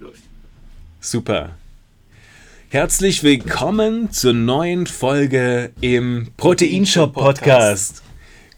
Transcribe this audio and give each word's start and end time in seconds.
Läuft. 0.00 0.22
Super. 1.00 1.50
Herzlich 2.68 3.22
willkommen 3.22 4.10
zur 4.10 4.32
neuen 4.32 4.88
Folge 4.88 5.70
im 5.80 6.32
Proteinshop 6.36 7.12
Podcast. 7.12 8.02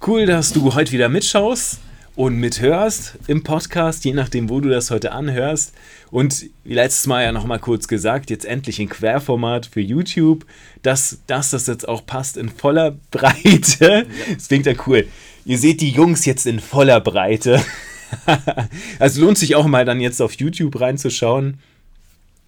Cool, 0.07 0.25
dass 0.25 0.55
du 0.55 0.75
heute 0.75 0.93
wieder 0.93 1.11
mitschaust 1.11 1.81
und 2.15 2.37
mithörst 2.37 3.19
im 3.27 3.43
Podcast, 3.43 4.07
je 4.07 4.15
nachdem, 4.15 4.49
wo 4.49 4.61
du 4.61 4.71
das 4.71 4.91
heute 4.91 5.13
anhörst. 5.13 5.75
Und 6.11 6.47
wie 6.65 6.73
letztes 6.73 7.07
Mal 7.07 7.25
ja 7.25 7.33
nochmal 7.33 7.59
kurz 7.59 7.87
gesagt, 7.87 8.31
jetzt 8.31 8.47
endlich 8.47 8.81
in 8.81 8.89
Querformat 8.89 9.67
für 9.67 9.83
YouTube, 9.83 10.47
dass, 10.81 11.19
dass 11.27 11.51
das 11.51 11.67
jetzt 11.67 11.87
auch 11.87 12.07
passt 12.07 12.39
in 12.39 12.49
voller 12.49 12.97
Breite. 13.11 14.07
Das 14.35 14.49
klingt 14.49 14.65
ja 14.65 14.73
cool. 14.87 15.07
Ihr 15.45 15.59
seht 15.59 15.83
die 15.83 15.91
Jungs 15.91 16.25
jetzt 16.25 16.47
in 16.47 16.61
voller 16.61 17.01
Breite. 17.01 17.63
also 18.99 19.21
lohnt 19.21 19.39
sich 19.39 19.55
auch 19.57 19.67
mal 19.67 19.85
dann 19.85 20.01
jetzt 20.01 20.21
auf 20.21 20.35
YouTube 20.35 20.81
reinzuschauen. 20.81 21.59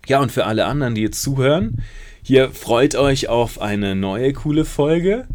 Ja, 0.06 0.20
und 0.20 0.32
für 0.32 0.46
alle 0.46 0.66
anderen, 0.66 0.94
die 0.94 1.02
jetzt 1.02 1.22
zuhören, 1.22 1.82
hier 2.22 2.50
freut 2.50 2.94
euch 2.94 3.28
auf 3.28 3.60
eine 3.60 3.94
neue 3.94 4.32
coole 4.32 4.64
Folge. 4.64 5.26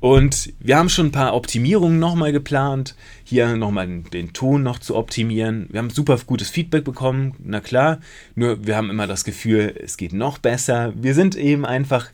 Und 0.00 0.54
wir 0.58 0.78
haben 0.78 0.88
schon 0.88 1.06
ein 1.06 1.12
paar 1.12 1.34
Optimierungen 1.34 1.98
nochmal 1.98 2.32
geplant, 2.32 2.94
hier 3.22 3.54
nochmal 3.56 3.86
den 3.86 4.32
Ton 4.32 4.62
noch 4.62 4.78
zu 4.78 4.96
optimieren. 4.96 5.68
Wir 5.70 5.78
haben 5.78 5.90
super 5.90 6.18
gutes 6.26 6.48
Feedback 6.48 6.84
bekommen, 6.84 7.34
na 7.38 7.60
klar, 7.60 8.00
nur 8.34 8.66
wir 8.66 8.76
haben 8.76 8.88
immer 8.88 9.06
das 9.06 9.24
Gefühl, 9.24 9.74
es 9.82 9.98
geht 9.98 10.14
noch 10.14 10.38
besser. 10.38 10.94
Wir 10.96 11.14
sind 11.14 11.36
eben 11.36 11.66
einfach 11.66 12.08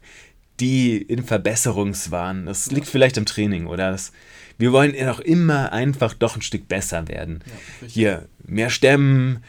die 0.59 0.96
in 0.96 1.23
Verbesserungswahn. 1.23 2.46
Das 2.46 2.73
liegt 2.73 2.88
vielleicht 2.88 3.18
im 3.18 3.26
Training 3.26 3.66
oder 3.66 3.92
das, 3.92 4.12
wir 4.59 4.73
wollen 4.73 4.95
auch 5.09 5.20
immer 5.20 5.73
einfach 5.73 6.15
doch 6.15 6.37
ein 6.37 6.42
Stück 6.42 6.69
besser 6.69 7.09
werden. 7.09 7.42
Ja, 7.80 7.88
hier 7.88 8.28
mehr 8.45 8.70
Stemmen, 8.70 9.42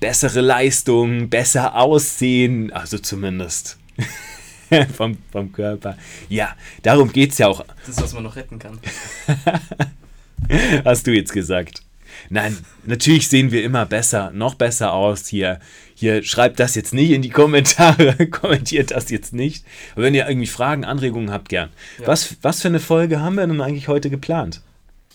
bessere 0.00 0.40
Leistung, 0.40 1.28
besser 1.28 1.76
aussehen, 1.76 2.72
also 2.72 2.98
zumindest. 2.98 3.78
vom, 4.96 5.18
vom 5.30 5.52
Körper. 5.52 5.96
Ja, 6.28 6.56
darum 6.82 7.12
geht 7.12 7.32
es 7.32 7.38
ja 7.38 7.48
auch. 7.48 7.64
Das 7.86 7.96
ist, 7.96 8.02
was 8.02 8.14
man 8.14 8.22
noch 8.22 8.36
retten 8.36 8.58
kann. 8.58 8.78
Hast 10.84 11.06
du 11.06 11.12
jetzt 11.12 11.32
gesagt. 11.32 11.82
Nein, 12.30 12.56
natürlich 12.84 13.28
sehen 13.28 13.50
wir 13.50 13.64
immer 13.64 13.86
besser, 13.86 14.30
noch 14.32 14.54
besser 14.54 14.92
aus 14.92 15.26
hier. 15.26 15.60
Hier 16.02 16.24
schreibt 16.24 16.58
das 16.58 16.74
jetzt 16.74 16.92
nicht 16.92 17.12
in 17.12 17.22
die 17.22 17.30
Kommentare, 17.30 18.26
kommentiert 18.30 18.90
das 18.90 19.08
jetzt 19.08 19.32
nicht. 19.32 19.64
Aber 19.92 20.02
wenn 20.02 20.16
ihr 20.16 20.26
irgendwie 20.26 20.48
Fragen, 20.48 20.84
Anregungen 20.84 21.30
habt, 21.30 21.48
gern. 21.48 21.70
Ja. 22.00 22.08
Was, 22.08 22.38
was 22.42 22.60
für 22.60 22.66
eine 22.66 22.80
Folge 22.80 23.20
haben 23.20 23.36
wir 23.36 23.46
denn 23.46 23.60
eigentlich 23.60 23.86
heute 23.86 24.10
geplant? 24.10 24.62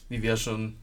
Wie 0.08 0.22
wir 0.22 0.38
schon 0.38 0.76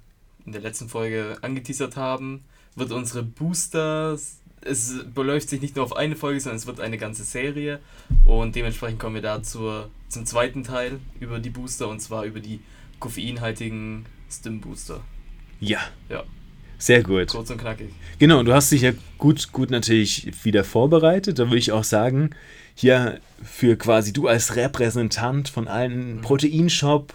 in 0.44 0.52
der 0.52 0.60
letzten 0.60 0.90
Folge 0.90 1.38
angeteasert 1.40 1.96
haben, 1.96 2.44
wird 2.76 2.92
unsere 2.92 3.22
Booster 3.22 4.18
es 4.60 5.04
beläuft 5.14 5.48
sich 5.48 5.62
nicht 5.62 5.74
nur 5.74 5.86
auf 5.86 5.96
eine 5.96 6.16
Folge, 6.16 6.38
sondern 6.38 6.58
es 6.58 6.66
wird 6.66 6.80
eine 6.80 6.98
ganze 6.98 7.24
Serie. 7.24 7.80
Und 8.26 8.56
dementsprechend 8.56 8.98
kommen 8.98 9.14
wir 9.14 9.22
da 9.22 9.42
zur, 9.42 9.88
zum 10.08 10.26
zweiten 10.26 10.64
Teil 10.64 11.00
über 11.18 11.38
die 11.38 11.50
Booster 11.50 11.88
und 11.88 12.00
zwar 12.00 12.24
über 12.24 12.40
die 12.40 12.60
koffeinhaltigen 13.00 14.04
Stim-Booster. 14.30 15.00
Ja. 15.60 15.80
Ja. 16.10 16.24
Sehr 16.84 17.02
gut. 17.02 17.28
Kurz 17.28 17.50
und 17.50 17.58
knackig. 17.58 17.90
Genau, 18.18 18.42
du 18.42 18.52
hast 18.52 18.70
dich 18.70 18.82
ja 18.82 18.92
gut, 19.18 19.52
gut 19.52 19.70
natürlich 19.70 20.32
wieder 20.44 20.64
vorbereitet. 20.64 21.38
Da 21.38 21.44
würde 21.44 21.58
ich 21.58 21.72
auch 21.72 21.84
sagen, 21.84 22.30
hier 22.74 23.20
für 23.42 23.76
quasi 23.76 24.12
du 24.12 24.28
als 24.28 24.56
Repräsentant 24.56 25.48
von 25.48 25.66
allen 25.66 26.16
mhm. 26.16 26.20
Proteinshop, 26.20 27.14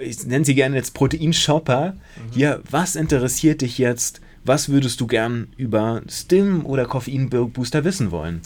ich 0.00 0.26
nenne 0.26 0.44
sie 0.44 0.54
gerne 0.54 0.76
jetzt 0.76 0.92
Proteinshopper, 0.94 1.92
mhm. 1.92 2.32
hier, 2.34 2.62
was 2.70 2.96
interessiert 2.96 3.62
dich 3.62 3.78
jetzt 3.78 4.20
was 4.46 4.68
würdest 4.68 5.00
du 5.00 5.08
gern 5.08 5.48
über 5.56 6.02
Stim 6.08 6.64
oder 6.64 6.84
Koffeinbooster 6.84 7.82
wissen 7.82 8.12
wollen? 8.12 8.42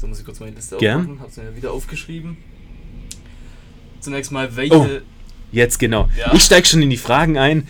Da 0.00 0.06
muss 0.06 0.18
ich 0.18 0.24
kurz 0.24 0.40
meine 0.40 0.52
Liste 0.52 0.78
gern? 0.78 1.02
aufmachen, 1.02 1.20
hab's 1.20 1.36
mir 1.36 1.54
wieder 1.54 1.72
aufgeschrieben. 1.72 2.38
Zunächst 4.00 4.32
mal, 4.32 4.56
welche. 4.56 4.74
Oh, 4.74 4.88
jetzt 5.52 5.78
genau. 5.78 6.08
Ja. 6.18 6.32
Ich 6.34 6.42
steige 6.42 6.66
schon 6.66 6.82
in 6.82 6.90
die 6.90 6.96
Fragen 6.96 7.38
ein. 7.38 7.68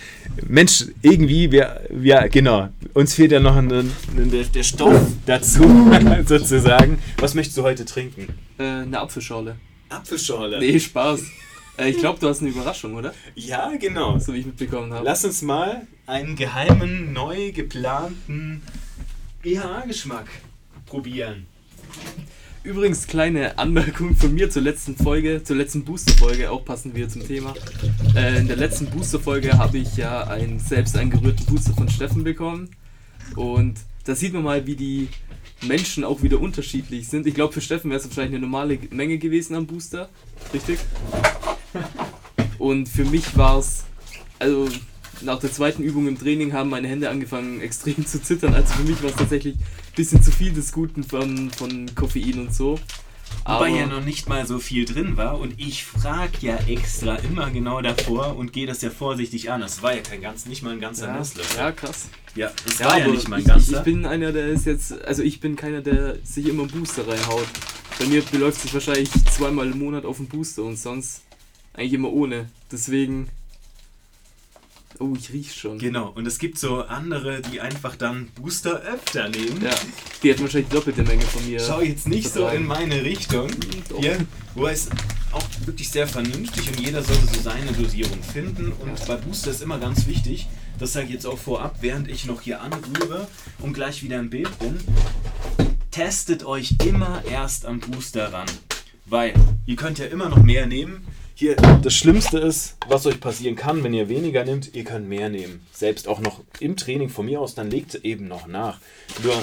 Mensch, 0.48 0.86
irgendwie, 1.02 1.52
wir, 1.52 1.82
ja, 2.02 2.26
genau. 2.28 2.70
Uns 2.94 3.14
fehlt 3.14 3.32
ja 3.32 3.40
noch 3.40 3.56
ein, 3.56 3.70
ein, 3.70 4.30
der, 4.30 4.44
der 4.44 4.62
Stoff 4.62 5.00
dazu, 5.26 5.62
sozusagen. 6.26 6.98
Was 7.18 7.34
möchtest 7.34 7.58
du 7.58 7.62
heute 7.62 7.84
trinken? 7.84 8.28
Äh, 8.58 8.62
eine 8.62 9.00
Apfelschorle. 9.00 9.56
Apfelschorle? 9.90 10.58
Nee, 10.58 10.78
Spaß. 10.78 11.20
Äh, 11.76 11.90
ich 11.90 11.98
glaube, 11.98 12.18
du 12.18 12.28
hast 12.28 12.40
eine 12.40 12.50
Überraschung, 12.50 12.94
oder? 12.94 13.12
Ja, 13.34 13.72
genau. 13.78 14.18
So 14.18 14.32
wie 14.32 14.38
ich 14.38 14.46
mitbekommen 14.46 14.92
habe. 14.92 15.04
Lass 15.04 15.24
uns 15.24 15.42
mal 15.42 15.82
einen 16.06 16.36
geheimen, 16.36 17.12
neu 17.12 17.52
geplanten 17.52 18.62
EHA-Geschmack 19.44 20.28
probieren. 20.86 21.46
Übrigens, 22.64 23.08
kleine 23.08 23.58
Anmerkung 23.58 24.14
von 24.14 24.32
mir 24.32 24.48
zur 24.48 24.62
letzten 24.62 24.94
Folge, 24.94 25.42
zur 25.42 25.56
letzten 25.56 25.84
Booster-Folge, 25.84 26.48
auch 26.48 26.64
passend 26.64 26.94
wieder 26.94 27.08
zum 27.08 27.26
Thema. 27.26 27.54
Äh, 28.14 28.38
in 28.38 28.46
der 28.46 28.56
letzten 28.56 28.86
Booster-Folge 28.86 29.58
habe 29.58 29.78
ich 29.78 29.96
ja 29.96 30.28
einen 30.28 30.60
selbst 30.60 30.96
eingerührten 30.96 31.44
Booster 31.46 31.74
von 31.74 31.88
Steffen 31.88 32.22
bekommen. 32.22 32.70
Und 33.34 33.80
da 34.04 34.14
sieht 34.14 34.32
man 34.32 34.44
mal, 34.44 34.64
wie 34.64 34.76
die 34.76 35.08
Menschen 35.60 36.04
auch 36.04 36.22
wieder 36.22 36.40
unterschiedlich 36.40 37.08
sind. 37.08 37.26
Ich 37.26 37.34
glaube, 37.34 37.52
für 37.52 37.60
Steffen 37.60 37.90
wäre 37.90 37.98
es 37.98 38.06
wahrscheinlich 38.06 38.36
eine 38.36 38.46
normale 38.46 38.78
Menge 38.90 39.18
gewesen 39.18 39.56
am 39.56 39.66
Booster. 39.66 40.08
Richtig? 40.54 40.78
Und 42.58 42.88
für 42.88 43.04
mich 43.04 43.36
war 43.36 43.58
es, 43.58 43.84
also 44.38 44.68
nach 45.24 45.38
der 45.38 45.52
zweiten 45.52 45.82
Übung 45.82 46.08
im 46.08 46.18
Training 46.18 46.52
haben 46.52 46.70
meine 46.70 46.88
Hände 46.88 47.10
angefangen 47.10 47.60
extrem 47.60 48.06
zu 48.06 48.22
zittern. 48.22 48.54
Also 48.54 48.74
für 48.74 48.82
mich 48.82 49.02
war 49.02 49.10
es 49.10 49.16
tatsächlich 49.16 49.54
ein 49.56 49.94
bisschen 49.96 50.22
zu 50.22 50.30
viel 50.30 50.52
des 50.52 50.72
Guten 50.72 51.04
von, 51.04 51.50
von 51.50 51.94
Koffein 51.94 52.40
und 52.40 52.54
so. 52.54 52.78
Aber 53.44 53.66
Wobei 53.66 53.78
ja 53.78 53.86
noch 53.86 54.04
nicht 54.04 54.28
mal 54.28 54.46
so 54.46 54.58
viel 54.58 54.84
drin 54.84 55.16
war 55.16 55.40
und 55.40 55.54
ich 55.58 55.84
frage 55.84 56.32
ja 56.40 56.56
extra 56.68 57.16
immer 57.16 57.50
genau 57.50 57.80
davor 57.80 58.36
und 58.36 58.52
gehe 58.52 58.66
das 58.66 58.82
ja 58.82 58.90
vorsichtig 58.90 59.50
an. 59.50 59.62
Das 59.62 59.82
war 59.82 59.94
ja 59.94 60.02
kein 60.02 60.20
ganz, 60.20 60.46
nicht 60.46 60.62
mal 60.62 60.72
ein 60.72 60.80
ganzer 60.80 61.08
ja, 61.08 61.18
Nestlöffel. 61.18 61.58
Ja, 61.58 61.72
krass. 61.72 62.08
Ja, 62.34 62.52
das 62.64 62.78
ja, 62.78 62.86
war 62.86 62.98
ja 62.98 63.08
nicht 63.08 63.28
mal 63.28 63.36
ein 63.36 63.44
ganzer. 63.44 63.72
Ich, 63.72 63.78
ich 63.78 63.84
bin 63.84 64.06
einer, 64.06 64.32
der 64.32 64.48
ist 64.48 64.66
jetzt, 64.66 64.92
also 65.04 65.22
ich 65.22 65.40
bin 65.40 65.56
keiner, 65.56 65.80
der 65.80 66.16
sich 66.24 66.46
immer 66.46 66.62
einen 66.62 66.70
Booster 66.70 67.06
reinhaut. 67.08 67.46
Bei 67.98 68.06
mir 68.06 68.22
beläuft 68.22 68.60
sich 68.60 68.72
wahrscheinlich 68.72 69.10
zweimal 69.30 69.70
im 69.70 69.78
Monat 69.78 70.04
auf 70.04 70.18
den 70.18 70.28
Booster 70.28 70.62
und 70.62 70.76
sonst 70.76 71.22
eigentlich 71.74 71.94
immer 71.94 72.12
ohne. 72.12 72.48
Deswegen. 72.70 73.28
Oh, 75.02 75.14
ich 75.18 75.32
riech 75.32 75.52
schon. 75.52 75.80
Genau, 75.80 76.12
und 76.14 76.28
es 76.28 76.38
gibt 76.38 76.58
so 76.58 76.82
andere, 76.82 77.42
die 77.42 77.60
einfach 77.60 77.96
dann 77.96 78.28
Booster 78.36 78.82
öfter 78.82 79.28
nehmen. 79.28 79.60
Ja, 79.60 79.74
die 80.22 80.30
hat 80.30 80.40
wahrscheinlich 80.40 80.70
doppelte 80.70 81.02
Menge 81.02 81.22
von 81.22 81.44
mir. 81.44 81.58
Schau 81.58 81.80
jetzt 81.80 82.06
nicht 82.06 82.32
so 82.32 82.46
in 82.46 82.64
meine 82.64 83.02
Richtung. 83.02 83.48
Doch. 83.88 83.98
Hier, 83.98 84.16
wo 84.54 84.68
es 84.68 84.90
auch 85.32 85.42
wirklich 85.66 85.90
sehr 85.90 86.06
vernünftig 86.06 86.68
und 86.68 86.78
jeder 86.78 87.02
sollte 87.02 87.26
so 87.26 87.40
seine 87.40 87.72
Dosierung 87.72 88.22
finden. 88.22 88.70
Und 88.70 88.96
ja. 88.96 89.04
bei 89.06 89.16
Booster 89.16 89.50
ist 89.50 89.60
immer 89.60 89.78
ganz 89.80 90.06
wichtig, 90.06 90.46
das 90.78 90.92
sage 90.92 91.06
ich 91.06 91.14
jetzt 91.14 91.26
auch 91.26 91.38
vorab, 91.38 91.78
während 91.80 92.08
ich 92.08 92.24
noch 92.26 92.40
hier 92.40 92.60
anrühre 92.60 93.26
und 93.58 93.72
gleich 93.72 94.04
wieder 94.04 94.20
im 94.20 94.30
Bild 94.30 94.56
bin. 94.60 94.78
Testet 95.90 96.44
euch 96.44 96.76
immer 96.86 97.24
erst 97.28 97.66
am 97.66 97.80
Booster 97.80 98.32
ran. 98.32 98.46
Weil 99.06 99.34
ihr 99.66 99.74
könnt 99.74 99.98
ja 99.98 100.06
immer 100.06 100.28
noch 100.28 100.44
mehr 100.44 100.66
nehmen. 100.66 101.04
Hier, 101.42 101.56
das 101.56 101.92
Schlimmste 101.94 102.38
ist, 102.38 102.76
was 102.86 103.04
euch 103.04 103.18
passieren 103.18 103.56
kann, 103.56 103.82
wenn 103.82 103.92
ihr 103.92 104.08
weniger 104.08 104.44
nehmt, 104.44 104.76
ihr 104.76 104.84
könnt 104.84 105.08
mehr 105.08 105.28
nehmen. 105.28 105.66
Selbst 105.72 106.06
auch 106.06 106.20
noch 106.20 106.40
im 106.60 106.76
Training 106.76 107.08
von 107.08 107.26
mir 107.26 107.40
aus, 107.40 107.56
dann 107.56 107.68
legt 107.68 107.96
eben 108.04 108.28
noch 108.28 108.46
nach. 108.46 108.78
Nur 109.24 109.34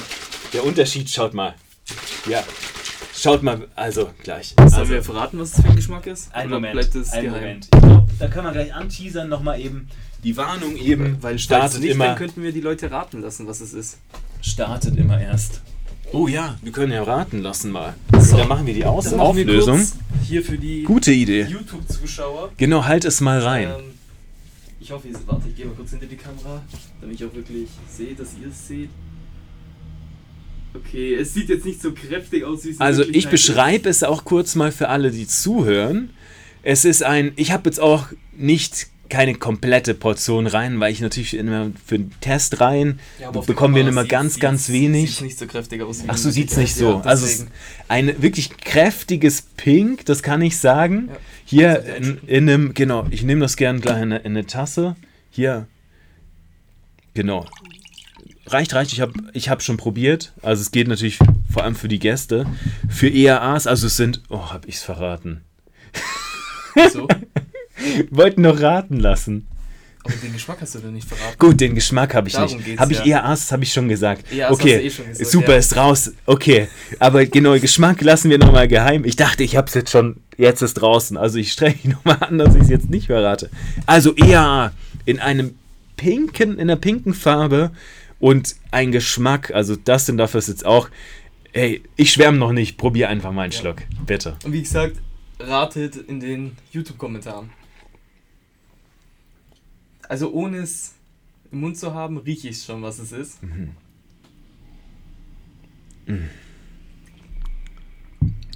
der 0.54 0.64
Unterschied, 0.64 1.10
schaut 1.10 1.34
mal. 1.34 1.56
Ja, 2.26 2.42
schaut 3.14 3.44
mal, 3.44 3.68
also 3.76 4.12
gleich. 4.24 4.56
Sollen 4.58 4.74
also, 4.74 4.94
wir 4.94 5.04
verraten, 5.04 5.40
was 5.40 5.52
das 5.52 5.62
für 5.62 5.72
ein 5.72 5.76
Geschmack 5.76 6.08
ist? 6.08 6.34
Ein 6.34 6.50
Moment, 6.50 6.72
bleibt 6.72 6.96
es 6.96 7.12
ein 7.12 7.26
geheim? 7.26 7.42
Moment. 7.42 7.66
Ich 7.66 7.82
glaub, 7.82 8.08
da 8.18 8.28
können 8.30 8.46
wir 8.46 8.54
gleich 8.54 8.74
anteasern, 8.74 9.28
nochmal 9.28 9.60
eben 9.60 9.90
die 10.24 10.38
Warnung 10.38 10.78
eben. 10.78 11.22
Weil 11.22 11.38
startet 11.38 11.82
nicht, 11.82 11.92
immer. 11.92 12.06
Dann 12.06 12.18
könnten 12.18 12.44
wir 12.44 12.54
die 12.54 12.62
Leute 12.62 12.90
raten 12.92 13.20
lassen, 13.20 13.46
was 13.46 13.60
es 13.60 13.74
ist. 13.74 13.98
Startet 14.40 14.96
immer 14.96 15.20
erst. 15.20 15.60
Oh 16.12 16.28
ja, 16.28 16.58
wir 16.64 16.72
können 16.72 16.92
ja 16.92 17.04
raten 17.04 17.40
lassen 17.40 17.72
mal. 17.72 17.94
So. 18.20 18.38
Dann 18.38 18.48
machen 18.48 18.66
wir 18.66 18.74
die 18.74 18.84
Aus 18.84 19.12
Dann 19.12 19.20
Auflösung. 19.20 19.86
Hier 20.24 20.44
für 20.44 20.58
die 20.58 20.84
Gute 20.84 21.12
Idee. 21.12 21.44
YouTube-Zuschauer. 21.44 22.52
Genau, 22.58 22.86
halt 22.86 23.06
es 23.06 23.22
mal 23.22 23.40
rein. 23.40 23.70
Ähm, 23.70 23.86
ich 24.80 24.92
hoffe, 24.92 25.08
ihr 25.08 25.16
seht, 25.16 25.28
warte, 25.28 25.50
ich 25.50 25.56
gehe 25.56 25.66
mal 25.68 25.76
kurz 25.76 25.92
hinter 25.92 26.08
die 26.08 26.16
Kamera, 26.16 26.64
damit 27.00 27.16
ich 27.16 27.26
auch 27.26 27.34
wirklich 27.34 27.70
sehe, 27.88 28.16
dass 28.16 28.30
ihr 28.42 28.48
es 28.48 28.68
seht. 28.68 28.90
Okay, 30.74 31.16
es 31.16 31.34
sieht 31.34 31.50
jetzt 31.50 31.66
nicht 31.66 31.82
so 31.82 31.92
kräftig 31.94 32.44
aus, 32.44 32.64
wie 32.66 32.70
es 32.70 32.80
Also 32.80 33.04
ich 33.04 33.28
beschreibe 33.30 33.90
es 33.90 34.04
auch 34.04 34.24
kurz 34.24 34.56
mal 34.56 34.72
für 34.72 34.90
alle, 34.90 35.12
die 35.12 35.28
zuhören. 35.28 36.12
Es 36.64 36.86
ist 36.86 37.04
ein, 37.04 37.34
ich 37.36 37.52
habe 37.52 37.70
jetzt 37.70 37.80
auch 37.80 38.08
nicht 38.36 38.88
keine 39.10 39.36
komplette 39.36 39.94
Portion 39.94 40.48
rein, 40.48 40.80
weil 40.80 40.92
ich 40.92 41.02
natürlich 41.02 41.36
immer 41.36 41.72
für 41.86 41.98
den 41.98 42.12
Test 42.22 42.62
rein 42.62 43.00
ja, 43.20 43.32
bekommen 43.32 43.76
wir 43.76 43.88
immer 43.88 44.06
ganz, 44.06 44.40
ganz 44.40 44.70
wenig. 44.70 45.16
Sieht 45.16 45.26
nicht 45.26 45.40
so 45.40 45.48
kräftig 45.48 45.82
aus. 45.82 46.04
Ach 46.08 46.18
so, 46.18 46.30
sieht 46.30 46.52
es 46.52 46.58
nicht 46.58 46.76
so. 46.76 46.92
Ja, 46.92 47.02
also 47.02 47.46
ein 47.88 48.22
wirklich 48.22 48.58
kräftiges 48.58 49.42
Pink, 49.42 50.06
das 50.06 50.24
kann 50.24 50.42
ich 50.42 50.60
sagen. 50.60 51.10
Ja. 51.10 51.18
Hier 51.46 51.96
in, 51.96 52.20
in, 52.28 52.50
einem, 52.50 52.74
genau, 52.74 53.08
ich 53.10 53.24
nehme 53.24 53.42
das 53.42 53.58
gerne 53.58 53.80
gleich 53.80 53.98
in 53.98 54.04
eine, 54.04 54.18
in 54.18 54.32
eine 54.38 54.46
Tasse. 54.46 54.96
Hier, 55.32 55.68
genau. 57.14 57.46
reicht, 58.46 58.74
reicht. 58.74 58.94
Ich 58.94 59.02
habe 59.02 59.14
ich 59.34 59.50
hab 59.50 59.62
schon 59.64 59.78
probiert. 59.78 60.34
Also 60.42 60.62
es 60.62 60.72
geht 60.72 60.88
natürlich 60.88 61.18
vor 61.52 61.64
allem 61.64 61.76
für 61.76 61.88
die 61.88 62.00
Gäste. 62.00 62.46
Für 62.88 63.10
EAAs, 63.10 63.66
also 63.66 63.88
es 63.88 63.98
sind, 63.98 64.22
oh, 64.30 64.52
hab 64.52 64.68
ich's 64.68 64.84
verraten. 64.84 65.42
So. 66.94 67.08
Wollten 68.10 68.42
noch 68.42 68.62
raten 68.62 69.00
lassen. 69.00 69.48
Aber 70.04 70.14
den 70.14 70.32
Geschmack 70.32 70.58
hast 70.62 70.76
du 70.76 70.80
doch 70.80 70.92
nicht 70.92 71.08
verraten. 71.08 71.38
Gut, 71.38 71.60
den 71.60 71.76
Geschmack 71.76 72.14
habe 72.16 72.30
ich 72.30 72.34
Darum 72.34 72.58
nicht. 72.58 72.80
Habe 72.80 72.94
ich 72.94 73.00
ja. 73.04 73.22
EAAs, 73.22 73.52
habe 73.52 73.64
ich 73.64 73.74
schon 73.74 73.90
gesagt. 73.90 74.26
Hast 74.32 74.52
okay, 74.52 74.78
du 74.78 74.84
eh 74.84 74.90
schon 74.90 75.08
gesagt, 75.10 75.30
super, 75.30 75.52
ja. 75.52 75.58
ist 75.58 75.76
raus. 75.76 76.12
Okay, 76.26 76.70
aber 77.00 77.26
genau, 77.26 77.60
Geschmack 77.60 78.02
lassen 78.02 78.30
wir 78.30 78.38
nochmal 78.38 78.68
geheim. 78.68 79.04
Ich 79.04 79.18
dachte, 79.18 79.44
ich 79.44 79.58
habe 79.58 79.68
es 79.68 79.74
jetzt 79.74 79.92
schon, 79.92 80.18
jetzt 80.38 80.62
ist 80.62 80.76
draußen. 80.76 81.18
Also 81.18 81.38
ich 81.38 81.52
strenge 81.52 81.76
mich 81.84 81.94
nochmal 81.94 82.18
an, 82.22 82.38
dass 82.38 82.56
ich 82.56 82.64
es 82.64 82.70
jetzt 82.70 82.90
nicht 82.90 83.08
verrate. 83.08 83.50
Also 83.86 84.16
EAA 84.16 84.72
in 85.06 85.20
einem 85.20 85.56
pinken, 85.98 86.54
in 86.54 86.62
einer 86.62 86.78
pinken 86.78 87.14
Farbe 87.14 87.72
und 88.20 88.56
ein 88.72 88.92
Geschmack, 88.92 89.52
also 89.52 89.76
das 89.76 90.06
sind 90.06 90.18
dafür 90.18 90.40
ist 90.40 90.48
jetzt 90.48 90.66
auch, 90.66 90.90
ey, 91.52 91.84
ich 91.98 92.12
schwärme 92.12 92.38
noch 92.38 92.54
nicht, 92.54 92.78
probier 92.78 93.10
einfach 93.10 93.32
mal 93.32 93.44
einen 93.44 93.52
Ja. 93.52 93.60
Schluck, 93.60 93.78
bitte. 94.06 94.38
Und 94.46 94.54
wie 94.54 94.62
gesagt, 94.62 94.98
ratet 95.40 95.96
in 95.96 96.20
den 96.20 96.58
YouTube-Kommentaren. 96.72 97.50
Also 100.10 100.32
ohne 100.34 100.58
es 100.58 100.96
im 101.52 101.62
Mund 101.62 101.78
zu 101.78 101.94
haben, 101.94 102.18
rieche 102.18 102.50
ich 102.50 102.62
schon, 102.64 102.82
was 102.82 103.00
es 103.00 103.12
ist. 103.14 103.38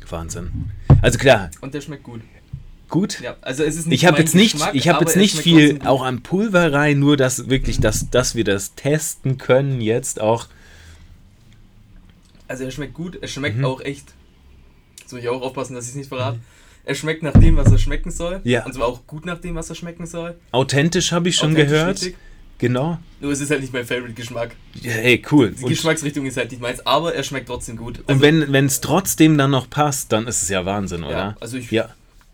Wahnsinn. 0.09 0.71
Also 1.01 1.17
klar, 1.17 1.50
Und 1.61 1.73
der 1.73 1.81
schmeckt 1.81 2.03
gut. 2.03 2.21
gut. 2.89 3.19
Ja, 3.21 3.35
also 3.41 3.63
es 3.63 3.75
ist 3.75 3.88
nicht 3.88 4.01
Ich 4.01 4.05
habe 4.05 4.19
jetzt 4.19 4.35
nicht, 4.35 4.53
Geschmack, 4.53 4.75
ich 4.75 4.88
habe 4.88 5.03
jetzt 5.05 5.15
nicht 5.15 5.38
viel 5.38 5.79
auch 5.85 6.03
an 6.03 6.21
Pulver 6.21 6.71
rein, 6.71 7.00
nur 7.00 7.17
dass 7.17 7.50
wirklich, 7.50 7.79
Mhm. 7.79 7.83
dass, 7.83 8.09
dass 8.11 8.35
wir 8.35 8.44
das 8.44 8.75
testen 8.75 9.38
können 9.38 9.81
jetzt 9.81 10.21
auch. 10.21 10.47
Also 12.47 12.65
er 12.65 12.71
schmeckt 12.71 12.94
gut, 12.94 13.15
er 13.21 13.27
schmeckt 13.27 13.57
Mhm. 13.57 13.65
auch 13.65 13.81
echt. 13.81 14.13
Jetzt 14.99 15.11
muss 15.13 15.21
ich 15.21 15.29
auch 15.29 15.41
aufpassen, 15.41 15.73
dass 15.73 15.85
ich 15.85 15.91
es 15.91 15.95
nicht 15.95 16.09
verrate. 16.09 16.39
Er 16.85 16.95
schmeckt 16.95 17.24
nach 17.24 17.33
dem, 17.33 17.56
was 17.56 17.71
er 17.71 17.77
schmecken 17.77 18.12
soll. 18.12 18.41
Ja. 18.44 18.65
Und 18.65 18.74
zwar 18.74 18.88
auch 18.88 19.07
gut 19.07 19.25
nach 19.25 19.39
dem, 19.39 19.56
was 19.56 19.69
er 19.69 19.75
schmecken 19.75 20.06
soll. 20.06 20.35
Authentisch 20.51 21.12
habe 21.12 21.30
ich 21.30 21.35
schon 21.38 21.51
Authentisch 21.51 21.71
gehört. 21.71 21.95
richtig. 22.01 22.15
Genau. 22.59 22.97
Nur 23.19 23.31
es 23.31 23.41
ist 23.41 23.50
halt 23.51 23.62
nicht 23.62 23.74
mein 23.74 23.85
Favorite-Geschmack. 23.85 24.56
Ja, 24.81 24.91
Hey, 24.91 25.21
cool. 25.31 25.51
Die 25.51 25.63
Und, 25.63 25.69
Geschmacksrichtung 25.69 26.25
ist 26.25 26.38
halt 26.38 26.51
nicht 26.51 26.62
meins, 26.62 26.85
aber 26.85 27.13
er 27.15 27.24
schmeckt 27.24 27.47
trotzdem 27.47 27.77
gut. 27.77 28.00
und 28.07 28.21
wenn 28.21 28.65
es 28.65 28.80
trotzdem 28.81 29.38
dann 29.38 29.51
noch 29.51 29.69
passt, 29.69 30.12
dann 30.12 30.27
ist 30.27 30.44
es 30.44 30.50
ja 30.50 30.65
Wahnsinn, 30.65 31.01
ja, 31.01 31.07
oder? 31.07 31.38
also 31.39 31.57
ich 31.57 31.71
Ja. 31.71 31.89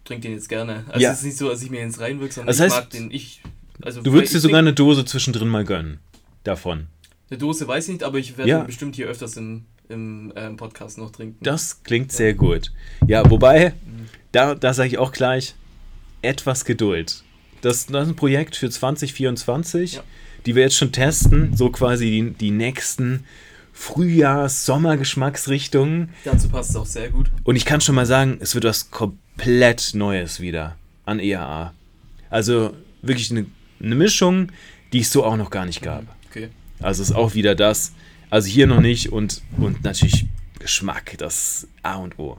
trinke 0.06 0.24
den 0.28 0.34
jetzt 0.34 0.50
gerne. 0.50 0.84
Also 0.90 1.00
Ja. 1.02 1.12
es 1.12 1.20
ist 1.20 1.26
nicht 1.26 1.38
so, 1.38 1.50
dass 1.50 1.62
ich 1.64 1.70
mir 1.72 1.82
ins 1.82 2.00
reinwirke, 2.00 2.34
sondern 2.34 2.48
Das 2.48 2.58
ich 2.58 2.64
heißt, 2.64 2.76
mag 2.76 2.90
den. 2.90 3.12
Ich, 3.12 3.42
also 3.82 4.02
Du 4.02 4.12
würdest 4.14 4.34
dir 4.34 4.38
ich 4.38 4.44
sogar 4.44 4.60
eine 4.60 4.74
Dose 4.74 5.06
zwischendrin 5.06 5.48
mal 5.48 5.64
gönnen. 5.64 6.00
Davon. 6.44 6.88
Eine 7.30 7.38
Dose 7.38 7.68
weiß 7.68 7.86
ich 7.88 7.94
nicht, 7.94 8.04
aber 8.04 8.18
ich 8.18 8.38
werde 8.38 8.50
Ja. 8.50 8.64
bestimmt 8.64 8.96
hier 8.96 9.08
öfters 9.08 9.38
im, 9.38 9.66
im 9.88 10.34
ähm, 10.36 10.58
Podcast 10.58 10.98
noch 10.98 11.12
trinken. 11.12 11.38
Das 11.44 11.82
klingt 11.84 12.12
sehr 12.12 12.34
gut. 12.34 12.72
Ja, 13.08 13.28
wobei, 13.30 13.74
da, 14.32 14.56
da 14.56 14.74
sage 14.74 14.90
ich 14.90 14.98
auch 14.98 15.12
gleich, 15.12 15.56
etwas 16.22 16.66
Geduld. 16.66 17.24
Das, 17.62 17.86
das 17.88 18.04
ist 18.04 18.10
ein 18.14 18.16
Projekt 18.16 18.56
für 18.56 18.70
2024, 18.70 19.94
Ja. 19.96 20.04
die 20.46 20.56
wir 20.56 20.64
jetzt 20.64 20.78
schon 20.78 20.92
testen, 20.92 21.56
so 21.56 21.70
quasi 21.70 22.06
die, 22.10 22.32
die 22.32 22.52
nächsten 22.52 23.26
Frühjahrs-Sommer-Geschmacksrichtungen. 23.74 26.10
Dazu 26.26 26.50
passt 26.50 26.72
es 26.72 26.76
auch 26.76 26.86
sehr 26.86 27.10
gut. 27.10 27.32
Und 27.44 27.56
ich 27.56 27.66
kann 27.66 27.82
schon 27.82 27.96
mal 27.96 28.06
sagen, 28.06 28.38
es 28.42 28.54
wird 28.56 28.66
was 28.66 28.92
komplett 28.92 29.92
Neues 29.94 30.40
wieder 30.40 30.76
an 31.06 31.20
EAA. 31.20 31.74
Also 32.30 32.74
wirklich 33.02 33.32
eine, 33.32 33.46
eine 33.82 33.96
Mischung, 33.96 34.52
die 34.94 35.00
es 35.00 35.12
so 35.12 35.24
auch 35.24 35.38
noch 35.38 35.50
gar 35.50 35.66
nicht 35.66 35.82
gab. 35.82 36.04
Okay. 36.30 36.50
Also 36.80 37.02
ist 37.02 37.14
auch 37.14 37.34
wieder 37.34 37.56
das. 37.56 37.94
Also 38.30 38.48
hier 38.48 38.68
noch 38.68 38.82
nicht 38.82 39.12
und, 39.12 39.42
und 39.58 39.84
natürlich 39.84 40.28
Geschmack, 40.60 41.16
das 41.18 41.68
A 41.84 41.96
und 41.96 42.20
O 42.20 42.38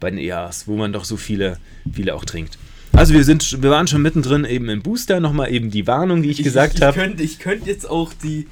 bei 0.00 0.10
den 0.10 0.18
EAs, 0.18 0.66
wo 0.66 0.76
man 0.76 0.92
doch 0.92 1.04
so 1.04 1.16
viele, 1.16 1.58
viele 1.92 2.14
auch 2.14 2.24
trinkt. 2.24 2.58
Also 2.92 3.12
wir 3.12 3.24
sind, 3.24 3.60
wir 3.60 3.70
waren 3.70 3.88
schon 3.88 4.02
mittendrin 4.02 4.44
eben 4.44 4.68
im 4.68 4.80
Booster, 4.80 5.18
nochmal 5.18 5.52
eben 5.52 5.70
die 5.70 5.86
Warnung, 5.88 6.22
die 6.22 6.30
ich, 6.30 6.42
gesagt 6.44 6.76
ich, 6.76 6.82
habe. 6.82 6.96
Könnte, 6.96 7.24
ich 7.24 7.40
könnte 7.40 7.68
jetzt 7.68 7.90
auch 7.90 8.12
die, 8.12 8.46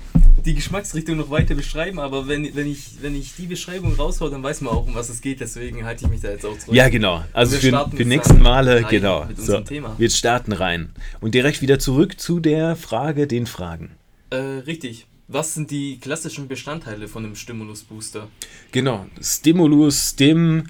die 0.44 0.54
Geschmacksrichtung 0.54 1.16
noch 1.16 1.30
weiter 1.30 1.54
beschreiben, 1.54 2.00
aber 2.00 2.26
wenn, 2.26 2.54
wenn, 2.56 2.66
ich, 2.66 2.96
wenn 3.00 3.14
ich 3.14 3.36
die 3.36 3.46
Beschreibung 3.46 3.94
raushau, 3.94 4.28
dann 4.28 4.42
weiß 4.42 4.62
man 4.62 4.74
auch, 4.74 4.86
um 4.86 4.96
was 4.96 5.10
es 5.10 5.20
geht. 5.20 5.40
Deswegen 5.40 5.84
halte 5.84 6.04
ich 6.04 6.10
mich 6.10 6.22
da 6.22 6.30
jetzt 6.30 6.44
auch 6.44 6.58
zurück. 6.58 6.74
Ja, 6.74 6.88
genau. 6.88 7.24
Also 7.32 7.56
für, 7.56 7.88
die 7.96 8.04
nächsten 8.04 8.42
Male, 8.42 8.84
genau. 8.90 9.26
mit 9.26 9.40
So, 9.40 9.60
Thema. 9.60 9.94
wir 9.96 10.10
starten 10.10 10.52
rein. 10.52 10.90
Und 11.20 11.34
direkt 11.34 11.62
wieder 11.62 11.78
zurück 11.78 12.18
zu 12.18 12.40
der 12.40 12.74
Frage, 12.74 13.28
den 13.28 13.46
Fragen. 13.46 13.92
Äh, 14.30 14.36
richtig. 14.36 15.06
Was 15.28 15.54
sind 15.54 15.70
die 15.70 15.98
klassischen 15.98 16.48
Bestandteile 16.48 17.06
von 17.08 17.24
einem 17.24 17.36
Stimulus-Booster? 17.36 18.28
Genau. 18.72 19.06
Stimulus, 19.20 20.10
Stim, 20.10 20.64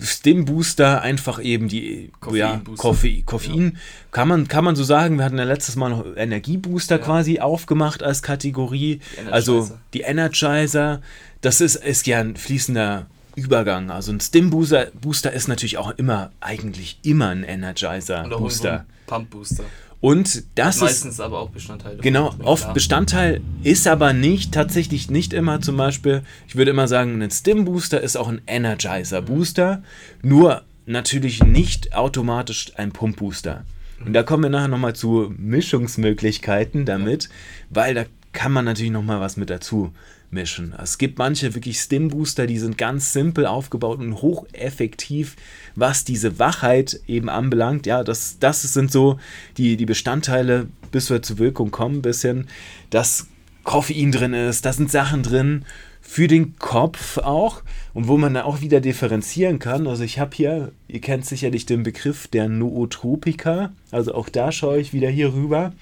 Stim-Booster, 0.00 1.02
einfach 1.02 1.42
eben 1.42 1.68
die 1.68 2.04
ja, 2.04 2.10
Koffeinbooster. 2.20 2.82
Koffein. 2.82 3.26
Koffein. 3.26 3.78
Kann, 4.10 4.28
man, 4.28 4.48
kann 4.48 4.64
man 4.64 4.76
so 4.76 4.84
sagen, 4.84 5.16
wir 5.18 5.24
hatten 5.24 5.38
ja 5.38 5.44
letztes 5.44 5.76
Mal 5.76 5.90
noch 5.90 6.04
Energiebooster 6.16 6.98
Ja. 6.98 7.04
quasi 7.04 7.40
aufgemacht 7.40 8.02
als 8.02 8.22
Kategorie. 8.22 9.00
Die 9.26 9.32
Also 9.32 9.52
Energizer. 9.54 9.78
die 9.94 10.00
Energizer, 10.00 11.00
das 11.40 11.60
ist, 11.60 11.76
ist 11.76 12.06
ja 12.06 12.20
ein 12.20 12.36
fließender 12.36 13.06
Übergang. 13.34 13.90
Also 13.90 14.12
ein 14.12 14.20
Stim-Booster 14.20 14.86
Booster 15.00 15.32
ist 15.32 15.48
natürlich 15.48 15.78
auch 15.78 15.90
immer, 15.96 16.30
eigentlich 16.40 16.98
immer 17.02 17.28
ein 17.30 17.38
irgendwo 17.44 17.52
Energizer-Booster. 17.66 18.80
ein 18.80 18.86
Pump-Booster. 19.06 19.64
Und 20.02 20.42
das 20.56 20.76
ist 20.76 20.82
Meistens 20.82 21.20
aber 21.20 21.38
auch 21.38 21.50
Bestandteile. 21.50 21.98
Genau, 21.98 22.34
oft 22.42 22.64
klar. 22.64 22.74
Bestandteil 22.74 23.40
ist 23.62 23.86
aber 23.86 24.12
nicht, 24.12 24.52
tatsächlich 24.52 25.10
nicht 25.10 25.32
immer 25.32 25.60
zum 25.60 25.76
Beispiel, 25.76 26.24
ich 26.48 26.56
würde 26.56 26.72
immer 26.72 26.88
sagen, 26.88 27.22
ein 27.22 27.30
Stim-Booster 27.30 28.00
ist 28.00 28.16
auch 28.16 28.26
ein 28.26 28.42
Energizer-Booster, 28.48 29.84
nur 30.22 30.62
natürlich 30.86 31.44
nicht 31.44 31.94
automatisch 31.94 32.72
ein 32.74 32.90
Pump-Booster. 32.90 33.64
Und 34.04 34.12
da 34.12 34.24
kommen 34.24 34.42
wir 34.42 34.50
nachher 34.50 34.66
nochmal 34.66 34.96
zu 34.96 35.32
Mischungsmöglichkeiten 35.38 36.84
damit, 36.84 37.28
weil 37.70 37.94
da 37.94 38.04
kann 38.32 38.50
man 38.50 38.64
natürlich 38.64 38.90
nochmal 38.90 39.20
was 39.20 39.36
mit 39.36 39.50
dazu 39.50 39.92
mischen. 40.32 40.74
Es 40.80 40.98
gibt 40.98 41.18
manche 41.18 41.54
wirklich 41.54 41.78
Stim-Booster, 41.78 42.46
die 42.46 42.58
sind 42.58 42.78
ganz 42.78 43.12
simpel 43.12 43.46
aufgebaut 43.46 43.98
und 43.98 44.22
hocheffektiv, 44.22 45.36
was 45.74 46.04
diese 46.04 46.38
Wachheit 46.38 47.00
eben 47.06 47.28
anbelangt. 47.28 47.86
Ja, 47.86 48.04
das, 48.04 48.38
das 48.40 48.62
sind 48.62 48.90
so 48.90 49.18
die, 49.56 49.76
die 49.76 49.86
Bestandteile, 49.86 50.68
bis 50.90 51.10
wir 51.10 51.22
zur 51.22 51.38
Wirkung 51.38 51.70
kommen, 51.70 51.96
ein 51.96 52.02
bisschen, 52.02 52.48
dass 52.90 53.26
Koffein 53.64 54.12
drin 54.12 54.34
ist, 54.34 54.64
da 54.64 54.72
sind 54.72 54.90
Sachen 54.90 55.22
drin 55.22 55.64
für 56.00 56.26
den 56.26 56.58
Kopf 56.58 57.18
auch 57.18 57.62
und 57.94 58.08
wo 58.08 58.18
man 58.18 58.34
da 58.34 58.44
auch 58.44 58.60
wieder 58.60 58.80
differenzieren 58.80 59.58
kann. 59.60 59.86
Also 59.86 60.02
ich 60.02 60.18
habe 60.18 60.34
hier, 60.34 60.72
ihr 60.88 61.00
kennt 61.00 61.24
sicherlich 61.26 61.64
den 61.64 61.84
Begriff 61.84 62.26
der 62.26 62.48
Nootropika, 62.48 63.72
also 63.90 64.14
auch 64.14 64.28
da 64.28 64.50
schaue 64.50 64.80
ich 64.80 64.92
wieder 64.92 65.08
hier 65.08 65.32
rüber. 65.32 65.72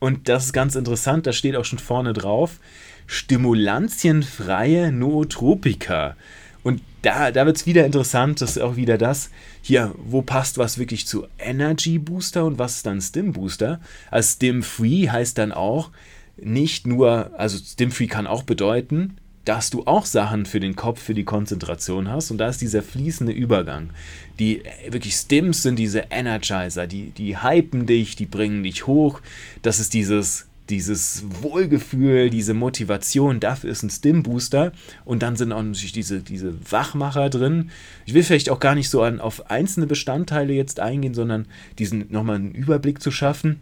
Und 0.00 0.28
das 0.28 0.46
ist 0.46 0.52
ganz 0.52 0.76
interessant, 0.76 1.26
da 1.26 1.32
steht 1.32 1.56
auch 1.56 1.64
schon 1.64 1.78
vorne 1.78 2.12
drauf, 2.12 2.60
stimulantienfreie 3.06 4.92
Nootropika. 4.92 6.16
Und 6.62 6.80
da, 7.02 7.30
da 7.30 7.44
wird 7.44 7.56
es 7.56 7.66
wieder 7.66 7.84
interessant, 7.84 8.40
das 8.40 8.56
ist 8.56 8.62
auch 8.62 8.76
wieder 8.76 8.96
das, 8.96 9.30
hier, 9.60 9.94
wo 9.98 10.22
passt 10.22 10.56
was 10.56 10.78
wirklich 10.78 11.06
zu 11.06 11.26
Energy 11.38 11.98
Booster 11.98 12.44
und 12.44 12.58
was 12.58 12.76
ist 12.76 12.86
dann 12.86 13.00
Stim 13.00 13.32
Booster? 13.32 13.80
Also 14.10 14.34
Stim 14.34 14.62
Free 14.62 15.08
heißt 15.08 15.36
dann 15.36 15.52
auch 15.52 15.90
nicht 16.36 16.86
nur, 16.86 17.38
also 17.38 17.58
Stim 17.58 17.90
Free 17.90 18.06
kann 18.06 18.26
auch 18.26 18.42
bedeuten, 18.42 19.18
dass 19.44 19.68
du 19.68 19.82
auch 19.84 20.06
Sachen 20.06 20.46
für 20.46 20.60
den 20.60 20.74
Kopf, 20.74 21.02
für 21.02 21.14
die 21.14 21.24
Konzentration 21.24 22.08
hast. 22.08 22.30
Und 22.30 22.38
da 22.38 22.48
ist 22.48 22.62
dieser 22.62 22.82
fließende 22.82 23.32
Übergang. 23.32 23.90
Die 24.38 24.62
wirklich 24.88 25.14
Stims 25.14 25.62
sind 25.62 25.78
diese 25.78 26.06
Energizer, 26.10 26.86
die, 26.86 27.10
die 27.10 27.42
hypen 27.42 27.86
dich, 27.86 28.16
die 28.16 28.26
bringen 28.26 28.62
dich 28.62 28.86
hoch. 28.86 29.20
Das 29.60 29.80
ist 29.80 29.92
dieses, 29.92 30.46
dieses 30.70 31.24
Wohlgefühl, 31.42 32.30
diese 32.30 32.54
Motivation. 32.54 33.40
Dafür 33.40 33.70
ist 33.70 33.82
ein 33.82 33.90
Stim-Booster. 33.90 34.72
Und 35.04 35.22
dann 35.22 35.36
sind 35.36 35.52
auch 35.52 35.62
natürlich 35.62 35.92
diese, 35.92 36.20
diese 36.20 36.54
Wachmacher 36.70 37.28
drin. 37.30 37.70
Ich 38.06 38.14
will 38.14 38.22
vielleicht 38.22 38.50
auch 38.50 38.60
gar 38.60 38.74
nicht 38.74 38.88
so 38.88 39.02
an, 39.02 39.20
auf 39.20 39.50
einzelne 39.50 39.86
Bestandteile 39.86 40.52
jetzt 40.52 40.80
eingehen, 40.80 41.14
sondern 41.14 41.46
diesen 41.78 42.06
nochmal 42.10 42.36
einen 42.36 42.52
Überblick 42.52 43.02
zu 43.02 43.10
schaffen 43.10 43.60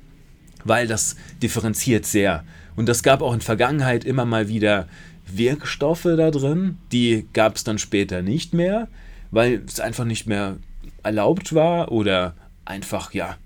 weil 0.64 0.86
das 0.86 1.16
differenziert 1.42 2.06
sehr. 2.06 2.44
Und 2.76 2.88
das 2.88 3.02
gab 3.02 3.22
auch 3.22 3.34
in 3.34 3.40
Vergangenheit 3.40 4.04
immer 4.04 4.24
mal 4.24 4.48
wieder 4.48 4.88
Wirkstoffe 5.26 6.04
da 6.04 6.30
drin, 6.30 6.78
die 6.90 7.26
gab 7.32 7.56
es 7.56 7.64
dann 7.64 7.78
später 7.78 8.22
nicht 8.22 8.54
mehr, 8.54 8.88
weil 9.30 9.62
es 9.66 9.80
einfach 9.80 10.04
nicht 10.04 10.26
mehr 10.26 10.56
erlaubt 11.02 11.54
war 11.54 11.92
oder 11.92 12.34
einfach, 12.64 13.12
ja, 13.14 13.36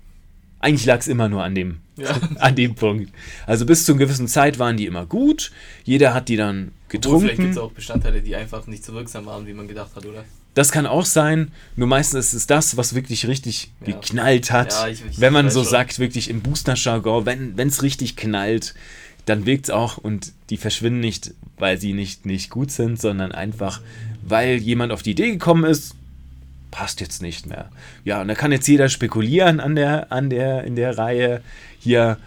eigentlich 0.59 0.85
lag 0.85 0.99
es 0.99 1.07
immer 1.07 1.29
nur 1.29 1.43
an 1.43 1.53
dem, 1.55 1.77
Ja. 1.97 2.09
an 2.39 2.55
dem 2.55 2.75
Punkt. 2.75 3.11
Also 3.45 3.65
bis 3.65 3.85
zu 3.85 3.91
einer 3.93 3.99
gewissen 3.99 4.27
Zeit 4.27 4.59
waren 4.59 4.77
die 4.77 4.85
immer 4.85 5.05
gut, 5.05 5.51
jeder 5.83 6.13
hat 6.13 6.29
die 6.29 6.35
dann 6.35 6.71
Obwohl, 6.93 7.19
vielleicht 7.21 7.37
gibt 7.37 7.49
es 7.49 7.55
getrunken. 7.55 7.59
auch 7.59 7.71
Bestandteile, 7.75 8.21
die 8.21 8.35
einfach 8.35 8.65
nicht 8.67 8.83
so 8.83 8.93
wirksam 8.93 9.25
waren, 9.25 9.45
wie 9.47 9.53
man 9.53 9.67
gedacht 9.67 9.91
hat, 9.95 10.05
oder? 10.05 10.23
Das 10.55 10.71
kann 10.71 10.87
auch 10.87 11.05
sein, 11.05 11.51
nur 11.75 11.87
meistens 11.87 12.27
ist 12.27 12.33
es 12.33 12.47
das, 12.47 12.77
was 12.77 12.95
wirklich 12.95 13.27
richtig 13.27 13.69
Ja. 13.85 13.93
geknallt 13.95 14.49
hat. 14.51 14.71
Ja, 14.73 14.87
ich- 14.87 15.03
ich 15.09 15.19
wenn 15.21 15.31
man 15.31 15.51
so 15.51 15.61
schon. 15.61 15.69
sagt, 15.71 15.99
wirklich 15.99 16.29
im 16.31 16.41
Booster-Jargon, 16.41 17.25
wenn 17.27 17.67
es 17.67 17.83
richtig 17.83 18.15
knallt, 18.15 18.73
dann 19.25 19.45
wirkt 19.45 19.65
es 19.65 19.69
auch 19.69 19.97
und 19.97 20.31
die 20.49 20.57
verschwinden 20.57 21.01
nicht, 21.01 21.33
weil 21.59 21.77
sie 21.77 21.93
nicht, 21.93 22.25
nicht 22.25 22.49
gut 22.49 22.71
sind, 22.71 22.99
sondern 22.99 23.33
einfach, 23.33 23.81
weil 24.23 24.55
jemand 24.57 24.91
auf 24.93 25.03
die 25.03 25.11
Idee 25.11 25.29
gekommen 25.31 25.65
ist, 25.65 25.93
passt 26.71 27.01
jetzt 27.01 27.21
nicht 27.21 27.45
mehr. 27.45 27.69
Ja, 28.03 28.21
und 28.21 28.27
da 28.27 28.35
kann 28.35 28.51
jetzt 28.51 28.67
jeder 28.67 28.89
spekulieren 28.89 29.59
an 29.59 29.75
der, 29.75 30.11
an 30.11 30.29
der, 30.29 30.63
in 30.63 30.75
der 30.75 30.97
Reihe 30.97 31.41
hier, 31.79 32.17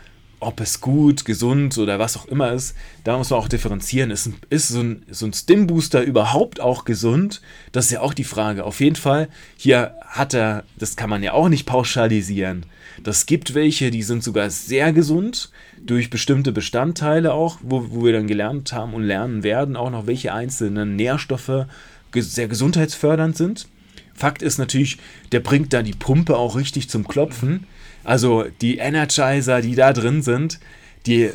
ob 0.40 0.60
es 0.60 0.80
gut, 0.80 1.24
gesund 1.26 1.76
oder 1.76 1.98
was 1.98 2.16
auch 2.16 2.26
immer 2.26 2.52
ist. 2.52 2.74
Da 3.04 3.16
muss 3.16 3.30
man 3.30 3.38
auch 3.38 3.48
differenzieren. 3.48 4.10
Ist, 4.10 4.30
ist 4.48 4.68
so 4.68 4.80
ein, 4.80 5.02
so 5.10 5.26
ein 5.26 5.34
Stim-Booster 5.34 6.02
überhaupt 6.02 6.60
auch 6.60 6.84
gesund? 6.84 7.42
Das 7.72 7.86
ist 7.86 7.90
ja 7.92 8.00
auch 8.00 8.14
die 8.14 8.24
Frage. 8.24 8.64
Auf 8.64 8.80
jeden 8.80 8.96
Fall, 8.96 9.28
hier 9.56 9.94
hat 10.06 10.34
er, 10.34 10.64
das 10.78 10.96
kann 10.96 11.10
man 11.10 11.22
ja 11.22 11.32
auch 11.32 11.48
nicht 11.48 11.66
pauschalisieren. 11.66 12.64
Das 13.02 13.26
gibt 13.26 13.54
welche, 13.54 13.90
die 13.90 14.02
sind 14.02 14.24
sogar 14.24 14.50
sehr 14.50 14.92
gesund, 14.92 15.50
durch 15.78 16.10
bestimmte 16.10 16.52
Bestandteile 16.52 17.32
auch, 17.32 17.58
wo, 17.62 17.86
wo 17.90 18.04
wir 18.04 18.12
dann 18.12 18.26
gelernt 18.26 18.72
haben 18.72 18.94
und 18.94 19.02
lernen 19.02 19.42
werden, 19.42 19.76
auch 19.76 19.90
noch 19.90 20.06
welche 20.06 20.32
einzelnen 20.32 20.96
Nährstoffe 20.96 21.66
sehr 22.14 22.48
gesundheitsfördernd 22.48 23.36
sind. 23.36 23.68
Fakt 24.20 24.42
ist 24.42 24.58
natürlich, 24.58 24.98
der 25.32 25.40
bringt 25.40 25.72
da 25.72 25.82
die 25.82 25.94
Pumpe 25.94 26.36
auch 26.36 26.54
richtig 26.54 26.90
zum 26.90 27.08
Klopfen. 27.08 27.66
Also 28.04 28.44
die 28.60 28.76
Energizer, 28.76 29.62
die 29.62 29.74
da 29.74 29.94
drin 29.94 30.20
sind, 30.20 30.60
die, 31.06 31.30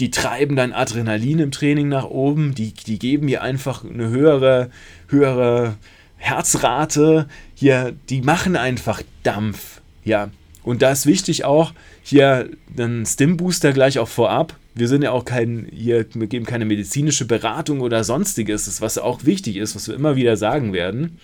die 0.00 0.10
treiben 0.10 0.56
dein 0.56 0.72
Adrenalin 0.72 1.38
im 1.38 1.50
Training 1.50 1.88
nach 1.88 2.06
oben, 2.06 2.54
die, 2.54 2.72
die 2.72 2.98
geben 2.98 3.26
dir 3.26 3.42
einfach 3.42 3.84
eine 3.84 4.08
höhere, 4.08 4.70
höhere 5.08 5.76
Herzrate. 6.16 7.28
Hier, 7.54 7.94
die 8.08 8.22
machen 8.22 8.56
einfach 8.56 9.02
Dampf. 9.22 9.82
Ja. 10.02 10.30
Und 10.62 10.80
da 10.80 10.92
ist 10.92 11.04
wichtig 11.04 11.44
auch, 11.44 11.74
hier 12.02 12.48
einen 12.74 13.04
Stim-Booster 13.04 13.74
gleich 13.74 13.98
auch 13.98 14.08
vorab. 14.08 14.56
Wir 14.74 14.88
sind 14.88 15.02
ja 15.02 15.10
auch 15.10 15.26
kein, 15.26 15.68
hier, 15.70 16.06
wir 16.14 16.26
geben 16.26 16.46
keine 16.46 16.64
medizinische 16.64 17.26
Beratung 17.26 17.82
oder 17.82 18.02
sonstiges, 18.02 18.80
was 18.80 18.96
auch 18.96 19.26
wichtig 19.26 19.56
ist, 19.56 19.76
was 19.76 19.88
wir 19.88 19.94
immer 19.94 20.16
wieder 20.16 20.38
sagen 20.38 20.72
werden. 20.72 21.18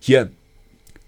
Hier, 0.00 0.30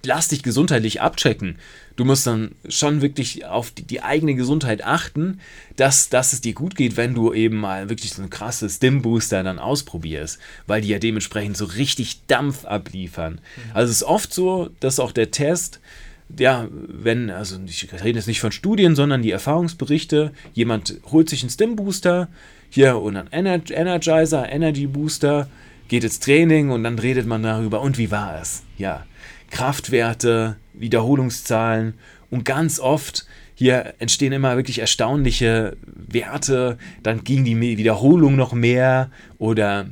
lass 0.06 0.28
dich 0.28 0.42
gesundheitlich 0.42 1.00
abchecken. 1.00 1.56
Du 1.96 2.04
musst 2.04 2.26
dann 2.26 2.52
schon 2.68 3.02
wirklich 3.02 3.46
auf 3.46 3.70
die, 3.70 3.82
die, 3.82 4.02
eigene 4.02 4.34
Gesundheit 4.34 4.84
achten, 4.84 5.40
dass, 5.76 6.08
dass 6.08 6.32
es 6.32 6.40
dir 6.40 6.52
gut 6.52 6.74
geht, 6.74 6.96
wenn 6.96 7.14
du 7.14 7.32
eben 7.32 7.56
mal 7.56 7.88
wirklich 7.88 8.12
so 8.12 8.22
ein 8.22 8.30
krasses 8.30 8.76
Stim-Booster 8.76 9.42
dann 9.42 9.58
ausprobierst, 9.58 10.38
weil 10.66 10.82
die 10.82 10.88
ja 10.88 10.98
dementsprechend 10.98 11.56
so 11.56 11.66
richtig 11.66 12.26
Dampf 12.26 12.64
abliefern. 12.64 13.34
Mhm. 13.34 13.70
Also 13.74 13.90
es 13.90 13.98
ist 13.98 14.04
oft 14.04 14.32
so, 14.32 14.70
dass 14.80 14.98
auch 14.98 15.12
der 15.12 15.30
Test, 15.30 15.80
ja, 16.36 16.66
wenn, 16.70 17.30
also 17.30 17.58
ich 17.66 17.92
rede 17.92 18.18
jetzt 18.18 18.28
nicht 18.28 18.40
von 18.40 18.52
Studien, 18.52 18.96
sondern 18.96 19.22
die 19.22 19.30
Erfahrungsberichte, 19.30 20.32
jemand 20.52 21.00
holt 21.12 21.28
sich 21.28 21.42
einen 21.42 21.50
Stim-Booster, 21.50 22.28
hier 22.70 22.98
und 22.98 23.16
einen 23.16 23.62
Energizer, 23.70 24.50
Energy 24.50 24.88
Booster, 24.88 25.48
geht 25.86 26.02
ins 26.02 26.18
Training 26.18 26.70
und 26.70 26.82
dann 26.82 26.98
redet 26.98 27.26
man 27.26 27.42
darüber, 27.42 27.80
und 27.82 27.98
wie 27.98 28.10
war 28.10 28.40
es? 28.40 28.62
Ja, 28.78 29.04
Kraftwerte, 29.50 30.56
Wiederholungszahlen 30.72 31.94
und 32.30 32.44
ganz 32.44 32.80
oft 32.80 33.26
hier 33.54 33.94
entstehen 33.98 34.32
immer 34.32 34.56
wirklich 34.56 34.80
erstaunliche 34.80 35.76
Werte, 35.86 36.76
dann 37.02 37.22
ging 37.22 37.44
die 37.44 37.60
Wiederholung 37.60 38.34
noch 38.34 38.52
mehr 38.52 39.10
oder 39.38 39.86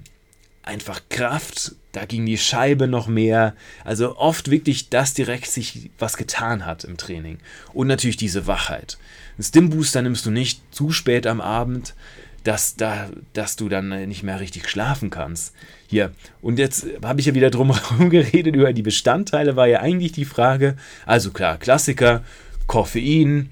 einfach 0.63 1.01
Kraft, 1.09 1.77
da 1.93 2.07
ging 2.07 2.25
die 2.27 2.39
Scheibe 2.39 2.89
noch 2.89 3.07
mehr. 3.07 3.55
Also 3.85 4.17
oft 4.17 4.51
wirklich, 4.51 4.89
dass 4.89 5.15
direkt 5.15 5.47
sich 5.47 5.91
was 5.99 6.17
getan 6.17 6.65
hat 6.65 6.85
im 6.85 6.97
Training. 6.97 7.39
Und 7.73 7.87
natürlich 7.87 8.17
diese 8.17 8.47
Wachheit. 8.47 8.99
Ein 9.39 9.43
Stim-Booster 9.43 10.03
nimmst 10.03 10.25
du 10.27 10.31
nicht 10.31 10.63
zu 10.75 10.91
spät 10.91 11.27
am 11.27 11.41
Abend, 11.41 11.95
dass, 12.45 12.77
da, 12.77 13.09
dass 13.33 13.57
du 13.57 13.69
dann 13.69 13.89
nicht 14.09 14.23
mehr 14.23 14.41
richtig 14.41 14.69
schlafen 14.69 15.11
kannst. 15.11 15.55
Hier, 15.87 16.13
und 16.41 16.59
jetzt 16.59 16.87
habe 17.03 17.21
ich 17.21 17.27
ja 17.27 17.35
wieder 17.35 17.51
drum 17.51 17.75
herum 17.89 18.11
geredet 18.11 18.57
über 18.57 18.73
die 18.73 18.83
Bestandteile, 18.83 19.57
war 19.57 19.67
ja 19.67 19.81
eigentlich 19.81 20.13
die 20.13 20.25
Frage, 20.25 20.77
also 21.07 21.31
klar, 21.31 21.59
Klassiker, 21.59 22.25
Koffein, 22.67 23.51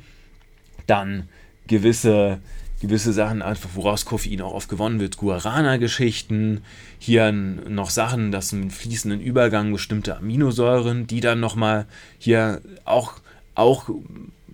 dann 0.87 1.28
gewisse, 1.66 2.38
gewisse 2.80 3.12
Sachen, 3.12 3.42
einfach 3.42 3.70
woraus 3.75 4.04
Koffein 4.04 4.40
auch 4.40 4.54
oft 4.54 4.68
gewonnen 4.68 4.99
wird, 4.99 5.16
Guarana-Geschichten, 5.16 6.62
hier 6.99 7.30
noch 7.32 7.90
Sachen, 7.90 8.32
dass 8.32 8.52
im 8.52 8.70
fließenden 8.70 9.20
Übergang 9.20 9.73
bestimmte 9.73 10.16
Aminosäuren, 10.16 11.06
die 11.06 11.20
dann 11.20 11.38
nochmal 11.38 11.87
hier 12.18 12.61
auch, 12.85 13.14
auch 13.54 13.90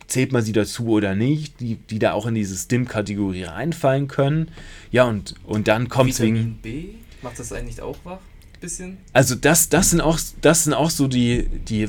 zählt 0.07 0.33
man 0.33 0.43
sie 0.43 0.53
dazu 0.53 0.89
oder 0.89 1.15
nicht, 1.15 1.61
die, 1.61 1.77
die 1.77 1.99
da 1.99 2.13
auch 2.13 2.27
in 2.27 2.35
diese 2.35 2.57
Stim-Kategorie 2.57 3.45
reinfallen 3.45 4.09
können. 4.09 4.49
Ja, 4.91 5.05
und, 5.05 5.35
und 5.45 5.69
dann 5.69 5.89
kommt 5.89 6.11
es 6.11 6.21
wegen. 6.21 6.59
B? 6.63 6.91
Macht 7.23 7.39
das 7.39 7.53
eigentlich 7.53 7.81
auch 7.81 7.97
wach? 8.05 8.19
Bisschen? 8.61 8.97
Also 9.13 9.35
das, 9.35 9.69
das 9.69 9.91
sind 9.91 10.01
auch, 10.01 10.19
das 10.41 10.65
sind 10.65 10.73
auch 10.73 10.91
so 10.91 11.09
die, 11.09 11.47
die, 11.69 11.89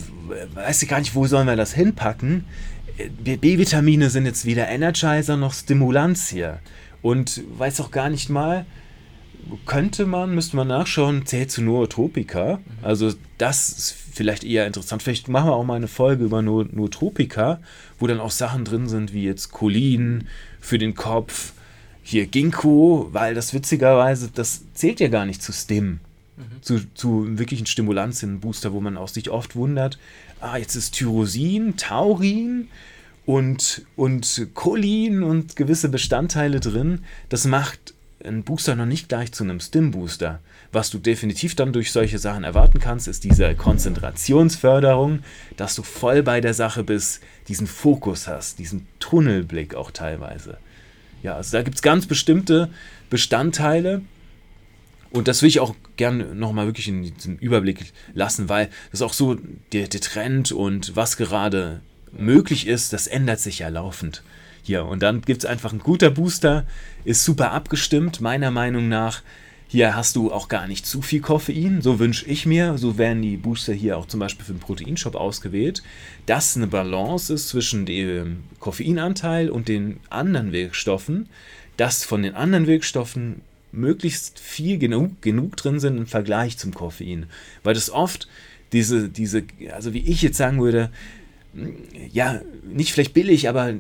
weiß 0.54 0.82
ich 0.84 0.90
gar 0.90 1.00
nicht, 1.00 1.16
wo 1.16 1.26
sollen 1.26 1.48
wir 1.48 1.56
das 1.56 1.74
hinpacken? 1.74 2.44
B-Vitamine 3.24 4.10
sind 4.10 4.26
jetzt 4.26 4.46
weder 4.46 4.68
Energizer 4.68 5.38
noch 5.38 5.54
Stimulanz 5.54 6.30
hier. 6.30 6.60
Und 7.02 7.42
weiß 7.58 7.80
auch 7.80 7.92
gar 7.92 8.10
nicht 8.10 8.30
mal, 8.30 8.66
könnte 9.66 10.06
man, 10.06 10.36
müsste 10.36 10.58
man 10.58 10.68
nachschauen, 10.68 11.26
zählt 11.26 11.52
zu 11.52 11.62
Nootropika. 11.62 12.58
Mhm. 12.58 12.62
Also 12.82 13.14
das 13.38 13.70
ist 13.70 13.96
vielleicht 14.18 14.44
eher 14.44 14.68
interessant. 14.68 15.04
Vielleicht 15.04 15.30
machen 15.30 15.50
wir 15.50 15.56
auch 15.56 15.64
mal 15.64 15.76
eine 15.76 15.88
Folge 15.88 16.26
über 16.26 16.42
Nootropika, 16.42 17.60
wo 18.00 18.08
dann 18.08 18.20
auch 18.20 18.32
Sachen 18.32 18.66
drin 18.66 18.90
sind 18.90 19.14
wie 19.14 19.24
jetzt 19.24 19.52
Cholin 19.52 20.28
für 20.60 20.78
den 20.78 20.96
Kopf, 20.96 21.54
hier 22.04 22.26
Ginkgo, 22.26 23.10
weil 23.12 23.36
das 23.36 23.54
witzigerweise, 23.54 24.30
das 24.34 24.64
zählt 24.74 25.00
ja 25.00 25.08
gar 25.08 25.26
nicht 25.26 25.42
zu 25.42 25.54
Stim. 25.54 26.00
Mhm. 26.38 26.62
Zu, 26.62 26.94
zu 26.94 27.38
wirklichen 27.38 27.66
Stimulantien, 27.66 28.40
Booster, 28.40 28.74
wo 28.74 28.82
man 28.82 28.98
auch 28.98 29.08
sich 29.08 29.30
oft 29.30 29.56
wundert, 29.56 29.98
ah, 30.40 30.58
jetzt 30.58 30.76
ist 30.76 30.96
Tyrosin, 30.96 31.78
Taurin 31.78 32.68
und, 33.26 33.86
und 33.96 34.48
Cholin 34.54 35.24
und 35.24 35.56
gewisse 35.56 35.90
Bestandteile 35.90 36.60
drin. 36.60 37.04
Das 37.30 37.46
macht 37.46 37.94
ein 38.24 38.44
Booster 38.44 38.76
noch 38.76 38.86
nicht 38.86 39.10
gleich 39.10 39.32
zu 39.32 39.44
einem 39.44 39.60
Stim-Booster. 39.60 40.40
Was 40.72 40.90
du 40.90 40.98
definitiv 40.98 41.56
dann 41.56 41.74
durch 41.74 41.92
solche 41.92 42.20
Sachen 42.20 42.44
erwarten 42.44 42.80
kannst, 42.80 43.08
ist 43.08 43.24
diese 43.24 43.56
Konzentrationsförderung, 43.56 45.20
dass 45.56 45.76
du 45.76 45.84
voll 45.84 46.24
bei 46.24 46.42
der 46.42 46.54
Sache 46.54 46.84
bist, 46.84 47.22
diesen 47.48 47.68
Fokus 47.68 48.28
hast, 48.28 48.60
diesen 48.60 48.88
Tunnelblick 49.00 49.76
auch 49.76 49.92
teilweise. 49.92 50.58
Ja, 51.24 51.36
also 51.36 51.58
da 51.58 51.64
gibt 51.64 51.78
es 51.78 51.82
ganz 51.82 52.06
bestimmte 52.06 52.70
Bestandteile. 53.10 54.02
Und 55.10 55.30
das 55.30 55.42
will 55.42 55.50
ich 55.50 55.62
auch 55.62 55.74
gerne 55.96 56.36
nochmal 56.36 56.66
wirklich 56.66 56.90
in 56.90 57.02
diesem 57.02 57.38
Überblick 57.38 57.94
lassen, 58.14 58.50
weil 58.50 58.70
das 58.92 59.02
auch 59.02 59.14
so 59.14 59.38
der, 59.72 59.88
der 59.88 60.02
Trend 60.02 60.52
und 60.52 60.96
was 60.96 61.16
gerade 61.16 61.80
möglich 62.12 62.68
ist, 62.68 62.94
das 62.94 63.08
ändert 63.08 63.40
sich 63.40 63.60
ja 63.60 63.70
laufend 63.70 64.22
hier. 64.64 64.86
Und 64.86 65.02
dann 65.04 65.22
gibt 65.22 65.44
es 65.44 65.50
einfach 65.50 65.72
ein 65.72 65.80
guter 65.80 66.10
Booster, 66.10 66.66
ist 67.06 67.24
super 67.24 67.52
abgestimmt, 67.52 68.22
meiner 68.22 68.52
Meinung 68.52 68.90
nach. 68.90 69.22
Hier 69.70 69.98
hast 69.98 70.16
du 70.16 70.32
auch 70.32 70.48
gar 70.48 70.66
nicht 70.68 70.86
zu 70.86 71.02
viel 71.02 71.20
Koffein, 71.20 71.82
so 71.82 72.00
wünsche 72.00 72.26
ich 72.26 72.46
mir. 72.46 72.78
So 72.78 72.98
werden 72.98 73.22
die 73.22 73.36
Booster 73.36 73.74
hier 73.74 73.98
auch 73.98 74.06
zum 74.06 74.22
Beispiel 74.22 74.46
für 74.46 74.54
den 74.54 74.62
Proteinshop 74.62 75.16
ausgewählt, 75.16 75.84
dass 76.26 76.56
eine 76.56 76.68
Balance 76.68 77.34
ist 77.34 77.50
zwischen 77.50 77.86
dem 77.86 78.44
Koffeinanteil 78.60 79.50
und 79.50 79.68
den 79.68 80.00
anderen 80.10 80.54
Wirkstoffen, 80.54 81.28
dass 81.76 82.06
von 82.06 82.24
den 82.24 82.34
anderen 82.34 82.66
Wirkstoffen 82.66 83.42
möglichst 83.74 84.40
viel 84.40 84.78
genug, 84.78 85.22
genug 85.22 85.58
drin 85.58 85.82
sind 85.82 85.98
im 85.98 86.08
Vergleich 86.08 86.58
zum 86.58 86.74
Koffein. 86.74 87.26
Weil 87.64 87.74
das 87.74 87.90
oft 87.90 88.30
diese, 88.72 89.10
diese, 89.10 89.44
also 89.74 89.94
wie 89.94 90.00
ich 90.00 90.22
jetzt 90.22 90.38
sagen 90.38 90.62
würde, 90.62 90.92
ja, 92.14 92.42
nicht 92.64 92.94
vielleicht 92.94 93.14
billig, 93.14 93.50
aber 93.50 93.74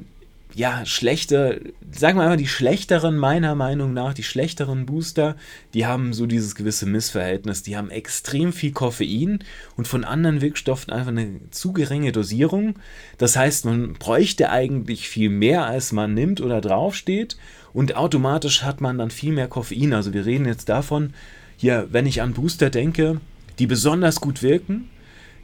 ja, 0.55 0.85
schlechte, 0.85 1.73
sagen 1.91 2.17
wir 2.17 2.23
einmal, 2.23 2.37
die 2.37 2.47
schlechteren, 2.47 3.17
meiner 3.17 3.53
Meinung 3.53 3.93
nach, 3.93 4.13
die 4.13 4.23
schlechteren 4.23 4.85
Booster, 4.85 5.35
die 5.73 5.85
haben 5.85 6.13
so 6.13 6.25
dieses 6.25 6.55
gewisse 6.55 6.85
Missverhältnis. 6.85 7.63
Die 7.63 7.77
haben 7.77 7.89
extrem 7.89 8.53
viel 8.53 8.71
Koffein 8.71 9.39
und 9.75 9.87
von 9.87 10.03
anderen 10.03 10.41
Wirkstoffen 10.41 10.91
einfach 10.93 11.11
eine 11.11 11.39
zu 11.51 11.73
geringe 11.73 12.11
Dosierung. 12.11 12.75
Das 13.17 13.35
heißt, 13.35 13.65
man 13.65 13.93
bräuchte 13.93 14.49
eigentlich 14.49 15.09
viel 15.09 15.29
mehr, 15.29 15.65
als 15.65 15.91
man 15.91 16.13
nimmt 16.13 16.41
oder 16.41 16.61
draufsteht. 16.61 17.37
Und 17.73 17.95
automatisch 17.95 18.63
hat 18.63 18.81
man 18.81 18.97
dann 18.97 19.11
viel 19.11 19.33
mehr 19.33 19.47
Koffein. 19.47 19.93
Also 19.93 20.13
wir 20.13 20.25
reden 20.25 20.45
jetzt 20.45 20.69
davon, 20.69 21.13
hier, 21.57 21.87
wenn 21.91 22.05
ich 22.05 22.21
an 22.21 22.33
Booster 22.33 22.69
denke, 22.69 23.19
die 23.59 23.67
besonders 23.67 24.21
gut 24.21 24.41
wirken, 24.41 24.89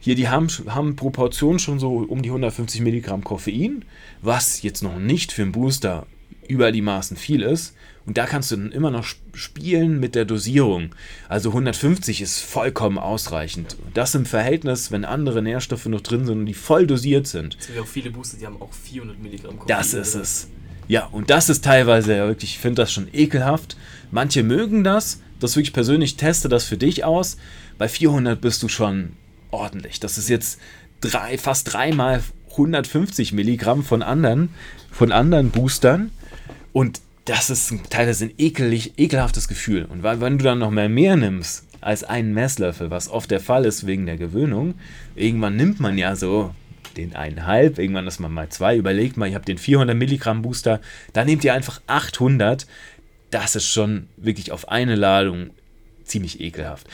hier, 0.04 0.16
die 0.16 0.28
haben, 0.28 0.48
haben 0.66 0.96
Proportionen 0.96 1.58
schon 1.58 1.78
so 1.78 1.96
um 1.96 2.20
die 2.20 2.28
150 2.28 2.82
Milligramm 2.82 3.24
Koffein, 3.24 3.86
was 4.20 4.60
jetzt 4.60 4.82
noch 4.82 4.98
nicht 4.98 5.32
für 5.32 5.40
einen 5.40 5.52
Booster 5.52 6.06
über 6.46 6.72
die 6.72 6.82
Maßen 6.82 7.16
viel 7.16 7.40
ist. 7.40 7.74
Und 8.04 8.18
da 8.18 8.26
kannst 8.26 8.50
du 8.50 8.56
dann 8.56 8.70
immer 8.70 8.90
noch 8.90 9.06
spielen 9.32 9.98
mit 10.00 10.14
der 10.14 10.26
Dosierung. 10.26 10.94
Also 11.30 11.48
150 11.48 12.20
ist 12.20 12.40
vollkommen 12.40 12.98
ausreichend. 12.98 13.78
Das 13.94 14.14
im 14.14 14.26
Verhältnis, 14.26 14.92
wenn 14.92 15.06
andere 15.06 15.40
Nährstoffe 15.40 15.86
noch 15.86 16.02
drin 16.02 16.26
sind 16.26 16.40
und 16.40 16.44
die 16.44 16.52
voll 16.52 16.86
dosiert 16.86 17.26
sind. 17.26 17.56
Es 17.58 17.68
gibt 17.68 17.80
auch 17.80 17.86
viele 17.86 18.10
Booster, 18.10 18.36
die 18.36 18.44
haben 18.44 18.60
auch 18.60 18.74
400 18.74 19.22
Milligramm 19.22 19.58
Koffein. 19.58 19.74
Das 19.74 19.94
ist 19.94 20.14
es. 20.16 20.48
Ja, 20.86 21.06
und 21.06 21.30
das 21.30 21.48
ist 21.48 21.64
teilweise 21.64 22.14
ja 22.14 22.26
wirklich, 22.26 22.50
ich 22.50 22.58
finde 22.58 22.82
das 22.82 22.92
schon 22.92 23.08
ekelhaft. 23.14 23.78
Manche 24.10 24.42
mögen 24.42 24.84
das, 24.84 25.22
das 25.40 25.56
wirklich 25.56 25.72
persönlich, 25.72 26.18
teste 26.18 26.50
das 26.50 26.64
für 26.64 26.76
dich 26.76 27.04
aus. 27.04 27.38
Bei 27.78 27.88
400 27.88 28.38
bist 28.38 28.62
du 28.62 28.68
schon 28.68 29.14
ordentlich. 29.54 30.00
Das 30.00 30.18
ist 30.18 30.28
jetzt 30.28 30.60
drei, 31.00 31.38
fast 31.38 31.72
dreimal 31.72 32.22
150 32.52 33.32
Milligramm 33.32 33.82
von 33.82 34.02
anderen, 34.02 34.50
von 34.90 35.12
anderen 35.12 35.50
Boostern. 35.50 36.10
Und 36.72 37.00
das 37.24 37.50
ist 37.50 37.72
teilweise 37.90 38.26
ein 38.26 38.34
ekelig, 38.38 38.98
ekelhaftes 38.98 39.48
Gefühl. 39.48 39.84
Und 39.84 40.02
wenn 40.02 40.38
du 40.38 40.44
dann 40.44 40.58
noch 40.58 40.70
mehr 40.70 40.88
mehr 40.88 41.16
nimmst 41.16 41.64
als 41.80 42.04
einen 42.04 42.32
Messlöffel, 42.34 42.90
was 42.90 43.08
oft 43.08 43.30
der 43.30 43.40
Fall 43.40 43.64
ist 43.64 43.86
wegen 43.86 44.06
der 44.06 44.16
Gewöhnung, 44.16 44.74
irgendwann 45.14 45.56
nimmt 45.56 45.80
man 45.80 45.98
ja 45.98 46.16
so 46.16 46.54
den 46.96 47.16
eineinhalb, 47.16 47.78
irgendwann 47.78 48.06
ist 48.06 48.20
man 48.20 48.32
mal 48.32 48.48
zwei, 48.50 48.76
überlegt 48.76 49.16
mal, 49.16 49.28
ich 49.28 49.34
habe 49.34 49.44
den 49.44 49.58
400 49.58 49.96
Milligramm 49.96 50.42
Booster, 50.42 50.80
dann 51.12 51.26
nehmt 51.26 51.44
ihr 51.44 51.54
einfach 51.54 51.80
800. 51.86 52.66
Das 53.30 53.56
ist 53.56 53.66
schon 53.66 54.06
wirklich 54.16 54.52
auf 54.52 54.68
eine 54.68 54.94
Ladung 54.94 55.50
ziemlich 56.04 56.40
ekelhaft. 56.40 56.86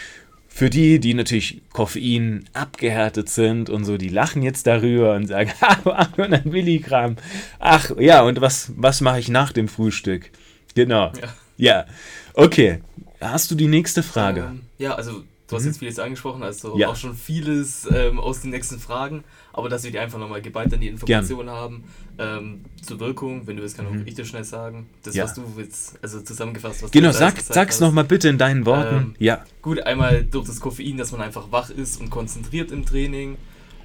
Für 0.53 0.69
die, 0.69 0.99
die 0.99 1.15
natürlich 1.15 1.63
Koffein 1.73 2.45
abgehärtet 2.53 3.29
sind 3.31 3.71
und 3.71 3.85
so, 3.85 3.97
die 3.97 4.09
lachen 4.09 4.43
jetzt 4.43 4.67
darüber 4.67 5.15
und 5.15 5.29
sagen, 5.29 5.53
800 5.61 6.45
Milligramm. 6.45 7.17
Ach 7.59 7.93
ja, 7.99 8.23
und 8.23 8.41
was, 8.41 8.73
was 8.77 9.01
mache 9.01 9.21
ich 9.21 9.29
nach 9.29 9.53
dem 9.53 9.69
Frühstück? 9.69 10.31
Genau. 10.75 11.13
Ja. 11.21 11.29
ja. 11.57 11.87
Okay. 12.35 12.83
Hast 13.21 13.51
du 13.51 13.55
die 13.55 13.69
nächste 13.69 14.03
Frage? 14.03 14.41
Ähm, 14.51 14.63
ja, 14.79 14.95
also 14.95 15.23
Du 15.51 15.57
hast 15.57 15.65
mhm. 15.65 15.71
jetzt 15.71 15.79
vieles 15.81 15.99
angesprochen, 15.99 16.45
also 16.45 16.79
ja. 16.79 16.89
auch 16.89 16.97
schon 16.97 17.17
vieles 17.17 17.89
ähm, 17.93 18.21
aus 18.21 18.41
den 18.41 18.51
nächsten 18.51 18.79
Fragen, 18.79 19.25
aber 19.53 19.69
dass 19.69 19.85
wir 19.85 19.91
die 19.91 19.99
einfach 19.99 20.19
nochmal 20.19 20.43
geballt 20.43 20.73
an 20.73 20.81
die 20.81 20.89
Informationen 20.89 21.47
Gern. 21.47 21.57
haben. 21.57 21.85
Ähm, 22.19 22.65
zur 22.83 23.01
Wirkung, 23.01 23.47
wenn 23.47 23.57
du 23.57 23.63
willst, 23.63 23.77
kann 23.77 23.91
mhm. 23.91 24.03
auch 24.03 24.07
ich 24.07 24.15
dir 24.15 24.25
schnell 24.25 24.45
sagen. 24.45 24.89
Das, 25.03 25.15
ja. 25.15 25.25
was 25.25 25.35
du 25.35 25.43
jetzt, 25.59 25.99
also 26.03 26.21
zusammengefasst, 26.21 26.83
was 26.83 26.91
genau, 26.91 27.09
du 27.09 27.15
sag, 27.15 27.41
sag's 27.41 27.81
nochmal 27.81 28.05
bitte 28.05 28.29
in 28.29 28.39
deinen 28.39 28.67
Worten. 28.67 28.97
Ähm, 28.97 29.15
ja. 29.19 29.45
Gut, 29.63 29.81
einmal 29.81 30.25
durch 30.25 30.47
das 30.47 30.61
Koffein, 30.61 30.97
dass 30.97 31.13
man 31.13 31.21
einfach 31.21 31.51
wach 31.51 31.71
ist 31.71 32.01
und 32.01 32.11
konzentriert 32.11 32.71
im 32.71 32.85
Training. 32.85 33.37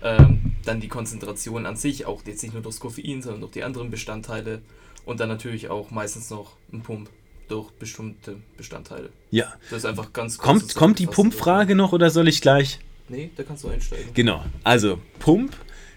Ähm, 0.03 0.53
dann 0.65 0.81
die 0.81 0.87
Konzentration 0.87 1.65
an 1.65 1.77
sich, 1.77 2.05
auch 2.05 2.21
jetzt 2.25 2.43
nicht 2.43 2.53
nur 2.53 2.61
durchs 2.61 2.79
Koffein, 2.79 3.21
sondern 3.21 3.41
durch 3.41 3.53
die 3.53 3.63
anderen 3.63 3.89
Bestandteile. 3.89 4.61
Und 5.05 5.19
dann 5.19 5.29
natürlich 5.29 5.69
auch 5.69 5.91
meistens 5.91 6.29
noch 6.29 6.53
ein 6.73 6.81
Pump 6.81 7.09
durch 7.47 7.71
bestimmte 7.71 8.37
Bestandteile. 8.57 9.09
Ja. 9.31 9.53
Das 9.69 9.79
ist 9.79 9.85
einfach 9.85 10.13
ganz 10.13 10.37
Kommt, 10.37 10.75
kommt 10.75 10.99
die 10.99 11.07
Pumpfrage 11.07 11.75
noch 11.75 11.93
oder 11.93 12.09
soll 12.09 12.27
ich 12.27 12.41
gleich? 12.41 12.79
Nee, 13.07 13.29
da 13.35 13.43
kannst 13.43 13.63
du 13.63 13.69
einsteigen. 13.69 14.13
Genau. 14.13 14.43
Also, 14.63 14.99
Pump, 15.19 15.55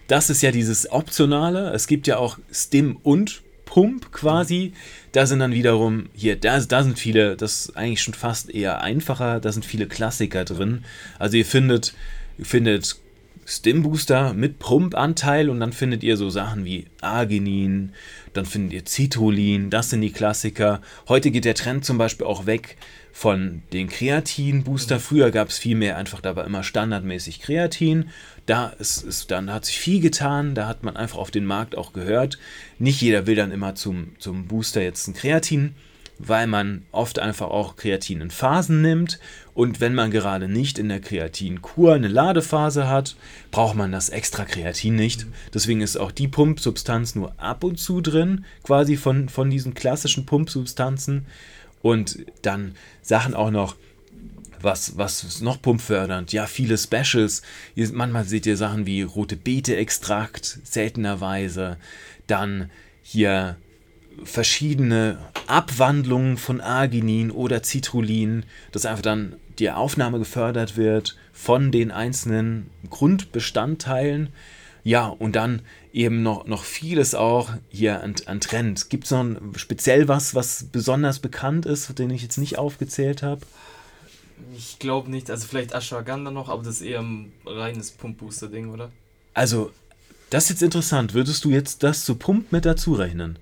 das 0.09 0.31
ist 0.31 0.43
ja 0.43 0.51
dieses 0.51 0.91
Optionale. 0.91 1.71
Es 1.73 1.87
gibt 1.87 2.07
ja 2.07 2.19
auch 2.19 2.39
Stim 2.53 2.99
und 3.03 3.43
Pump 3.65 4.13
quasi. 4.13 4.73
Da 5.13 5.27
sind 5.27 5.41
dann 5.41 5.53
wiederum, 5.53 6.07
hier, 6.15 6.37
da, 6.37 6.59
da 6.61 6.83
sind 6.83 6.99
viele, 6.99 7.37
das 7.37 7.67
ist 7.67 7.77
eigentlich 7.77 8.03
schon 8.03 8.15
fast 8.15 8.51
eher 8.51 8.81
einfacher, 8.81 9.41
da 9.41 9.53
sind 9.53 9.65
viele 9.65 9.87
Klassiker 9.87 10.45
drin. 10.45 10.85
Also 11.19 11.37
ihr 11.37 11.45
findet, 11.45 11.95
ihr 12.39 12.47
findet 12.47 12.97
Stim 13.45 13.83
Booster 13.83 14.35
mit 14.35 14.59
Pumpanteil 14.59 15.49
und 15.49 15.61
dann 15.61 15.73
findet 15.73 16.03
ihr 16.03 16.17
so 16.17 16.29
Sachen 16.29 16.65
wie 16.65 16.87
Arginin, 17.01 17.93
dann 18.33 18.45
findet 18.45 18.73
ihr 18.73 18.87
Citrullin, 18.87 19.71
das 19.71 19.91
sind 19.91 20.01
die 20.01 20.13
Klassiker. 20.13 20.83
Heute 21.09 21.31
geht 21.31 21.45
der 21.45 21.55
Trend 21.55 21.85
zum 21.85 21.97
Beispiel 21.97 22.27
auch 22.27 22.47
weg 22.47 22.77
von 23.19 23.63
den 23.73 23.89
Kreatin-Booster. 23.89 25.01
Früher 25.01 25.33
gab 25.33 25.49
es 25.49 25.59
viel 25.59 25.75
mehr, 25.75 25.97
einfach 25.97 26.21
da 26.21 26.37
war 26.37 26.47
immer 26.47 26.63
standardmäßig 26.63 27.41
Kreatin. 27.41 28.11
Da 28.47 28.69
ist, 28.69 29.03
ist, 29.03 29.33
dann 29.33 29.53
hat 29.53 29.65
sich 29.65 29.81
viel 29.81 30.01
getan, 30.01 30.55
da 30.55 30.69
hat 30.69 30.85
man 30.85 30.97
einfach 30.97 31.19
auf 31.19 31.33
den 31.33 31.45
Markt 31.45 31.77
auch 31.77 31.93
gehört. 31.93 32.39
Nicht 32.79 33.01
jeder 33.01 33.27
will 33.27 33.35
dann 33.35 33.51
immer 33.51 33.75
zum, 33.75 34.13
zum 34.21 34.47
Booster 34.47 34.83
jetzt 34.83 35.09
ein 35.09 35.15
Kreatin 35.15 35.75
weil 36.19 36.49
man 36.49 36.83
oft 36.91 37.21
einfach 37.21 37.49
auch 37.49 37.77
Kreatin 37.77 38.21
in 38.21 38.31
Phasen 38.31 38.83
nimmt. 38.83 39.21
Und 39.55 39.81
wenn 39.81 39.95
man 39.95 40.11
gerade 40.11 40.49
nicht 40.49 40.79
in 40.79 40.89
der 40.89 41.01
Kreatinkur 41.01 41.95
eine 41.95 42.09
Ladephase 42.09 42.89
hat, 42.89 43.17
braucht 43.51 43.77
man 43.77 43.93
das 43.93 44.09
extra 44.09 44.45
Kreatin 44.45 44.97
nicht. 44.97 45.27
Deswegen 45.55 45.81
ist 45.81 45.97
auch 45.97 46.13
die 46.13 46.29
Pumpsubstanz 46.29 47.15
nur 47.15 47.33
ab 47.41 47.65
und 47.65 47.79
zu 47.79 48.01
drin, 48.01 48.45
quasi 48.65 48.97
von, 48.97 49.29
von 49.29 49.51
diesen 49.51 49.75
klassischen 49.75 50.27
Pumpsubstanzen. 50.27 51.27
Und 51.83 52.27
dann 52.43 52.75
Sachen 53.03 53.35
auch 53.35 53.51
noch, 53.51 53.77
was, 54.61 54.99
was 54.99 55.23
ist 55.23 55.43
noch 55.43 55.63
pumpfördernd? 55.63 56.33
Ja, 56.33 56.47
viele 56.47 56.77
Specials. 56.77 57.43
Manchmal 57.93 58.25
seht 58.25 58.47
ihr 58.47 58.57
Sachen 58.57 58.87
wie 58.87 59.03
rote 59.03 59.37
Beete-Extrakt, 59.37 60.59
seltenerweise. 60.65 61.77
Dann 62.27 62.71
hier 63.03 63.57
verschiedene 64.25 65.19
Abwandlungen 65.47 66.37
von 66.37 66.61
Arginin 66.61 67.31
oder 67.31 67.63
Citrullin, 67.63 68.45
dass 68.73 68.85
einfach 68.85 69.03
dann 69.03 69.37
die 69.59 69.71
Aufnahme 69.71 70.19
gefördert 70.19 70.77
wird 70.77 71.17
von 71.33 71.71
den 71.73 71.91
einzelnen 71.91 72.71
Grundbestandteilen. 72.91 74.31
Ja, 74.89 75.09
und 75.09 75.37
dann 75.37 75.61
eben 75.93 76.23
noch, 76.23 76.47
noch 76.47 76.65
vieles 76.65 77.15
auch 77.15 77.51
hier 77.69 78.03
an, 78.03 78.15
an 78.25 78.41
Trend. 78.41 78.89
Gibt 78.89 79.05
es 79.05 79.11
noch 79.11 79.21
ein, 79.21 79.53
speziell 79.57 80.09
was, 80.09 80.35
was 80.35 80.65
besonders 80.73 81.19
bekannt 81.19 81.67
ist, 81.67 81.99
den 81.99 82.09
ich 82.09 82.23
jetzt 82.23 82.39
nicht 82.39 82.57
aufgezählt 82.57 83.23
habe? 83.23 83.43
Ich 84.57 84.79
glaube 84.79 85.11
nicht. 85.11 85.31
Also 85.31 85.47
vielleicht 85.47 85.75
Ashwagandha 85.75 86.31
noch, 86.31 86.49
aber 86.49 86.63
das 86.63 86.77
ist 86.77 86.81
eher 86.81 87.01
ein 87.01 87.33
reines 87.45 87.91
Pump-Booster-Ding, 87.91 88.71
oder? 88.73 88.91
Also, 89.35 89.73
das 90.31 90.45
ist 90.45 90.51
jetzt 90.51 90.63
interessant. 90.63 91.13
Würdest 91.13 91.45
du 91.45 91.51
jetzt 91.51 91.83
das 91.83 92.07
zu 92.07 92.15
Pump 92.15 92.51
mit 92.51 92.65
dazu 92.65 92.95
rechnen? 92.95 93.39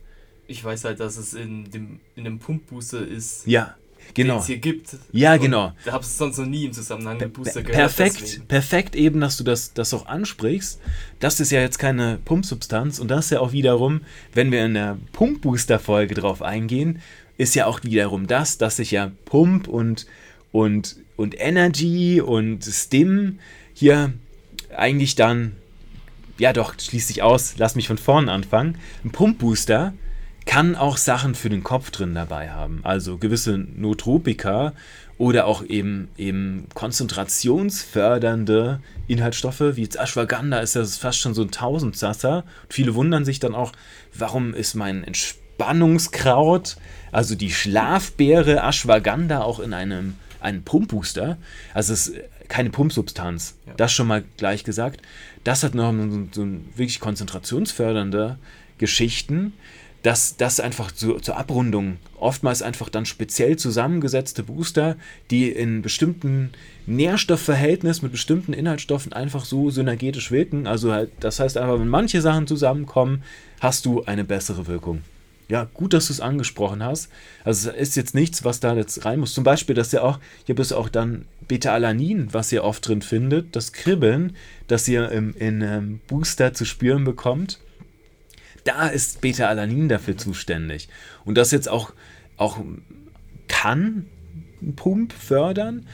ich 0.49 0.63
weiß 0.63 0.85
halt, 0.85 1.01
dass 1.01 1.17
es 1.17 1.35
in 1.35 1.71
dem, 1.71 2.01
in 2.15 2.25
dem 2.25 2.39
Pumpbooster 2.39 3.07
ist. 3.07 3.47
Ja, 3.47 3.77
genau. 4.15 4.39
es 4.39 4.47
hier 4.47 4.59
gibt. 4.59 4.97
Ja, 5.13 5.37
genau. 5.37 5.73
Da 5.85 5.93
habe 5.93 6.05
es 6.05 6.17
sonst 6.17 6.39
noch 6.39 6.47
nie 6.47 6.65
im 6.65 6.73
Zusammenhang 6.73 7.19
mit 7.19 7.33
Booster 7.33 7.63
gehört. 7.63 7.77
Perfekt, 7.77 8.21
deswegen. 8.21 8.47
perfekt 8.47 8.97
eben, 8.97 9.21
dass 9.21 9.37
du 9.37 9.45
das, 9.45 9.73
das 9.73 9.93
auch 9.95 10.07
ansprichst. 10.07 10.81
Das 11.21 11.41
ist 11.41 11.51
ja 11.51 11.61
jetzt 11.61 11.79
keine 11.79 12.19
Pumpsubstanz 12.25 12.99
und 12.99 13.09
das 13.09 13.27
ist 13.27 13.31
ja 13.33 13.41
auch 13.41 13.53
wiederum, 13.53 14.03
wenn 14.35 14.53
wir 14.53 14.65
in 14.65 14.75
der 14.75 14.99
Pumpbooster-Folge 15.13 16.15
drauf 16.15 16.43
eingehen, 16.43 17.01
ist 17.39 17.55
ja 17.55 17.67
auch 17.67 17.83
wiederum 17.83 18.27
das, 18.27 18.59
dass 18.59 18.77
sich 18.77 18.91
ja 18.91 19.13
Pump 19.25 19.69
und, 19.69 20.07
und, 20.53 20.97
und 21.17 21.39
Energy 21.39 22.21
und 22.21 22.65
Stim 22.65 23.39
hier 23.75 24.13
eigentlich 24.75 25.17
dann 25.17 25.53
ja 26.39 26.53
doch, 26.53 26.75
schließt 26.79 27.09
sich 27.09 27.23
aus, 27.23 27.55
lass 27.59 27.75
mich 27.75 27.89
von 27.89 27.99
vorne 27.99 28.31
anfangen. 28.31 28.79
Ein 29.05 29.11
Pumpbooster 29.11 29.95
kann 30.47 30.77
auch 30.77 30.97
Sachen 30.97 31.35
für 31.35 31.51
den 31.51 31.63
Kopf 31.63 31.91
drin 31.91 32.15
dabei 32.15 32.51
haben. 32.51 32.81
Also 32.85 33.19
gewisse 33.19 33.59
Notropika 33.59 34.73
oder 35.19 35.47
auch 35.47 35.65
eben, 35.65 36.09
eben 36.17 36.69
konzentrationsfördernde 36.73 38.81
Inhaltsstoffe, 39.09 39.61
wie 39.61 39.83
jetzt 39.83 39.99
Ashwagandha 39.99 40.61
ist 40.61 40.77
das 40.77 40.97
fast 40.97 41.19
schon 41.19 41.35
so 41.35 41.43
ein 41.43 41.51
Tausendsasser. 41.51 42.45
viele 42.69 42.95
wundern 42.95 43.25
sich 43.25 43.41
dann 43.41 43.55
auch, 43.55 43.73
warum 44.15 44.55
ist 44.55 44.75
mein 44.75 45.05
Entspannungskraut, 45.05 46.77
also 47.13 47.35
die 47.35 47.51
Schlafbeere 47.51 48.63
Ashwagandha 48.63 49.43
auch 49.43 49.59
in 49.59 49.75
einem, 49.75 50.15
einem 50.41 50.63
Pumpbooster. 50.63 51.39
Also 51.75 51.93
es 51.93 52.09
ist 52.09 52.21
keine 52.49 52.71
Pumpsubstanz. 52.71 53.57
Ja. 53.67 53.75
Das 53.77 53.93
schon 53.93 54.07
mal 54.07 54.23
gleich 54.37 54.63
gesagt. 54.63 55.03
Das 55.43 55.65
hat 55.65 55.75
noch 55.75 55.93
so, 55.93 56.29
so 56.31 56.47
wirklich 56.77 57.01
konzentrationsfördernde 57.01 58.39
Geschichten 58.79 59.55
dass 60.07 60.37
das 60.37 60.61
einfach 60.61 60.93
zu, 60.93 61.15
zur 61.15 61.37
Abrundung 61.37 61.97
oftmals 62.17 62.63
einfach 62.63 62.89
dann 62.89 63.07
speziell 63.07 63.57
zusammengesetzte 63.57 64.45
Booster, 64.45 64.95
die 65.33 65.51
in 65.51 65.83
bestimmten 65.83 66.51
Nährstoffverhältnis 66.87 68.03
mit 68.03 68.13
bestimmten 68.13 68.53
Inhaltsstoffen 68.53 69.13
einfach 69.13 69.45
so 69.45 69.69
synergetisch 69.69 70.31
wirken. 70.31 70.69
Also 70.69 70.93
halt, 70.93 71.11
das 71.19 71.41
heißt 71.41 71.57
einfach, 71.57 71.81
wenn 71.81 71.89
manche 71.89 72.21
Sachen 72.21 72.47
zusammenkommen, 72.47 73.25
hast 73.59 73.85
du 73.85 74.05
eine 74.05 74.23
bessere 74.23 74.69
Wirkung. 74.69 75.03
Ja, 75.49 75.67
gut, 75.75 75.93
dass 75.93 76.07
du 76.07 76.13
es 76.13 76.21
angesprochen 76.21 76.85
hast. 76.85 77.09
Also 77.43 77.71
es 77.71 77.89
ist 77.89 77.97
jetzt 77.97 78.15
nichts, 78.15 78.45
was 78.45 78.61
da 78.61 78.77
jetzt 78.77 79.05
rein 79.05 79.19
muss. 79.19 79.35
Zum 79.35 79.43
Beispiel, 79.43 79.75
dass 79.75 79.91
ja 79.91 80.03
auch, 80.03 80.21
hier 80.45 80.55
bist 80.55 80.73
auch 80.73 80.89
dann 80.89 81.25
Beta-Alanin, 81.49 82.33
was 82.33 82.53
ihr 82.53 82.63
oft 82.63 82.87
drin 82.87 83.03
findet, 83.03 83.57
das 83.57 83.73
Kribbeln, 83.73 84.37
das 84.69 84.87
ihr 84.87 85.11
im, 85.11 85.35
in 85.37 85.63
ähm, 85.63 86.01
Booster 86.07 86.55
zu 86.55 86.65
spüren 86.65 87.03
bekommt 87.03 87.59
da 88.67 88.89
ist 88.89 89.21
Beta-Alanin 89.21 89.89
dafür 89.89 90.17
zuständig. 90.17 90.89
Und 91.25 91.37
das 91.37 91.51
jetzt 91.51 91.69
auch, 91.69 91.93
auch 92.37 92.59
kann 93.49 94.07
Pump 94.75 95.13
fördern, 95.13 95.87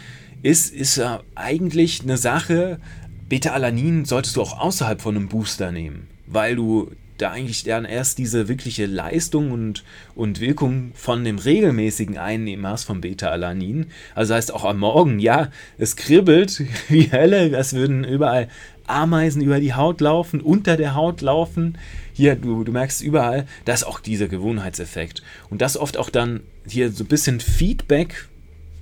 ist, 0.42 0.74
ist 0.74 1.00
eigentlich 1.34 2.02
eine 2.02 2.16
Sache, 2.16 2.80
Beta-Alanin 3.28 4.04
solltest 4.04 4.36
du 4.36 4.42
auch 4.42 4.58
außerhalb 4.58 5.00
von 5.00 5.16
einem 5.16 5.28
Booster 5.28 5.72
nehmen, 5.72 6.08
weil 6.26 6.56
du 6.56 6.90
da 7.22 7.30
eigentlich 7.30 7.62
dann 7.64 7.84
erst 7.84 8.18
diese 8.18 8.48
wirkliche 8.48 8.86
Leistung 8.86 9.52
und, 9.52 9.84
und 10.14 10.40
Wirkung 10.40 10.90
von 10.94 11.24
dem 11.24 11.38
regelmäßigen 11.38 12.18
Einnehmen 12.18 12.66
hast 12.66 12.84
von 12.84 13.00
Beta-Alanin. 13.00 13.86
Also 14.14 14.34
heißt 14.34 14.52
auch 14.52 14.64
am 14.64 14.80
Morgen, 14.80 15.18
ja, 15.20 15.50
es 15.78 15.96
kribbelt 15.96 16.62
wie 16.88 17.12
Hölle, 17.12 17.56
es 17.56 17.74
würden 17.74 18.04
überall 18.04 18.48
Ameisen 18.86 19.42
über 19.42 19.60
die 19.60 19.74
Haut 19.74 20.00
laufen, 20.00 20.40
unter 20.40 20.76
der 20.76 20.94
Haut 20.94 21.20
laufen. 21.20 21.78
Hier, 22.12 22.36
du, 22.36 22.64
du 22.64 22.72
merkst 22.72 23.02
überall, 23.02 23.46
da 23.64 23.72
ist 23.72 23.84
auch 23.84 24.00
dieser 24.00 24.28
Gewohnheitseffekt. 24.28 25.22
Und 25.50 25.62
das 25.62 25.76
oft 25.76 25.96
auch 25.96 26.10
dann 26.10 26.40
hier 26.66 26.90
so 26.90 27.04
ein 27.04 27.08
bisschen 27.08 27.40
Feedback, 27.40 28.28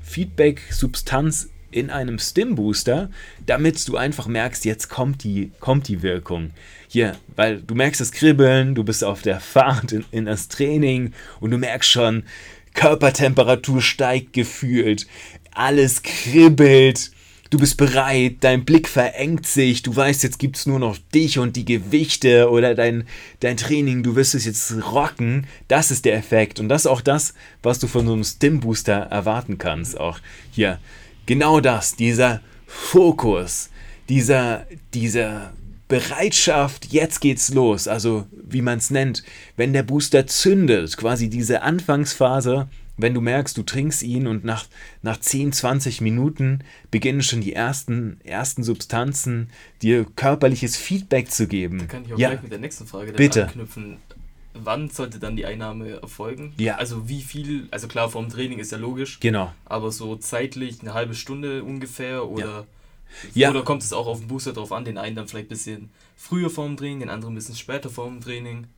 Feedback-Substanz 0.03 1.51
in 1.71 1.91
einem 1.91 2.19
Stim-Booster, 2.19 3.11
damit 3.47 3.87
du 3.87 3.97
einfach 3.97 4.27
merkst, 4.27 4.65
jetzt 4.65 4.89
kommt 4.89 5.23
die, 5.23 5.53
kommt 5.61 5.89
die 5.89 6.03
Wirkung. 6.03 6.51
Hier, 6.89 7.17
weil 7.37 7.63
du 7.63 7.75
merkst 7.75 8.01
das 8.01 8.13
Kribbeln, 8.13 8.75
du 8.75 8.83
bist 8.83 9.05
auf 9.05 9.23
der 9.23 9.41
Fahrt 9.41 9.93
in, 9.93 10.05
in 10.11 10.25
das 10.25 10.49
Training 10.49 11.13
und 11.39 11.53
du 11.53 11.59
merkst 11.59 11.89
schon, 11.89 12.25
Körpertemperatur 12.75 13.83
steigt 13.83 14.33
gefühlt, 14.33 15.07
alles 15.53 16.03
kribbelt, 16.03 17.11
du 17.51 17.59
bist 17.59 17.77
bereit, 17.77 18.37
dein 18.41 18.65
Blick 18.65 18.89
verengt 18.89 19.47
sich, 19.47 19.83
du 19.83 19.95
weißt, 19.95 20.23
jetzt 20.23 20.39
gibt 20.39 20.57
es 20.57 20.67
nur 20.67 20.79
noch 20.79 20.97
dich 21.13 21.39
und 21.39 21.57
die 21.57 21.65
Gewichte 21.65 22.49
oder 22.49 22.75
dein, 22.75 23.05
dein 23.41 23.57
Training, 23.57 24.03
du 24.03 24.15
wirst 24.15 24.35
es 24.35 24.45
jetzt 24.45 24.73
rocken. 24.93 25.47
Das 25.69 25.91
ist 25.91 26.05
der 26.05 26.17
Effekt 26.17 26.61
und 26.61 26.69
das 26.69 26.83
ist 26.83 26.87
auch 26.87 27.01
das, 27.01 27.35
was 27.63 27.81
du 27.81 27.89
von 27.89 28.07
so 28.07 28.13
einem 28.13 28.25
Stim-Booster 28.25 28.95
erwarten 28.95 29.59
kannst. 29.59 29.99
Auch 29.99 30.21
hier, 30.53 30.79
genau 31.27 31.61
das, 31.61 31.97
dieser 31.97 32.41
Fokus, 32.67 33.71
dieser, 34.09 34.67
dieser 34.95 35.53
Bereitschaft, 35.89 36.93
jetzt 36.93 37.21
geht's 37.21 37.53
los, 37.53 37.89
also 37.89 38.27
wie 38.33 38.63
man 38.63 38.79
es 38.79 38.91
nennt, 38.91 39.25
wenn 39.57 39.73
der 39.73 39.83
Booster 39.83 40.25
zündet, 40.29 40.97
quasi 40.97 41.29
diese 41.29 41.63
Anfangsphase, 41.63 42.69
wenn 43.03 43.15
du 43.15 43.21
merkst, 43.21 43.57
du 43.57 43.63
trinkst 43.63 44.03
ihn 44.03 44.27
und 44.27 44.45
nach, 44.45 44.67
nach 45.03 45.19
10, 45.19 45.53
20 45.53 46.01
Minuten 46.01 46.61
beginnen 46.91 47.23
schon 47.23 47.41
die 47.41 47.53
ersten, 47.53 48.21
ersten 48.25 48.63
Substanzen 48.63 49.51
dir 49.83 50.05
körperliches 50.17 50.77
Feedback 50.77 51.31
zu 51.31 51.47
geben. 51.47 51.79
Da 51.79 51.85
kann 51.87 52.05
ich 52.05 52.15
auch 52.15 52.19
ja. 52.19 52.31
gleich 52.31 52.43
mit 52.43 52.53
der 52.53 52.59
nächsten 52.59 52.87
Frage 52.87 53.13
Bitte. 53.13 53.47
anknüpfen. 53.47 53.99
Wann 54.55 54.91
sollte 54.91 55.21
dann 55.21 55.37
die 55.37 55.47
Einnahme 55.47 56.01
erfolgen? 56.03 56.53
Ja. 56.59 56.77
Also 56.77 57.09
wie 57.09 57.23
viel, 57.23 57.69
also 57.71 57.87
klar, 57.87 58.09
vorm 58.09 58.29
Training 58.29 58.59
ist 58.59 58.73
ja 58.73 58.79
logisch. 58.79 59.21
Genau. 59.21 59.53
Aber 59.65 59.93
so 59.93 60.17
zeitlich 60.17 60.81
eine 60.81 60.95
halbe 60.95 61.15
Stunde 61.15 61.65
ungefähr 61.65 62.29
oder... 62.29 62.47
Ja. 62.47 62.67
Ja. 63.35 63.51
Oder 63.51 63.63
kommt 63.63 63.83
es 63.83 63.93
auch 63.93 64.07
auf 64.07 64.21
den 64.21 64.29
Booster 64.29 64.53
drauf 64.53 64.71
an, 64.71 64.85
den 64.85 64.97
einen 64.97 65.17
dann 65.17 65.27
vielleicht 65.27 65.47
ein 65.47 65.49
bisschen 65.49 65.91
früher 66.17 66.49
vorm 66.49 66.77
Training, 66.77 67.01
den 67.01 67.11
anderen 67.11 67.35
ein 67.35 67.37
bisschen 67.37 67.57
später 67.57 67.91
vorm 67.91 68.21
Training? 68.21 68.69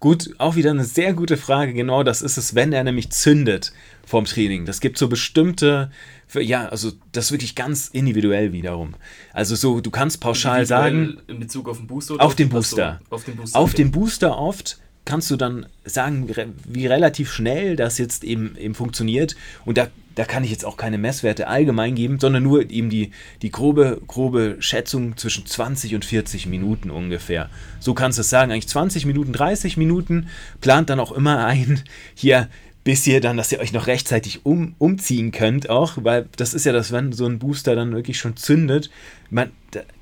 Gut, 0.00 0.30
auch 0.38 0.56
wieder 0.56 0.70
eine 0.70 0.84
sehr 0.84 1.12
gute 1.12 1.36
Frage. 1.36 1.74
Genau 1.74 2.02
das 2.02 2.22
ist 2.22 2.38
es, 2.38 2.54
wenn 2.54 2.72
er 2.72 2.84
nämlich 2.84 3.10
zündet 3.10 3.72
vorm 4.06 4.24
Training. 4.24 4.64
Das 4.64 4.80
gibt 4.80 4.96
so 4.96 5.08
bestimmte, 5.08 5.90
ja, 6.34 6.66
also 6.70 6.92
das 7.12 7.30
wirklich 7.32 7.54
ganz 7.54 7.88
individuell 7.88 8.52
wiederum. 8.52 8.94
Also 9.34 9.54
so, 9.56 9.82
du 9.82 9.90
kannst 9.90 10.20
pauschal 10.20 10.64
sagen. 10.64 11.18
In 11.26 11.38
Bezug 11.38 11.68
auf 11.68 11.76
den 11.76 11.86
Booster? 11.86 12.14
Auf 12.18 12.34
den 12.34 12.48
Booster. 12.48 13.00
So, 13.10 13.14
auf 13.14 13.24
den 13.24 13.36
Booster. 13.36 13.58
Auf 13.58 13.74
den 13.74 13.90
Booster 13.90 14.38
oft 14.38 14.80
kannst 15.04 15.30
du 15.30 15.36
dann 15.36 15.66
sagen, 15.84 16.30
wie 16.64 16.86
relativ 16.86 17.32
schnell 17.32 17.76
das 17.76 17.98
jetzt 17.98 18.24
eben, 18.24 18.56
eben 18.56 18.74
funktioniert. 18.74 19.34
Und 19.64 19.78
da, 19.78 19.88
da 20.14 20.24
kann 20.24 20.44
ich 20.44 20.50
jetzt 20.50 20.64
auch 20.64 20.76
keine 20.76 20.98
Messwerte 20.98 21.48
allgemein 21.48 21.94
geben, 21.94 22.20
sondern 22.20 22.42
nur 22.42 22.70
eben 22.70 22.90
die, 22.90 23.10
die 23.42 23.50
grobe, 23.50 24.00
grobe 24.06 24.56
Schätzung 24.60 25.16
zwischen 25.16 25.46
20 25.46 25.94
und 25.94 26.04
40 26.04 26.46
Minuten 26.46 26.90
ungefähr. 26.90 27.48
So 27.80 27.94
kannst 27.94 28.18
du 28.18 28.20
es 28.20 28.30
sagen, 28.30 28.52
eigentlich 28.52 28.68
20 28.68 29.06
Minuten, 29.06 29.32
30 29.32 29.76
Minuten. 29.76 30.28
Plant 30.60 30.90
dann 30.90 31.00
auch 31.00 31.12
immer 31.12 31.44
ein, 31.44 31.82
hier 32.14 32.48
bis 32.84 33.06
ihr 33.06 33.20
dann, 33.20 33.36
dass 33.36 33.52
ihr 33.52 33.60
euch 33.60 33.72
noch 33.72 33.86
rechtzeitig 33.86 34.44
um, 34.44 34.74
umziehen 34.78 35.32
könnt 35.32 35.68
auch, 35.68 35.98
weil 36.02 36.28
das 36.36 36.54
ist 36.54 36.64
ja 36.64 36.72
das, 36.72 36.92
wenn 36.92 37.12
so 37.12 37.26
ein 37.26 37.38
Booster 37.38 37.74
dann 37.74 37.92
wirklich 37.92 38.18
schon 38.18 38.36
zündet, 38.36 38.90
man, 39.28 39.50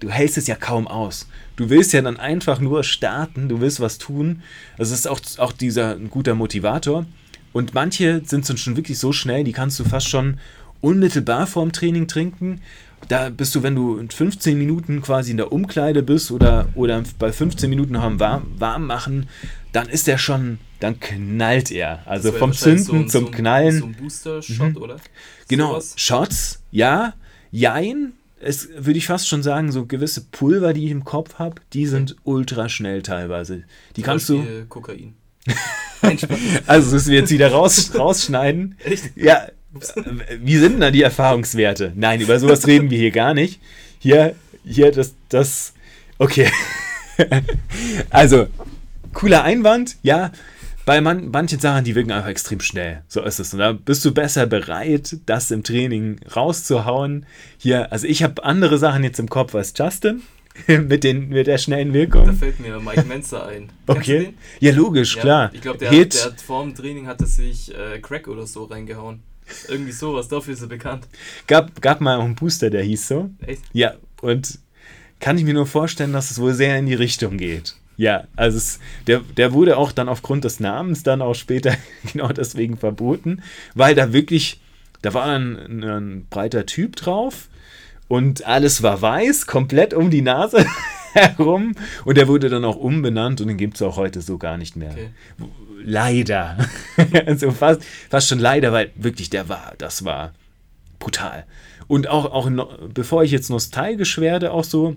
du 0.01 0.11
hältst 0.11 0.39
es 0.39 0.47
ja 0.47 0.55
kaum 0.55 0.87
aus. 0.87 1.29
Du 1.57 1.71
willst 1.71 1.93
ja 1.93 2.03
dann 2.03 2.19
einfach 2.19 2.61
nur 2.61 2.85
starten, 2.85 3.49
du 3.49 3.61
willst 3.61 3.81
was 3.81 3.99
tun. 3.99 4.43
Das 4.77 4.91
ist 4.91 5.09
auch, 5.09 5.21
auch 5.39 5.53
dieser 5.53 5.97
ein 5.97 6.09
guter 6.09 6.35
Motivator. 6.35 7.05
Und 7.53 7.75
manche 7.75 8.23
sind 8.25 8.47
schon 8.59 8.77
wirklich 8.77 8.99
so 8.99 9.13
schnell, 9.13 9.43
die 9.43 9.53
kannst 9.53 9.81
du 9.81 9.85
fast 9.85 10.09
schon 10.09 10.39
unmittelbar 10.81 11.47
vorm 11.47 11.73
Training 11.73 12.07
trinken. 12.07 12.61
Da 13.09 13.31
bist 13.31 13.55
du, 13.55 13.63
wenn 13.63 13.75
du 13.75 13.99
in 13.99 14.11
15 14.11 14.59
Minuten 14.59 15.03
quasi 15.03 15.31
in 15.31 15.37
der 15.37 15.53
Umkleide 15.53 16.03
bist 16.03 16.31
oder, 16.31 16.69
oder 16.75 17.03
bei 17.19 17.33
15 17.33 17.71
Minuten 17.71 18.01
haben 18.01 18.21
warm, 18.21 18.47
warm 18.59 18.87
machen, 18.87 19.29
dann 19.73 19.89
ist 19.89 20.09
er 20.09 20.19
schon, 20.19 20.59
dann 20.81 21.01
knallt 21.01 21.71
er. 21.71 22.03
Also 22.07 22.33
vom 22.33 22.53
Zünden 22.53 22.85
so 22.85 22.93
ein, 22.93 23.09
zum 23.09 23.25
so 23.25 23.27
ein, 23.29 23.33
Knallen. 23.33 23.79
So 23.79 23.87
ein 23.87 23.95
Booster-Shot, 23.95 24.71
mhm. 24.75 24.77
oder? 24.77 24.97
Genau, 25.49 25.71
Sowas? 25.71 25.95
Shots, 25.97 26.63
ja, 26.71 27.15
jein, 27.51 28.13
es 28.41 28.69
würde 28.75 28.99
ich 28.99 29.07
fast 29.07 29.29
schon 29.29 29.43
sagen, 29.43 29.73
so 29.73 29.87
gewisse 29.87 30.23
Pulver, 30.31 30.73
die 30.73 30.87
ich 30.87 30.91
im 30.91 31.05
Kopf 31.05 31.35
habe, 31.35 31.57
die 31.73 31.87
sind 31.87 32.17
ultra 32.25 32.69
schnell 32.69 33.03
teilweise. 33.03 33.65
Die 33.97 34.03
kannst 34.03 34.29
du. 34.29 34.45
Kokain. 34.69 35.15
also 36.67 36.93
müssen 36.93 37.11
wir 37.11 37.21
jetzt 37.21 37.31
wieder 37.31 37.51
raus, 37.51 37.93
rausschneiden. 37.97 38.77
Echt? 38.85 39.17
Ja. 39.17 39.49
Wie 40.41 40.57
sind 40.57 40.81
da 40.81 40.91
die 40.91 41.03
Erfahrungswerte? 41.03 41.93
Nein, 41.95 42.21
über 42.21 42.39
sowas 42.39 42.67
reden 42.67 42.91
wir 42.91 42.99
hier 42.99 43.11
gar 43.11 43.35
nicht. 43.35 43.61
Hier, 43.99 44.35
hier, 44.65 44.93
das, 44.93 45.15
das. 45.29 45.75
Okay. 46.19 46.51
also, 48.11 48.47
cooler 49.19 49.43
Einwand, 49.45 49.97
ja 50.03 50.31
bei 50.89 51.03
man, 51.03 51.31
manchen 51.31 51.61
Sachen, 51.61 51.85
die 51.85 51.95
wirken 51.95 52.13
einfach 52.13 52.31
extrem 52.31 52.61
schnell. 52.61 53.03
So 53.09 53.21
ist 53.21 53.39
es. 53.39 53.53
Und 53.53 53.59
da 53.59 53.73
bist 53.73 54.03
du 54.07 54.15
besser 54.15 54.47
bereit, 54.47 55.19
das 55.27 55.51
im 55.51 55.63
Training 55.63 56.19
rauszuhauen. 56.35 57.27
Hier, 57.59 57.93
also 57.93 58.07
ich 58.07 58.23
habe 58.23 58.43
andere 58.43 58.79
Sachen 58.79 59.05
jetzt 59.05 59.19
im 59.19 59.29
Kopf 59.29 59.55
als 59.55 59.75
Justin. 59.77 60.23
mit, 60.67 61.05
den, 61.05 61.29
mit 61.29 61.47
der 61.47 61.59
schnellen 61.59 61.93
Wirkung. 61.93 62.25
Da 62.25 62.33
fällt 62.33 62.59
mir 62.59 62.81
Mike 62.81 63.05
Menzer 63.05 63.47
ein. 63.47 63.69
okay. 63.87 64.33
Ja, 64.61 64.73
logisch, 64.73 65.17
ja, 65.17 65.21
klar. 65.21 65.51
Ich 65.53 65.61
glaube, 65.61 65.77
der, 65.77 65.91
der, 65.91 66.25
hat 66.25 66.41
vor 66.41 66.65
dem 66.65 66.75
Training 66.75 67.07
hatte 67.07 67.27
sich 67.27 67.71
äh, 67.75 67.99
Crack 68.01 68.27
oder 68.27 68.47
so 68.47 68.65
reingehauen. 68.65 69.23
Irgendwie 69.69 69.93
sowas, 69.93 70.29
dafür 70.29 70.55
ist 70.55 70.63
er 70.63 70.69
bekannt. 70.69 71.07
Gab, 71.47 71.83
gab 71.83 72.01
mal 72.01 72.17
auch 72.17 72.25
einen 72.25 72.35
Booster, 72.35 72.71
der 72.71 72.83
hieß 72.83 73.09
so. 73.09 73.31
Echt? 73.47 73.63
Ja, 73.75 73.95
und 74.23 74.59
kann 75.21 75.37
ich 75.37 75.45
mir 75.45 75.53
nur 75.55 75.67
vorstellen, 75.67 76.15
dass 76.15 76.31
es 76.31 76.41
wohl 76.41 76.55
sehr 76.55 76.79
in 76.79 76.87
die 76.87 76.95
Richtung 76.95 77.37
geht. 77.37 77.77
Ja, 77.99 78.29
also 78.37 78.59
es, 78.59 78.79
der, 79.09 79.21
der 79.37 79.53
wurde 79.53 79.77
auch 79.77 79.91
dann 79.91 80.09
aufgrund 80.09 80.45
des 80.45 80.61
Namens 80.61 81.03
dann 81.03 81.21
auch 81.21 81.35
später 81.35 81.75
genau 82.13 82.29
deswegen 82.29 82.79
verboten, 82.79 83.43
weil 83.75 83.95
da 83.97 84.13
wirklich, 84.13 84.61
da 85.03 85.13
war 85.13 85.27
ein, 85.27 85.83
ein 85.83 86.27
breiter 86.31 86.65
Typ 86.65 86.95
drauf 86.95 87.49
und 88.07 88.47
alles 88.47 88.85
war 88.85 89.03
weiß, 89.03 89.49
komplett 89.49 89.95
um 89.95 90.11
die 90.11 90.23
Nase 90.23 90.65
herum 91.13 91.75
und 92.05 92.17
der 92.17 92.29
wurde 92.29 92.49
dann 92.49 92.65
auch 92.65 92.77
umbenannt 92.77 93.41
und 93.41 93.49
den 93.49 93.57
gibt 93.57 93.75
es 93.75 93.83
auch 93.83 93.97
heute 93.97 94.21
so 94.21 94.39
gar 94.39 94.59
nicht 94.59 94.77
mehr. 94.77 94.93
Okay. 94.93 95.09
Leider. 95.83 96.57
also 97.27 97.51
fast, 97.51 97.83
fast 98.09 98.29
schon 98.29 98.39
leider, 98.39 98.73
weil 98.73 98.93
wirklich 98.95 99.29
der 99.29 99.49
war, 99.49 99.75
das 99.79 100.05
war 100.05 100.35
brutal. 101.01 101.47
Und 101.89 102.07
auch, 102.07 102.27
auch 102.27 102.49
bevor 102.95 103.25
ich 103.25 103.33
jetzt 103.33 103.51
nostalgisch 103.51 104.19
werde, 104.19 104.53
auch 104.53 104.65
so, 104.65 104.95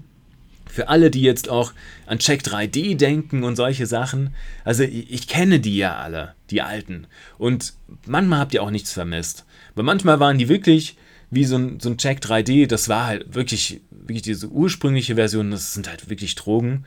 für 0.71 0.89
alle, 0.89 1.11
die 1.11 1.21
jetzt 1.21 1.49
auch 1.49 1.73
an 2.05 2.19
Check 2.19 2.41
3D 2.41 2.95
denken 2.95 3.43
und 3.43 3.55
solche 3.55 3.85
Sachen, 3.85 4.33
also 4.63 4.83
ich, 4.83 5.11
ich, 5.11 5.27
kenne 5.27 5.59
die 5.59 5.77
ja 5.77 5.97
alle, 5.97 6.33
die 6.49 6.61
alten. 6.61 7.07
Und 7.37 7.73
manchmal 8.05 8.39
habt 8.39 8.53
ihr 8.53 8.63
auch 8.63 8.71
nichts 8.71 8.93
vermisst. 8.93 9.45
Weil 9.75 9.83
manchmal 9.83 10.19
waren 10.19 10.37
die 10.37 10.49
wirklich 10.49 10.95
wie 11.29 11.45
so 11.45 11.57
ein, 11.57 11.79
so 11.79 11.89
ein 11.89 11.97
Check 11.97 12.19
3D, 12.19 12.67
das 12.67 12.89
war 12.89 13.07
halt 13.07 13.33
wirklich, 13.33 13.81
wirklich 13.89 14.21
diese 14.21 14.47
ursprüngliche 14.47 15.15
Version, 15.15 15.51
das 15.51 15.73
sind 15.73 15.89
halt 15.89 16.09
wirklich 16.09 16.35
Drogen, 16.35 16.85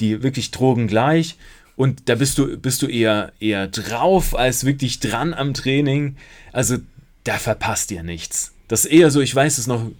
die 0.00 0.22
wirklich 0.22 0.50
Drogen 0.50 0.88
gleich. 0.88 1.36
Und 1.76 2.08
da 2.08 2.14
bist 2.16 2.38
du, 2.38 2.56
bist 2.58 2.82
du 2.82 2.86
eher, 2.86 3.32
eher 3.40 3.66
drauf 3.68 4.36
als 4.36 4.64
wirklich 4.64 5.00
dran 5.00 5.34
am 5.34 5.54
Training. 5.54 6.16
Also 6.52 6.78
da 7.24 7.34
verpasst 7.38 7.90
ihr 7.90 8.02
nichts. 8.02 8.52
Das 8.68 8.84
ist 8.84 8.92
eher 8.92 9.10
so, 9.10 9.20
ich 9.20 9.34
weiß 9.34 9.58
es 9.58 9.66
noch 9.66 9.90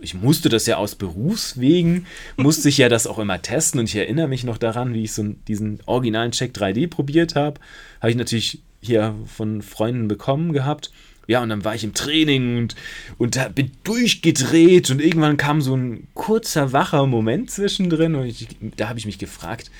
ich 0.00 0.14
musste 0.14 0.48
das 0.48 0.66
ja 0.66 0.76
aus 0.76 0.94
Berufswegen, 0.94 2.06
musste 2.36 2.68
ich 2.68 2.78
ja 2.78 2.88
das 2.88 3.06
auch 3.06 3.18
immer 3.18 3.40
testen 3.42 3.80
und 3.80 3.88
ich 3.88 3.96
erinnere 3.96 4.28
mich 4.28 4.44
noch 4.44 4.58
daran, 4.58 4.94
wie 4.94 5.04
ich 5.04 5.12
so 5.12 5.24
diesen 5.48 5.80
originalen 5.86 6.32
Check 6.32 6.54
3D 6.54 6.88
probiert 6.88 7.34
habe. 7.34 7.60
Habe 8.00 8.10
ich 8.10 8.16
natürlich 8.16 8.60
hier 8.80 9.14
von 9.26 9.62
Freunden 9.62 10.08
bekommen 10.08 10.52
gehabt. 10.52 10.90
Ja, 11.28 11.40
und 11.42 11.48
dann 11.50 11.64
war 11.64 11.74
ich 11.74 11.84
im 11.84 11.94
Training 11.94 12.58
und, 12.58 12.74
und 13.16 13.54
bin 13.54 13.70
durchgedreht 13.84 14.90
und 14.90 15.00
irgendwann 15.00 15.36
kam 15.36 15.62
so 15.62 15.76
ein 15.76 16.08
kurzer, 16.14 16.72
wacher 16.72 17.06
Moment 17.06 17.50
zwischendrin 17.50 18.16
und 18.16 18.26
ich, 18.26 18.48
da 18.76 18.88
habe 18.88 18.98
ich 18.98 19.06
mich 19.06 19.18
gefragt, 19.18 19.70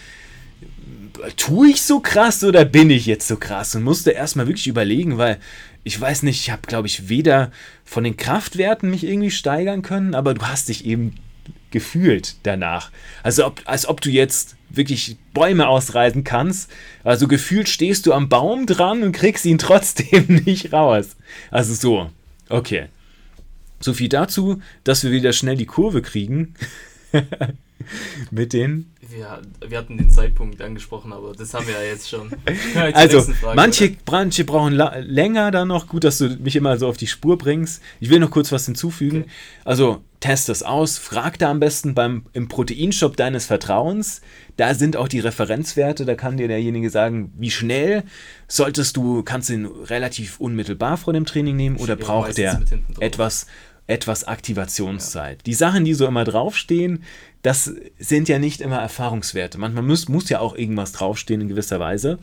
tue 1.37 1.71
ich 1.71 1.83
so 1.83 2.01
krass 2.01 2.43
oder 2.45 2.65
bin 2.65 2.91
ich 2.91 3.07
jetzt 3.07 3.29
so 3.29 3.37
krass? 3.37 3.75
Und 3.75 3.83
musste 3.83 4.11
erstmal 4.11 4.47
wirklich 4.47 4.67
überlegen, 4.67 5.19
weil 5.19 5.39
ich 5.85 6.01
weiß 6.01 6.23
nicht, 6.23 6.41
ich 6.41 6.51
habe, 6.51 6.63
glaube 6.67 6.87
ich, 6.87 7.09
weder 7.09 7.51
von 7.85 8.05
den 8.05 8.17
Kraftwerten 8.17 8.91
mich 8.91 9.05
irgendwie 9.05 9.31
steigern 9.31 9.83
können, 9.83 10.15
aber 10.15 10.35
du 10.35 10.43
hast 10.43 10.69
dich 10.69 10.87
eben 10.87 11.17
gefühlt 11.71 12.37
danach. 12.45 12.91
Also 13.23 13.47
ob, 13.47 13.63
als 13.65 13.87
ob 13.87 14.01
du 14.01 14.11
jetzt 14.11 14.57
wirklich 14.77 15.17
Bäume 15.35 15.69
ausreißen 15.69 16.25
kannst. 16.25 16.71
Also 17.05 17.29
gefühlt 17.29 17.69
stehst 17.69 18.07
du 18.07 18.13
am 18.13 18.29
Baum 18.29 18.67
dran 18.67 19.03
und 19.03 19.13
kriegst 19.13 19.45
ihn 19.45 19.59
trotzdem 19.59 20.43
nicht 20.45 20.73
raus. 20.73 21.17
Also 21.51 21.75
so, 21.75 22.11
okay. 22.49 22.87
So 23.81 23.95
viel 23.95 24.09
dazu, 24.09 24.63
dass 24.85 25.03
wir 25.03 25.11
wieder 25.11 25.33
schnell 25.33 25.57
die 25.57 25.67
Kurve 25.67 26.03
kriegen. 26.03 26.55
mit 28.31 28.53
den 28.53 28.93
wir, 29.13 29.43
wir 29.67 29.79
hatten 29.79 29.99
den 29.99 30.11
Zeitpunkt 30.11 30.61
angesprochen, 30.63 31.13
aber 31.13 31.33
das 31.33 31.55
haben 31.55 31.67
wir 31.67 31.75
ja 31.75 31.83
jetzt 31.83 32.09
schon. 32.09 32.31
Ja, 32.75 32.85
also, 32.95 33.21
Frage, 33.21 33.57
manche, 33.57 33.97
manche 34.11 34.45
brauchen 34.45 34.73
länger 34.73 35.51
dann 35.51 35.69
noch. 35.69 35.89
Gut, 35.89 36.05
dass 36.05 36.19
du 36.19 36.29
mich 36.29 36.57
immer 36.57 36.79
so 36.79 36.89
auf 36.89 36.97
die 36.97 37.07
Spur 37.07 37.37
bringst. 37.37 37.83
Ich 38.01 38.09
will 38.09 38.21
noch 38.21 38.31
kurz 38.31 38.51
was 38.53 38.65
hinzufügen. 38.65 39.23
Okay. 39.23 39.31
Also, 39.65 40.03
test 40.21 40.49
das 40.49 40.63
aus. 40.63 40.99
Frag 40.99 41.39
da 41.39 41.51
am 41.51 41.61
besten 41.61 41.95
beim, 41.95 42.25
im 42.33 42.49
Proteinshop 42.49 43.17
deines 43.17 43.47
Vertrauens. 43.47 44.23
Da 44.57 44.75
sind 44.75 44.97
auch 44.97 45.09
die 45.09 45.21
Referenzwerte. 45.21 46.05
Da 46.05 46.15
kann 46.15 46.37
dir 46.37 46.49
derjenige 46.49 46.89
sagen, 46.89 47.33
wie 47.37 47.51
schnell 47.51 48.05
solltest 48.49 48.97
du, 48.97 49.23
kannst 49.23 49.49
du 49.49 49.55
ihn 49.55 49.67
relativ 49.67 50.41
unmittelbar 50.41 50.97
vor 50.97 51.13
dem 51.13 51.27
Training 51.27 51.57
nehmen 51.57 51.77
oder 51.77 51.97
braucht 51.97 52.39
der 52.39 52.63
etwas 53.01 53.47
etwas 53.87 54.25
Aktivationszeit. 54.25 55.39
Ja. 55.39 55.43
Die 55.45 55.55
Sachen, 55.55 55.85
die 55.85 55.95
so 55.95 56.07
immer 56.07 56.25
draufstehen, 56.25 57.03
das 57.43 57.75
sind 57.99 58.29
ja 58.29 58.39
nicht 58.39 58.61
immer 58.61 58.79
Erfahrungswerte. 58.79 59.59
Manchmal 59.59 59.83
muss, 59.83 60.09
muss 60.09 60.29
ja 60.29 60.39
auch 60.39 60.55
irgendwas 60.57 60.93
draufstehen 60.93 61.41
in 61.41 61.49
gewisser 61.49 61.81
Weise. 61.81 62.19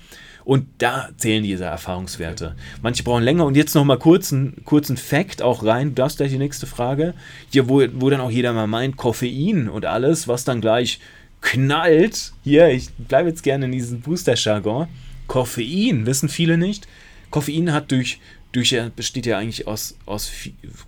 Und 0.45 0.65
da 0.77 1.09
zählen 1.17 1.43
diese 1.43 1.65
Erfahrungswerte. 1.65 2.55
Manche 2.81 3.03
brauchen 3.03 3.23
länger. 3.23 3.45
Und 3.45 3.55
jetzt 3.55 3.75
noch 3.75 3.83
mal 3.83 3.99
kurz 3.99 4.31
einen 4.31 4.63
kurzen 4.63 4.95
Fact 4.95 5.41
auch 5.41 5.65
rein. 5.65 5.89
Du 5.89 5.95
darfst 5.95 6.17
gleich 6.17 6.31
die 6.31 6.37
nächste 6.37 6.65
Frage. 6.65 7.13
Hier, 7.51 7.67
wo, 7.67 7.83
wo 7.95 8.09
dann 8.09 8.21
auch 8.21 8.31
jeder 8.31 8.53
mal 8.53 8.67
meint, 8.67 8.95
Koffein 8.95 9.67
und 9.67 9.85
alles, 9.85 10.29
was 10.29 10.45
dann 10.45 10.61
gleich 10.61 10.99
knallt. 11.41 12.31
Hier, 12.43 12.69
ich 12.69 12.89
bleibe 12.91 13.29
jetzt 13.29 13.43
gerne 13.43 13.65
in 13.65 13.73
diesem 13.73 13.99
Booster-Jargon. 13.99 14.87
Koffein, 15.27 16.05
wissen 16.05 16.29
viele 16.29 16.57
nicht. 16.57 16.87
Koffein 17.29 17.73
hat 17.73 17.91
durch, 17.91 18.19
durch 18.51 18.75
besteht 18.95 19.25
ja 19.25 19.37
eigentlich 19.37 19.67
aus, 19.67 19.95
aus 20.05 20.31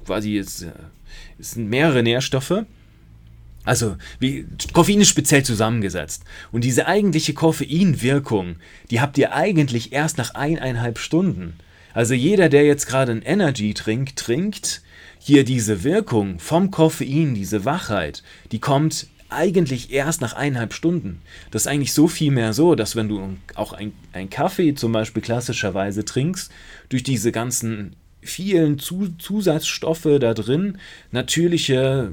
quasi, 0.05 0.37
es, 0.37 0.65
es 1.39 1.51
sind 1.51 1.69
mehrere 1.69 2.03
Nährstoffe 2.03 2.65
also, 3.63 3.97
wie, 4.19 4.47
Koffein 4.73 5.01
ist 5.01 5.09
speziell 5.09 5.43
zusammengesetzt. 5.43 6.23
Und 6.51 6.63
diese 6.63 6.87
eigentliche 6.87 7.33
Koffeinwirkung, 7.33 8.55
die 8.89 9.01
habt 9.01 9.17
ihr 9.17 9.33
eigentlich 9.33 9.93
erst 9.93 10.17
nach 10.17 10.33
eineinhalb 10.33 10.97
Stunden. 10.97 11.53
Also 11.93 12.13
jeder, 12.13 12.49
der 12.49 12.65
jetzt 12.65 12.87
gerade 12.87 13.11
ein 13.11 13.21
Energy 13.21 13.73
Drink 13.73 14.15
trinkt, 14.15 14.81
hier 15.19 15.43
diese 15.43 15.83
Wirkung 15.83 16.39
vom 16.39 16.71
Koffein, 16.71 17.35
diese 17.35 17.63
Wachheit, 17.63 18.23
die 18.51 18.59
kommt 18.59 19.07
eigentlich 19.31 19.91
erst 19.91 20.21
nach 20.21 20.33
eineinhalb 20.33 20.73
Stunden. 20.73 21.21
Das 21.51 21.63
ist 21.63 21.67
eigentlich 21.67 21.93
so 21.93 22.07
viel 22.07 22.31
mehr 22.31 22.53
so, 22.53 22.75
dass 22.75 22.95
wenn 22.95 23.07
du 23.07 23.37
auch 23.55 23.73
ein, 23.73 23.93
ein 24.13 24.29
Kaffee 24.29 24.73
zum 24.73 24.91
Beispiel 24.91 25.21
klassischerweise 25.21 26.05
trinkst, 26.05 26.51
durch 26.89 27.03
diese 27.03 27.31
ganzen 27.31 27.95
vielen 28.21 28.77
Zusatzstoffe 28.79 30.07
da 30.19 30.33
drin, 30.33 30.77
natürliche 31.11 32.11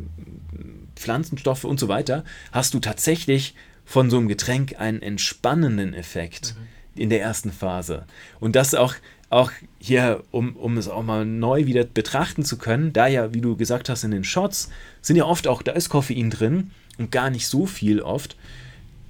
Pflanzenstoffe 0.97 1.65
und 1.65 1.79
so 1.79 1.89
weiter, 1.89 2.25
hast 2.53 2.75
du 2.75 2.81
tatsächlich 2.81 3.55
von 3.85 4.11
so 4.11 4.19
einem 4.19 4.29
Getränk 4.29 4.79
einen 4.79 5.03
entspannenden 5.03 5.95
Effekt 5.95 6.55
mhm. 6.57 7.03
in 7.03 7.11
der 7.11 7.21
ersten 7.21 7.53
Phase. 7.53 8.05
Und 8.41 8.57
das 8.57 8.75
auch, 8.75 8.95
auch 9.31 9.51
hier, 9.79 10.23
um, 10.31 10.57
um 10.57 10.77
es 10.79 10.89
auch 10.89 11.03
mal 11.03 11.25
neu 11.25 11.67
wieder 11.67 11.85
betrachten 11.85 12.45
zu 12.45 12.59
können, 12.59 12.93
da 12.93 13.07
ja, 13.07 13.35
wie 13.35 13.41
du 13.41 13.57
gesagt 13.57 13.89
hast, 13.89 14.05
in 14.05 14.11
den 14.11 14.25
Shots 14.25 14.71
sind 15.03 15.17
ja 15.17 15.25
oft 15.25 15.47
auch, 15.47 15.63
da 15.63 15.73
ist 15.73 15.89
Koffein 15.89 16.31
drin 16.31 16.71
und 16.99 17.11
gar 17.11 17.31
nicht 17.31 17.47
so 17.47 17.67
viel 17.67 18.01
oft. 18.01 18.37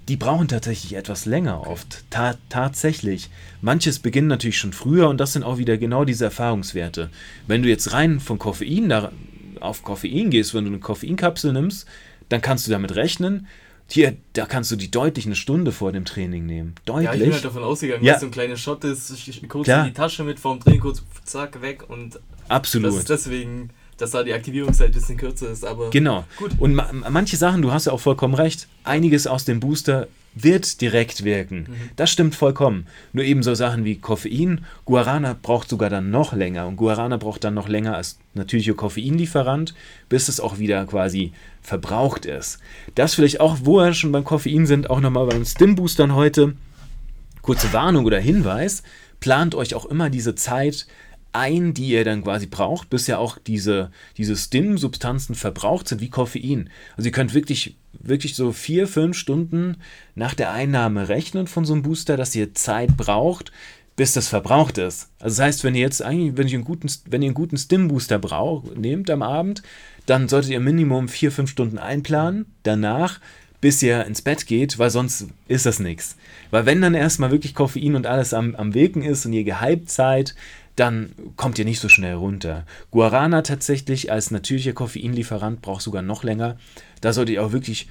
Die 0.09 0.17
brauchen 0.17 0.49
tatsächlich 0.49 0.95
etwas 0.95 1.27
länger 1.27 1.67
oft. 1.67 2.05
Ta 2.09 2.37
tatsächlich. 2.49 3.29
Manches 3.61 3.99
beginnt 3.99 4.29
natürlich 4.29 4.59
schon 4.59 4.73
früher 4.73 5.09
und 5.09 5.19
das 5.19 5.35
sind 5.35 5.43
auch 5.43 5.59
wieder 5.59 5.77
genau 5.77 6.05
diese 6.05 6.25
Erfahrungswerte. 6.25 7.11
Wenn 7.47 7.63
du 7.63 7.69
jetzt 7.69 7.93
rein 7.93 8.21
von 8.21 8.39
Koffein 8.39 8.89
da 8.89 9.13
auf 9.61 9.83
Koffein 9.83 10.31
gehst, 10.31 10.55
wenn 10.55 10.65
du 10.65 10.71
eine 10.71 10.79
Koffeinkapsel 10.79 11.53
nimmst, 11.53 11.87
dann 12.29 12.41
kannst 12.41 12.67
du 12.67 12.71
damit 12.71 12.95
rechnen. 12.95 13.47
Hier, 13.91 14.17
da 14.35 14.45
kannst 14.45 14.71
du 14.71 14.77
die 14.77 14.91
deutlich 14.91 15.25
eine 15.25 15.35
Stunde 15.35 15.73
vor 15.73 15.93
dem 15.93 16.05
Training 16.05 16.45
nehmen. 16.45 16.75
Deutlich. 16.85 17.07
Ja, 17.07 17.15
ich 17.15 17.21
bin 17.21 17.33
halt 17.33 17.45
davon 17.45 17.65
ausgegangen, 17.65 18.05
ja. 18.05 18.13
dass 18.13 18.21
so 18.21 18.27
ein 18.27 18.33
kleiner 18.33 18.57
Shot 18.57 18.85
ist, 18.85 19.15
kurz 19.49 19.65
Klar. 19.65 19.87
in 19.87 19.93
die 19.93 19.95
Tasche 19.95 20.25
mit 20.25 20.39
vorm 20.39 20.61
Training, 20.61 20.81
kurz 20.81 21.03
zack, 21.25 21.63
weg 21.63 21.89
und 21.89 22.21
Absolut. 22.49 22.89
Das 22.89 22.97
ist 22.97 23.11
deswegen, 23.11 23.71
dass 23.99 24.13
da 24.13 24.23
die 24.23 24.33
Aktivierungszeit 24.33 24.89
ein 24.89 24.95
bisschen 24.95 25.17
kürzer 25.17 25.51
ist, 25.51 25.65
aber 25.65 25.91
genau. 25.91 26.25
gut. 26.39 26.53
Und 26.59 26.75
ma 26.75 26.91
manche 27.11 27.37
Sachen, 27.37 27.61
du 27.63 27.73
hast 27.73 27.87
ja 27.87 27.93
auch 27.93 28.01
vollkommen 28.01 28.35
recht, 28.35 28.69
einiges 28.85 29.27
aus 29.27 29.45
dem 29.45 29.61
Booster 29.61 30.09
wird 30.35 30.81
direkt 30.81 31.25
wirken. 31.25 31.67
Mhm. 31.69 31.91
Das 31.97 32.11
stimmt 32.11 32.35
vollkommen. 32.35 32.87
Nur 33.13 33.25
eben 33.25 33.43
so 33.43 33.55
Sachen 33.55 33.85
wie 33.85 33.97
Koffein. 33.97 34.65
Guarana 34.85 35.37
braucht 35.41 35.69
sogar 35.69 35.91
dann 35.91 36.11
noch 36.11 36.33
länger. 36.33 36.67
Und 36.67 36.77
Guarana 36.77 37.17
braucht 37.17 37.45
dann 37.45 37.55
noch 37.55 37.69
länger 37.69 37.97
als 37.97 38.19
natürlicher 38.35 38.75
Koffeinlieferant, 38.75 39.75
bis 40.09 40.29
es 40.29 40.39
auch 40.39 40.59
wieder 40.59 40.85
quasi 40.87 41.33
verbraucht 41.63 42.25
ist. 42.25 42.59
Das 42.95 43.15
vielleicht 43.15 43.41
auch, 43.41 43.59
wo 43.63 43.79
wir 43.79 43.93
schon 43.95 44.13
beim 44.13 44.25
Koffein 44.25 44.67
sind, 44.67 44.91
auch 44.91 45.01
nochmal 45.01 45.27
beim 45.27 45.45
Stim-Boostern 45.45 46.15
heute. 46.15 46.55
Kurze 47.43 47.73
Warnung 47.73 48.05
oder 48.05 48.21
Hinweis. 48.21 48.83
Plant 49.21 49.55
euch 49.55 49.75
auch 49.75 49.87
immer 49.87 50.11
diese 50.11 50.35
Zeit 50.37 50.87
ein, 51.33 51.75
die 51.75 51.89
ihr 51.89 52.05
dann 52.05 52.25
quasi 52.25 52.47
braucht, 52.47 52.91
bis 52.91 53.07
ja 53.07 53.19
auch 53.19 53.39
diese, 53.39 53.91
diese 54.17 54.37
Stim-Substanzen 54.37 55.35
verbraucht 55.35 55.89
sind, 55.89 56.01
wie 56.01 56.09
Koffein. 56.11 56.71
Also 56.97 57.09
ihr 57.09 57.13
könnt 57.13 57.35
wirklich, 57.35 57.77
wirklich 57.93 58.35
so 58.35 58.53
vier, 58.53 58.89
fünf 58.89 59.17
Stunden 59.17 59.77
nach 60.15 60.35
der 60.35 60.53
Einnahme 60.53 61.09
rechnen 61.09 61.47
von 61.47 61.65
so 61.65 61.75
einem 61.75 61.83
Booster, 61.83 62.17
dass 62.17 62.35
ihr 62.35 62.55
Zeit 62.55 62.97
braucht, 62.97 63.53
bis 63.97 64.13
das 64.13 64.29
verbraucht 64.29 64.79
ist. 64.79 65.11
Also 65.19 65.37
das 65.37 65.47
heißt, 65.47 65.65
wenn 65.65 65.75
ihr 65.75 65.81
jetzt 65.83 66.03
eigentlich, 66.03 66.37
wenn, 66.37 66.47
ich 66.47 66.55
einen 66.55 66.65
guten, 66.65 66.89
wenn 67.07 67.23
ihr 67.23 67.27
einen 67.27 67.35
guten 67.35 67.57
Stim-Booster 67.57 68.19
braucht, 68.19 68.77
nehmt 68.79 69.11
am 69.11 69.23
Abend, 69.23 69.63
dann 70.07 70.29
solltet 70.29 70.53
ihr 70.53 70.61
Minimum 70.61 71.09
vier, 71.09 71.33
fünf 71.33 71.51
Stunden 71.51 71.79
einplanen. 71.79 72.47
Danach 72.63 73.21
bis 73.61 73.83
ihr 73.83 74.05
ins 74.07 74.23
Bett 74.23 74.47
geht, 74.47 74.79
weil 74.79 74.91
sonst 74.91 75.27
ist 75.49 75.67
das 75.67 75.81
nichts. 75.81 76.17
Weil 76.51 76.67
wenn 76.67 76.81
dann 76.81 76.95
erstmal 76.95 77.31
wirklich 77.31 77.55
Koffein 77.55 77.97
und 77.97 78.07
alles 78.07 78.33
am, 78.33 78.55
am 78.55 78.75
Wirken 78.75 79.03
ist 79.03 79.27
und 79.27 79.33
ihr 79.33 79.45
gehypt 79.45 79.91
seid, 79.91 80.35
dann 80.79 81.13
kommt 81.37 81.59
ihr 81.59 81.65
nicht 81.65 81.81
so 81.81 81.89
schnell 81.89 82.15
runter. 82.15 82.65
Guarana 82.91 83.43
tatsächlich 83.43 84.13
als 84.13 84.31
natürlicher 84.31 84.73
Koffeinlieferant 84.73 85.61
braucht 85.61 85.83
sogar 85.83 86.03
noch 86.03 86.23
länger. 86.23 86.57
Da 87.01 87.13
solltet 87.13 87.35
ihr 87.35 87.45
auch 87.45 87.53
wirklich 87.53 87.89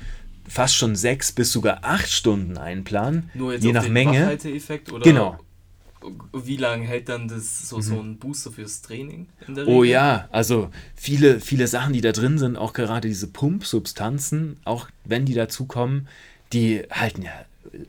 fast 0.48 0.76
schon 0.76 0.96
sechs 0.96 1.32
bis 1.32 1.52
sogar 1.52 1.80
acht 1.84 2.10
Stunden 2.10 2.58
einplanen. 2.58 3.30
Nur 3.34 3.54
jetzt 3.54 3.64
je 3.64 3.74
nach 3.74 3.88
Menge. 3.88 4.38
Oder 4.92 5.04
genau. 5.04 5.38
Wie 6.32 6.58
lange 6.58 6.86
hält 6.86 7.10
dann 7.10 7.28
das 7.28 7.68
so, 7.68 7.78
mhm. 7.78 7.82
so 7.82 8.00
ein 8.00 8.18
Booster 8.18 8.52
fürs 8.52 8.82
Training 8.82 9.28
in 9.46 9.56
der 9.56 9.68
oh 9.68 9.68
Regel? 9.68 9.80
Oh 9.80 9.84
ja, 9.84 10.28
also 10.32 10.70
viele, 10.96 11.42
viele 11.42 11.68
Sachen, 11.68 11.92
die 11.92 12.02
da 12.02 12.14
drin 12.14 12.38
sind, 12.38 12.56
auch 12.56 12.72
gerade 12.72 13.08
diese 13.08 13.28
Pumpsubstanzen, 13.28 14.58
auch 14.64 14.88
wenn 15.04 15.26
die 15.26 15.34
dazukommen, 15.34 16.08
die 16.54 16.84
halten 16.92 17.24
ja 17.24 17.32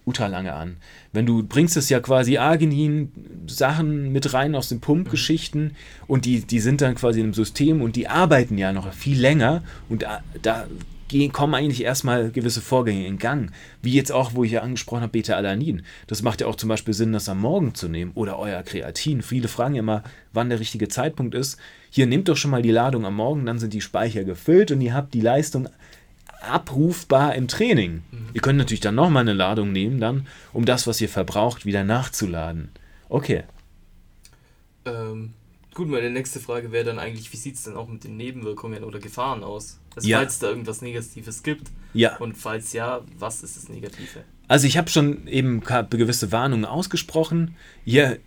ultra 0.04 0.26
lange 0.26 0.54
an. 0.54 0.76
Wenn 1.12 1.26
du 1.26 1.42
bringst 1.42 1.76
es 1.76 1.88
ja 1.88 2.00
quasi 2.00 2.38
Arginin 2.38 3.12
Sachen 3.46 4.12
mit 4.12 4.32
rein 4.34 4.54
aus 4.54 4.68
den 4.68 4.80
Pumpgeschichten 4.80 5.64
mhm. 5.64 5.70
und 6.06 6.24
die, 6.24 6.40
die 6.40 6.60
sind 6.60 6.80
dann 6.80 6.94
quasi 6.94 7.20
im 7.20 7.34
System 7.34 7.82
und 7.82 7.96
die 7.96 8.08
arbeiten 8.08 8.58
ja 8.58 8.72
noch 8.72 8.92
viel 8.92 9.20
länger 9.20 9.62
und 9.88 10.02
da, 10.02 10.22
da 10.42 10.66
gehen, 11.08 11.32
kommen 11.32 11.54
eigentlich 11.54 11.82
erstmal 11.82 12.30
gewisse 12.30 12.60
Vorgänge 12.60 13.06
in 13.06 13.18
Gang. 13.18 13.50
Wie 13.82 13.92
jetzt 13.92 14.12
auch, 14.12 14.34
wo 14.34 14.44
ich 14.44 14.52
ja 14.52 14.62
angesprochen 14.62 15.02
habe, 15.02 15.12
Beta-Alanin. 15.12 15.82
Das 16.06 16.22
macht 16.22 16.40
ja 16.40 16.46
auch 16.46 16.56
zum 16.56 16.68
Beispiel 16.68 16.94
Sinn, 16.94 17.12
das 17.12 17.28
am 17.28 17.40
Morgen 17.40 17.74
zu 17.74 17.88
nehmen 17.88 18.12
oder 18.14 18.38
euer 18.38 18.62
Kreatin. 18.62 19.22
Viele 19.22 19.48
fragen 19.48 19.74
ja 19.74 19.80
immer, 19.80 20.04
wann 20.32 20.50
der 20.50 20.60
richtige 20.60 20.88
Zeitpunkt 20.88 21.34
ist. 21.34 21.58
Hier 21.90 22.06
nehmt 22.06 22.28
doch 22.28 22.36
schon 22.36 22.50
mal 22.50 22.62
die 22.62 22.70
Ladung 22.70 23.06
am 23.06 23.16
Morgen, 23.16 23.46
dann 23.46 23.58
sind 23.58 23.72
die 23.72 23.80
Speicher 23.80 24.24
gefüllt 24.24 24.70
und 24.70 24.80
ihr 24.80 24.94
habt 24.94 25.14
die 25.14 25.22
Leistung 25.22 25.68
abrufbar 26.40 27.34
im 27.34 27.48
Training. 27.48 28.02
Mhm. 28.10 28.28
Ihr 28.34 28.40
könnt 28.40 28.58
natürlich 28.58 28.80
dann 28.80 28.94
nochmal 28.94 29.22
eine 29.22 29.32
Ladung 29.32 29.72
nehmen, 29.72 30.00
dann, 30.00 30.26
um 30.52 30.64
das, 30.64 30.86
was 30.86 31.00
ihr 31.00 31.08
verbraucht, 31.08 31.66
wieder 31.66 31.84
nachzuladen. 31.84 32.70
Okay. 33.08 33.44
Ähm, 34.84 35.34
gut, 35.74 35.88
meine 35.88 36.10
nächste 36.10 36.40
Frage 36.40 36.72
wäre 36.72 36.84
dann 36.84 36.98
eigentlich, 36.98 37.32
wie 37.32 37.36
sieht 37.36 37.56
es 37.56 37.64
denn 37.64 37.76
auch 37.76 37.88
mit 37.88 38.04
den 38.04 38.16
Nebenwirkungen 38.16 38.84
oder 38.84 38.98
Gefahren 38.98 39.42
aus? 39.42 39.78
Also, 39.96 40.08
ja. 40.08 40.18
Falls 40.18 40.38
da 40.38 40.48
irgendwas 40.48 40.82
Negatives 40.82 41.42
gibt. 41.42 41.68
Ja. 41.94 42.16
Und 42.18 42.36
falls 42.36 42.72
ja, 42.72 43.02
was 43.18 43.42
ist 43.42 43.56
das 43.56 43.68
Negative? 43.68 44.24
Also 44.46 44.66
ich 44.66 44.78
habe 44.78 44.88
schon 44.88 45.26
eben 45.26 45.60
gewisse 45.60 46.32
Warnungen 46.32 46.64
ausgesprochen. 46.64 47.56
Ihr 47.84 48.20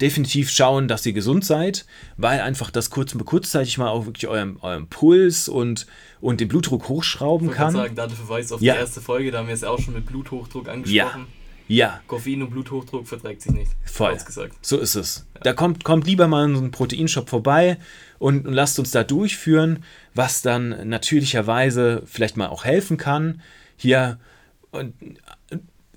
definitiv 0.00 0.50
schauen, 0.50 0.88
dass 0.88 1.06
ihr 1.06 1.12
gesund 1.12 1.44
seid, 1.44 1.86
weil 2.16 2.40
einfach 2.40 2.70
das 2.70 2.90
kurz, 2.90 3.16
kurzzeitig 3.16 3.78
mal 3.78 3.88
auch 3.88 4.06
wirklich 4.06 4.26
euren, 4.26 4.56
euren 4.60 4.88
Puls 4.88 5.48
und, 5.48 5.86
und 6.20 6.40
den 6.40 6.48
Blutdruck 6.48 6.88
hochschrauben 6.88 7.48
ich 7.50 7.54
kann. 7.54 7.74
Ich 7.74 7.80
sagen, 7.80 7.94
da 7.94 8.08
Verweis 8.08 8.52
auf 8.52 8.60
ja. 8.60 8.74
die 8.74 8.80
erste 8.80 9.00
Folge, 9.00 9.30
da 9.30 9.38
haben 9.38 9.48
wir 9.48 9.54
es 9.54 9.64
auch 9.64 9.78
schon 9.78 9.94
mit 9.94 10.06
Bluthochdruck 10.06 10.68
angesprochen. 10.68 11.26
Ja. 11.68 11.86
ja. 11.86 12.00
Koffein 12.06 12.42
und 12.42 12.50
Bluthochdruck 12.50 13.06
verträgt 13.06 13.42
sich 13.42 13.52
nicht. 13.52 13.72
Voll. 13.84 14.16
Gesagt. 14.16 14.54
So 14.62 14.78
ist 14.78 14.94
es. 14.94 15.26
Ja. 15.34 15.40
Da 15.42 15.52
kommt, 15.52 15.84
kommt 15.84 16.06
lieber 16.06 16.28
mal 16.28 16.44
in 16.46 16.54
so 16.54 16.60
einen 16.60 16.70
Proteinshop 16.70 17.28
vorbei 17.28 17.78
und, 18.18 18.46
und 18.46 18.52
lasst 18.52 18.78
uns 18.78 18.90
da 18.90 19.04
durchführen, 19.04 19.84
was 20.14 20.42
dann 20.42 20.88
natürlicherweise 20.88 22.02
vielleicht 22.06 22.36
mal 22.36 22.48
auch 22.48 22.64
helfen 22.64 22.96
kann. 22.96 23.40
Hier 23.76 24.18
und 24.70 24.94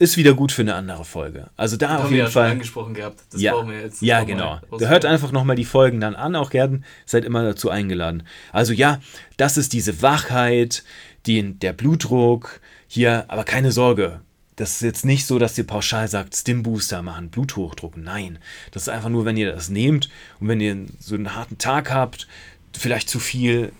ist 0.02 0.18
wieder 0.18 0.34
gut 0.34 0.52
für 0.52 0.64
eine 0.64 0.74
andere 0.74 1.06
Folge. 1.06 1.52
Also 1.56 1.78
da 1.78 1.88
Das 1.88 1.98
auf 1.98 2.04
haben 2.04 2.10
wir 2.10 2.16
jeden 2.18 2.26
ja 2.28 2.32
schon 2.32 2.42
Fall. 2.42 2.52
angesprochen 2.52 2.94
gehabt. 2.96 3.22
Das 3.32 3.40
ja, 3.40 3.54
brauchen 3.54 3.70
wir 3.70 3.82
jetzt. 3.82 4.02
ja 4.02 4.24
genau. 4.24 4.60
Da 4.80 4.88
hört 4.88 5.06
einfach 5.06 5.32
nochmal 5.32 5.56
die 5.56 5.64
Folgen 5.66 6.02
dann 6.02 6.16
an, 6.16 6.36
auch 6.36 6.50
gern. 6.50 6.84
Seid 7.06 7.24
immer 7.24 7.44
dazu 7.44 7.70
eingeladen. 7.70 8.24
Also 8.52 8.74
ja, 8.74 9.00
das 9.38 9.58
ist 9.58 9.74
diese 9.74 10.02
Wachheit, 10.02 10.84
die, 11.28 11.54
der 11.54 11.74
Blutdruck 11.74 12.60
hier, 12.88 13.26
aber 13.28 13.44
keine 13.44 13.72
Sorge. 13.72 14.22
Das 14.56 14.72
ist 14.72 14.82
jetzt 14.82 15.06
nicht 15.06 15.26
so, 15.28 15.38
dass 15.40 15.58
ihr 15.58 15.66
pauschal 15.68 16.08
sagt, 16.08 16.36
Stim-Booster 16.36 17.02
machen, 17.04 17.30
Bluthochdruck. 17.30 17.96
Nein. 17.96 18.40
Das 18.72 18.84
ist 18.84 18.90
einfach 18.90 19.10
nur, 19.10 19.24
wenn 19.26 19.38
ihr 19.38 19.52
das 19.52 19.70
nehmt 19.70 20.10
und 20.40 20.48
wenn 20.48 20.60
ihr 20.62 20.78
so 21.00 21.16
einen 21.16 21.36
harten 21.36 21.58
Tag 21.58 21.92
habt, 21.92 22.28
vielleicht 22.78 23.08
zu 23.10 23.20
viel, 23.20 23.72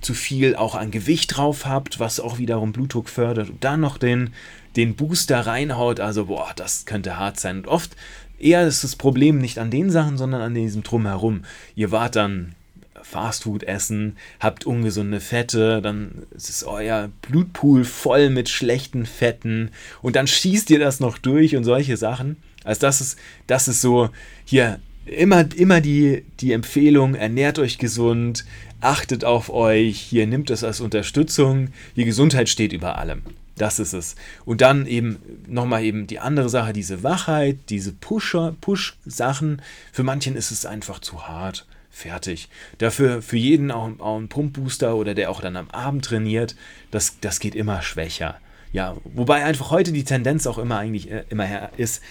zu 0.00 0.12
viel 0.14 0.54
auch 0.54 0.74
an 0.74 0.90
Gewicht 0.90 1.36
drauf 1.36 1.64
habt, 1.66 1.98
was 1.98 2.20
auch 2.20 2.38
wiederum 2.38 2.72
Blutdruck 2.72 3.08
fördert 3.08 3.48
und 3.50 3.64
dann 3.64 3.80
noch 3.80 3.96
den, 3.98 4.32
den 4.76 4.94
Booster 4.94 5.40
reinhaut, 5.40 6.00
also 6.00 6.26
boah, 6.26 6.52
das 6.56 6.86
könnte 6.86 7.18
hart 7.18 7.38
sein. 7.38 7.58
Und 7.58 7.66
oft 7.66 7.96
eher 8.38 8.66
ist 8.66 8.84
das 8.84 8.96
Problem 8.96 9.38
nicht 9.38 9.58
an 9.58 9.70
den 9.70 9.90
Sachen, 9.90 10.18
sondern 10.18 10.40
an 10.40 10.54
diesem 10.54 10.82
Drumherum. 10.82 11.44
Ihr 11.74 11.90
wart 11.90 12.16
dann 12.16 12.54
Fastfood 13.02 13.64
essen, 13.64 14.16
habt 14.40 14.64
ungesunde 14.64 15.20
Fette, 15.20 15.82
dann 15.82 16.22
ist 16.34 16.64
euer 16.64 17.10
Blutpool 17.22 17.84
voll 17.84 18.30
mit 18.30 18.48
schlechten 18.48 19.06
Fetten 19.06 19.70
und 20.00 20.16
dann 20.16 20.26
schießt 20.26 20.70
ihr 20.70 20.78
das 20.78 21.00
noch 21.00 21.18
durch 21.18 21.56
und 21.56 21.64
solche 21.64 21.96
Sachen. 21.96 22.36
Also 22.64 22.80
das 22.80 23.00
ist, 23.00 23.18
das 23.46 23.68
ist 23.68 23.80
so 23.80 24.10
hier 24.44 24.78
immer, 25.04 25.44
immer 25.56 25.80
die, 25.80 26.24
die 26.40 26.52
Empfehlung, 26.52 27.14
ernährt 27.14 27.58
euch 27.58 27.78
gesund, 27.78 28.44
achtet 28.80 29.24
auf 29.24 29.50
euch, 29.50 30.00
hier 30.00 30.26
nimmt 30.26 30.50
es 30.50 30.64
als 30.64 30.80
Unterstützung, 30.80 31.68
die 31.96 32.04
Gesundheit 32.04 32.48
steht 32.48 32.72
über 32.72 32.98
allem. 32.98 33.22
Das 33.62 33.78
ist 33.78 33.92
es. 33.92 34.16
Und 34.44 34.60
dann 34.60 34.86
eben 34.86 35.20
nochmal 35.46 35.84
eben 35.84 36.08
die 36.08 36.18
andere 36.18 36.48
Sache, 36.48 36.72
diese 36.72 37.04
Wachheit, 37.04 37.58
diese 37.68 37.92
Pusher, 37.92 38.56
Push-Sachen. 38.60 39.62
Für 39.92 40.02
manchen 40.02 40.34
ist 40.34 40.50
es 40.50 40.66
einfach 40.66 40.98
zu 40.98 41.28
hart. 41.28 41.64
Fertig. 41.88 42.48
Dafür 42.78 43.22
für 43.22 43.36
jeden 43.36 43.70
auch, 43.70 43.88
auch 44.00 44.18
ein 44.18 44.26
Pumpbooster 44.26 44.96
oder 44.96 45.14
der 45.14 45.30
auch 45.30 45.40
dann 45.40 45.54
am 45.54 45.70
Abend 45.70 46.04
trainiert, 46.04 46.56
das, 46.90 47.20
das 47.20 47.38
geht 47.38 47.54
immer 47.54 47.82
schwächer. 47.82 48.40
Ja, 48.72 48.96
wobei 49.04 49.44
einfach 49.44 49.70
heute 49.70 49.92
die 49.92 50.02
Tendenz 50.02 50.48
auch 50.48 50.58
immer 50.58 50.78
eigentlich 50.78 51.08
äh, 51.08 51.22
immer 51.28 51.70
ist, 51.76 52.02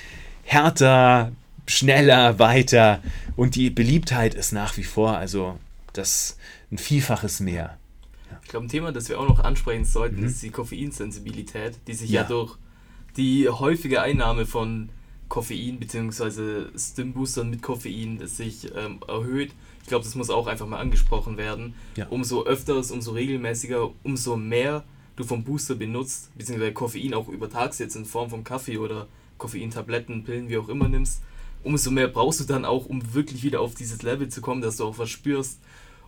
härter, 0.45 1.33
schneller, 1.67 2.39
weiter 2.39 3.01
und 3.35 3.55
die 3.55 3.69
Beliebtheit 3.69 4.35
ist 4.35 4.53
nach 4.53 4.77
wie 4.77 4.85
vor, 4.85 5.17
also 5.17 5.59
das 5.91 6.37
ein 6.71 6.77
Vielfaches 6.77 7.41
mehr. 7.41 7.77
Ich 8.51 8.53
glaube, 8.53 8.65
ein 8.65 8.69
Thema, 8.69 8.91
das 8.91 9.07
wir 9.07 9.17
auch 9.17 9.29
noch 9.29 9.39
ansprechen 9.39 9.85
sollten, 9.85 10.25
ist 10.25 10.43
die 10.43 10.49
Koffeinsensibilität, 10.49 11.79
die 11.87 11.93
sich 11.93 12.09
ja. 12.09 12.23
Mhm. 12.23 12.29
Ja. 12.29 12.35
durch 12.35 12.57
die 13.15 13.47
häufige 13.47 14.01
Einnahme 14.01 14.45
von 14.45 14.89
Koffein 15.29 15.79
bzw. 15.79 16.65
Stimboostern 16.77 17.49
mit 17.49 17.61
Koffein 17.61 18.17
das 18.19 18.35
sich 18.35 18.69
ähm, 18.75 18.99
erhöht. 19.07 19.53
Ich 19.83 19.87
glaube, 19.87 20.03
das 20.03 20.15
muss 20.15 20.29
auch 20.29 20.47
einfach 20.47 20.67
mal 20.67 20.79
angesprochen 20.79 21.37
werden. 21.37 21.75
Ja. 21.95 22.07
Umso 22.09 22.43
öfters, 22.43 22.91
umso 22.91 23.11
regelmäßiger, 23.13 23.89
umso 24.03 24.35
mehr 24.35 24.83
du 25.15 25.23
vom 25.23 25.45
Booster 25.45 25.75
benutzt, 25.75 26.29
beziehungsweise 26.37 26.73
Koffein 26.73 27.13
auch 27.13 27.29
übertags 27.29 27.79
jetzt 27.79 27.95
in 27.95 28.03
Form 28.03 28.29
von 28.29 28.43
Kaffee 28.43 28.79
oder 28.79 29.07
Koffeintabletten, 29.37 30.25
Pillen, 30.25 30.49
wie 30.49 30.57
auch 30.57 30.67
immer 30.67 30.89
nimmst, 30.89 31.21
umso 31.63 31.89
mehr 31.89 32.09
brauchst 32.09 32.41
du 32.41 32.43
dann 32.43 32.65
auch, 32.65 32.85
um 32.85 33.13
wirklich 33.13 33.43
wieder 33.43 33.61
auf 33.61 33.75
dieses 33.75 34.01
Level 34.01 34.27
zu 34.27 34.41
kommen, 34.41 34.61
dass 34.61 34.75
du 34.75 34.83
auch 34.83 34.97
was 34.97 35.09
spürst. 35.09 35.61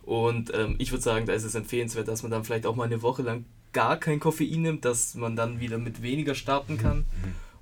Und 0.06 0.52
ähm, 0.54 0.76
ich 0.78 0.92
würde 0.92 1.02
sagen, 1.02 1.26
da 1.26 1.32
ist 1.32 1.44
es 1.44 1.54
empfehlenswert, 1.54 2.08
dass 2.08 2.22
man 2.22 2.30
dann 2.30 2.44
vielleicht 2.44 2.66
auch 2.66 2.76
mal 2.76 2.84
eine 2.84 3.02
Woche 3.02 3.22
lang 3.22 3.44
gar 3.72 3.98
kein 3.98 4.20
Koffein 4.20 4.62
nimmt, 4.62 4.84
dass 4.84 5.14
man 5.14 5.36
dann 5.36 5.60
wieder 5.60 5.78
mit 5.78 6.02
weniger 6.02 6.34
starten 6.34 6.78
kann. 6.78 7.04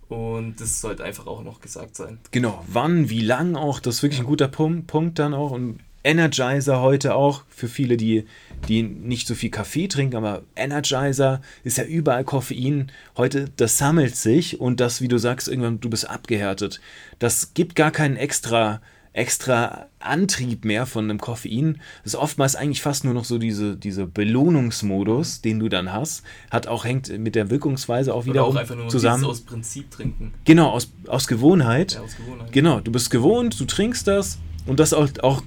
Und 0.09 0.61
das 0.61 0.81
sollte 0.81 1.05
einfach 1.05 1.27
auch 1.27 1.43
noch 1.43 1.61
gesagt 1.61 1.97
sein. 1.97 2.19
Genau, 2.33 2.63
wann, 2.69 3.09
wie 3.09 3.23
lang 3.23 3.57
auch, 3.57 3.81
das 3.81 3.97
ist 3.97 4.03
wirklich 4.03 4.21
ein 4.21 4.27
guter 4.27 4.49
Punkt, 4.49 4.87
Punkt 4.87 5.19
dann 5.19 5.33
auch. 5.33 5.53
Und 5.53 5.81
Energizer 6.05 6.81
heute 6.81 7.15
auch, 7.15 7.45
für 7.49 7.69
viele, 7.69 7.97
die, 7.97 8.27
die 8.69 8.83
nicht 8.83 9.27
so 9.27 9.35
viel 9.35 9.51
Kaffee 9.51 9.87
trinken, 9.87 10.17
aber 10.17 10.43
Energizer 10.57 11.41
ist 11.65 11.79
ja 11.79 11.85
überall 11.85 12.25
Koffein. 12.25 12.91
Heute, 13.17 13.51
das 13.57 13.79
sammelt 13.79 14.17
sich 14.17 14.61
und 14.61 14.81
das, 14.81 15.01
wie 15.01 15.09
du 15.09 15.19
sagst, 15.19 15.49
irgendwann, 15.49 15.81
du 15.81 15.89
bist 15.89 16.11
abgehärtet. 16.11 16.81
Das 17.19 17.55
gibt 17.55 17.77
gar 17.77 17.93
keinen 17.93 18.17
extra, 18.17 18.81
extra 19.13 19.87
Antrieb 19.99 20.65
mehr 20.65 20.87
von 20.87 21.05
einem 21.05 21.21
Koffein. 21.21 21.81
Das 22.03 22.15
ist 22.15 22.19
oftmals 22.19 22.57
eigentlich 22.57 22.81
fast 22.81 23.05
nur 23.05 23.13
noch 23.13 23.25
so 23.25 23.39
diese, 23.39 23.77
diese 23.77 24.07
Belohnungsmodus, 24.07 25.43
den 25.43 25.59
du 25.61 25.69
dann 25.69 25.93
hast. 25.93 26.23
Hat 26.51 26.67
auch, 26.67 26.85
hängt 26.85 27.17
mit 27.19 27.35
der 27.35 27.51
Wirkungsweise 27.51 28.15
auch 28.15 28.25
Oder 28.25 28.27
wieder 28.27 28.45
auch 28.45 28.57
einfach 28.57 28.77
nur 28.77 28.89
zusammen. 28.89 29.25
aus 29.25 29.43
Prinzip 29.43 29.91
trinken. 29.91 30.33
Genau, 30.45 30.71
aus, 30.71 30.91
aus 31.07 31.29
Gewohnheit. 31.29 31.95
Ja, 31.95 32.01
aus 32.01 32.17
Gewohnheit. 32.17 32.53
Genau, 32.53 32.81
du 32.81 32.91
bist 32.91 33.11
gewohnt, 33.11 33.59
du 33.61 33.65
trinkst 33.67 34.07
das 34.07 34.39
und 34.67 34.81
das 34.81 34.95
auch, 34.95 35.09
auch 35.23 35.43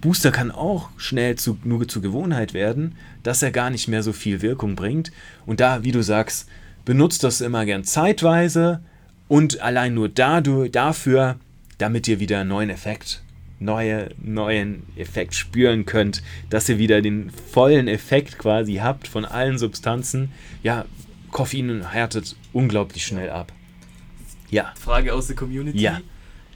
Booster 0.00 0.30
kann 0.30 0.50
auch 0.50 0.88
schnell 0.96 1.36
zu, 1.36 1.58
nur 1.64 1.86
zu 1.88 2.00
Gewohnheit 2.00 2.54
werden, 2.54 2.96
dass 3.22 3.42
er 3.42 3.50
gar 3.50 3.70
nicht 3.70 3.88
mehr 3.88 4.02
so 4.02 4.12
viel 4.12 4.42
Wirkung 4.42 4.76
bringt. 4.76 5.12
Und 5.46 5.60
da, 5.60 5.82
wie 5.82 5.92
du 5.92 6.02
sagst, 6.02 6.48
benutzt 6.84 7.24
das 7.24 7.40
immer 7.40 7.64
gern 7.64 7.84
zeitweise 7.84 8.80
und 9.28 9.60
allein 9.60 9.94
nur 9.94 10.08
dadurch, 10.08 10.70
dafür, 10.72 11.36
damit 11.78 12.08
ihr 12.08 12.20
wieder 12.20 12.40
einen 12.40 12.48
neuen 12.48 12.70
Effekt, 12.70 13.22
neue, 13.60 14.10
neuen 14.18 14.84
Effekt 14.96 15.34
spüren 15.34 15.86
könnt, 15.86 16.22
dass 16.50 16.68
ihr 16.68 16.78
wieder 16.78 17.02
den 17.02 17.30
vollen 17.30 17.88
Effekt 17.88 18.38
quasi 18.38 18.76
habt 18.76 19.08
von 19.08 19.24
allen 19.24 19.58
Substanzen. 19.58 20.32
Ja, 20.62 20.84
Koffein 21.30 21.90
härtet 21.90 22.36
unglaublich 22.52 23.04
schnell 23.04 23.30
ab. 23.30 23.52
Ja. 24.50 24.72
Frage 24.78 25.12
aus 25.12 25.26
der 25.26 25.36
Community. 25.36 25.80
Ja. 25.80 26.00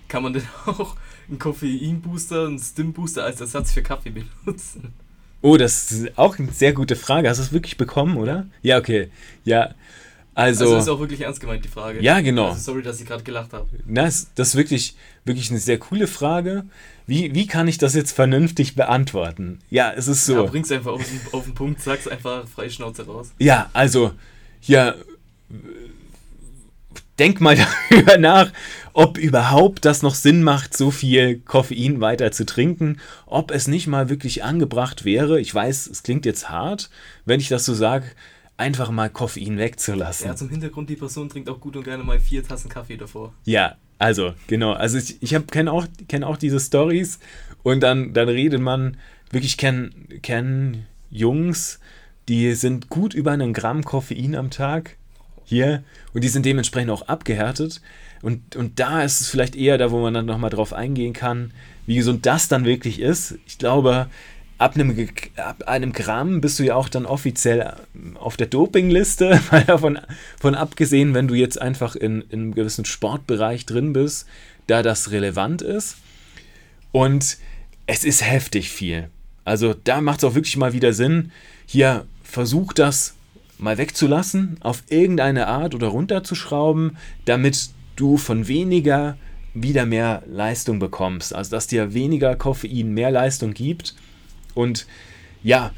Kann 0.09 0.22
man 0.22 0.33
denn 0.33 0.44
auch 0.66 0.96
einen 1.28 1.38
Koffeinbooster, 1.38 2.46
einen 2.46 2.59
Stimbooster 2.59 3.24
als 3.24 3.40
Ersatz 3.40 3.72
für 3.72 3.83
Kaffee 3.83 4.11
benutzen? 4.11 4.94
Oh, 5.40 5.57
das 5.57 5.92
ist 5.92 6.18
auch 6.18 6.38
eine 6.38 6.50
sehr 6.50 6.72
gute 6.72 6.96
Frage. 6.96 7.28
Hast 7.28 7.38
du 7.38 7.42
es 7.42 7.52
wirklich 7.52 7.76
bekommen, 7.76 8.16
oder? 8.16 8.46
Ja, 8.62 8.78
okay. 8.78 9.11
Ja. 9.44 9.74
Also, 10.38 10.64
Also, 10.66 10.77
ist 10.79 10.88
auch 10.88 11.01
wirklich 11.01 11.22
ernst 11.22 11.40
gemeint, 11.40 11.64
die 11.64 11.68
Frage. 11.68 12.01
Ja, 12.01 12.20
genau. 12.20 12.51
Also 12.51 12.61
sorry, 12.61 12.83
dass 12.83 13.01
ich 13.01 13.07
gerade 13.07 13.24
gelacht 13.24 13.53
habe. 13.53 13.66
das, 13.87 14.29
das 14.37 14.48
ist 14.51 14.55
wirklich, 14.55 14.94
wirklich 15.24 15.51
eine 15.51 15.59
sehr 15.59 15.79
coole 15.79 16.07
Frage. 16.07 16.64
Wie, 17.09 17.35
wie 17.35 17.48
kann 17.48 17.66
ich 17.66 17.79
das 17.79 17.94
jetzt 17.94 18.12
vernünftig 18.12 18.77
beantworten? 18.77 19.59
Ja, 19.68 19.92
es 19.92 20.07
ist 20.07 20.29
Ja, 20.29 20.37
so. 20.37 20.46
bring's 20.46 20.70
einfach 20.70 20.92
auf 20.92 21.03
den, 21.03 21.20
auf 21.33 21.44
den 21.44 21.55
Punkt, 21.55 21.81
sag's 21.83 22.07
einfach 22.07 22.46
frei 22.46 22.68
Schnauze 22.68 23.05
raus. 23.05 23.33
Ja, 23.40 23.68
also, 23.72 24.12
ja, 24.62 24.94
denk 27.18 27.40
mal 27.40 27.57
darüber 27.90 28.16
nach, 28.18 28.53
ob 28.92 29.18
überhaupt 29.18 29.85
das 29.85 30.03
noch 30.03 30.14
Sinn 30.14 30.44
macht, 30.44 30.77
so 30.77 30.92
viel 30.92 31.40
Koffein 31.40 32.01
weiter 32.01 32.31
zu 32.31 32.46
trinken, 32.46 33.01
ob 33.27 33.51
es 33.51 33.66
nicht 33.66 33.88
mal 33.88 34.09
wirklich 34.09 34.44
angebracht 34.44 35.05
wäre, 35.05 35.40
ich 35.40 35.53
weiß, 35.53 35.88
es 35.88 36.05
klingt 36.05 36.24
jetzt 36.27 36.48
hart, 36.48 36.90
wenn 37.24 37.40
ich 37.40 37.48
das 37.48 37.64
so 37.64 37.74
sage, 37.74 38.07
einfach 38.59 38.90
mal 38.90 39.09
Koffein 39.09 39.57
wegzulassen. 39.57 40.27
Ja, 40.27 40.37
zum 40.37 40.51
Hintergrund, 40.51 40.90
die 40.90 40.97
Person 40.97 41.31
trinkt 41.31 41.49
auch 41.49 41.61
gut 41.61 41.77
und 41.77 41.85
gerne 41.85 42.05
mal 42.05 42.21
vier 42.21 42.42
Tassen 42.42 42.68
Kaffee 42.68 42.97
davor. 42.97 43.33
Ja, 43.44 43.77
also, 43.99 44.35
genau. 44.49 44.73
Also 44.73 44.99
ich, 44.99 45.23
ich 45.23 45.35
kenne 45.51 45.73
auch, 45.73 45.87
kenn 46.09 46.25
auch 46.25 46.37
diese 46.37 46.61
Stories 46.61 47.18
und 47.62 47.81
dann, 47.81 48.12
dann 48.12 48.29
redet 48.29 48.61
man, 48.61 48.97
wirklich 49.31 49.57
kennen 49.57 50.09
kenn 50.23 50.87
Jungs, 51.11 51.81
die 52.29 52.53
sind 52.55 52.88
gut 52.90 53.14
über 53.14 53.33
einen 53.33 53.53
Gramm 53.53 53.85
Koffein 53.85 54.35
am 54.35 54.51
Tag 54.51 54.97
hier 55.44 55.83
und 56.12 56.23
die 56.23 56.29
sind 56.29 56.44
dementsprechend 56.44 56.90
auch 56.90 57.03
abgehärtet. 57.03 57.81
Und, 58.21 58.57
und 58.57 58.81
da 58.81 59.03
ist 59.03 59.21
es 59.21 59.29
vielleicht 59.29 59.55
eher 59.55 59.79
da, 59.79 59.90
wo 59.92 60.01
man 60.01 60.12
dann 60.12 60.27
nochmal 60.27 60.51
drauf 60.51 60.73
eingehen 60.73 61.12
kann, 61.12 61.53
wie 61.87 61.97
gesund 61.97 62.27
das 62.27 62.49
dann 62.49 62.64
wirklich 62.64 63.01
ist. 63.01 63.38
Ich 63.47 63.59
glaube, 63.59 64.09
ab 64.59 64.75
einem, 64.75 65.09
ab 65.37 65.62
einem 65.66 65.92
Gramm 65.92 66.40
bist 66.40 66.59
du 66.59 66.64
ja 66.64 66.75
auch 66.75 66.88
dann 66.88 67.07
offiziell 67.07 67.75
auf 68.14 68.37
der 68.37 68.49
Dopingliste, 68.49 69.40
mal 69.51 69.64
davon 69.64 69.99
von 70.38 70.55
abgesehen, 70.55 71.14
wenn 71.14 71.29
du 71.29 71.35
jetzt 71.35 71.61
einfach 71.61 71.97
in, 71.97 72.23
in 72.23 72.40
einem 72.40 72.55
gewissen 72.55 72.85
Sportbereich 72.85 73.66
drin 73.66 73.92
bist, 73.92 74.27
da 74.66 74.83
das 74.83 75.12
relevant 75.12 75.62
ist. 75.62 75.97
Und 76.92 77.38
es 77.87 78.05
ist 78.05 78.25
heftig 78.25 78.71
viel. 78.71 79.09
Also 79.44 79.75
da 79.75 80.01
macht 80.01 80.18
es 80.18 80.25
auch 80.25 80.35
wirklich 80.35 80.57
mal 80.57 80.73
wieder 80.73 80.92
Sinn, 80.92 81.33
hier 81.64 82.07
versuch 82.23 82.73
das 82.73 83.14
mal 83.59 83.79
wegzulassen, 83.79 84.59
auf 84.61 84.83
irgendeine 84.88 85.47
Art 85.47 85.75
oder 85.75 85.88
runterzuschrauben, 85.88 86.97
damit 87.25 87.71
du 87.97 88.16
von 88.16 88.47
weniger 88.47 89.16
wieder 89.55 89.87
mehr 89.87 90.23
Leistung 90.27 90.79
bekommst. 90.79 91.35
Also 91.35 91.50
dass 91.52 91.67
dir 91.67 91.94
weniger 91.94 92.37
Koffein 92.37 92.92
mehr 92.92 93.11
Leistung 93.11 93.54
gibt. 93.54 93.94
Und 94.55 94.87
ja, 95.42 95.73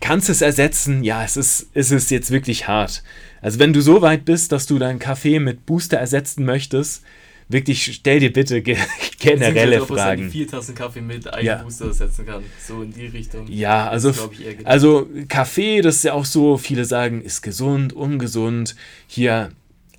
kannst 0.00 0.28
es 0.28 0.42
ersetzen? 0.42 1.04
Ja, 1.04 1.24
es 1.24 1.36
ist, 1.36 1.68
es 1.74 1.90
ist 1.90 2.10
jetzt 2.10 2.30
wirklich 2.30 2.68
hart. 2.68 3.02
Also 3.40 3.58
wenn 3.58 3.72
du 3.72 3.80
so 3.80 4.02
weit 4.02 4.24
bist, 4.24 4.52
dass 4.52 4.66
du 4.66 4.78
deinen 4.78 4.98
Kaffee 4.98 5.38
mit 5.38 5.64
Booster 5.66 5.96
ersetzen 5.98 6.44
möchtest, 6.44 7.02
wirklich 7.48 7.84
stell 7.94 8.20
dir 8.20 8.32
bitte 8.32 8.62
ge 8.62 8.76
generelle 9.18 9.82
ob 9.82 9.90
er 9.90 9.96
seine 9.96 10.16
Fragen. 10.18 10.30
vier 10.30 10.48
Tassen 10.48 10.74
Kaffee 10.74 11.00
mit 11.00 11.32
einem 11.32 11.46
Ja. 11.46 11.62
Booster 11.62 11.92
setzen 11.92 12.26
kann. 12.26 12.42
So 12.66 12.82
in 12.82 12.92
die 12.92 13.06
Richtung. 13.06 13.46
Ja, 13.48 13.88
also, 13.88 14.10
ich 14.10 14.66
also 14.66 15.08
Kaffee, 15.28 15.80
das 15.80 15.96
ist 15.96 16.04
ja 16.04 16.14
auch 16.14 16.24
so, 16.24 16.56
viele 16.56 16.84
sagen, 16.84 17.22
ist 17.22 17.42
gesund, 17.42 17.92
ungesund. 17.92 18.74
Hier 19.06 19.50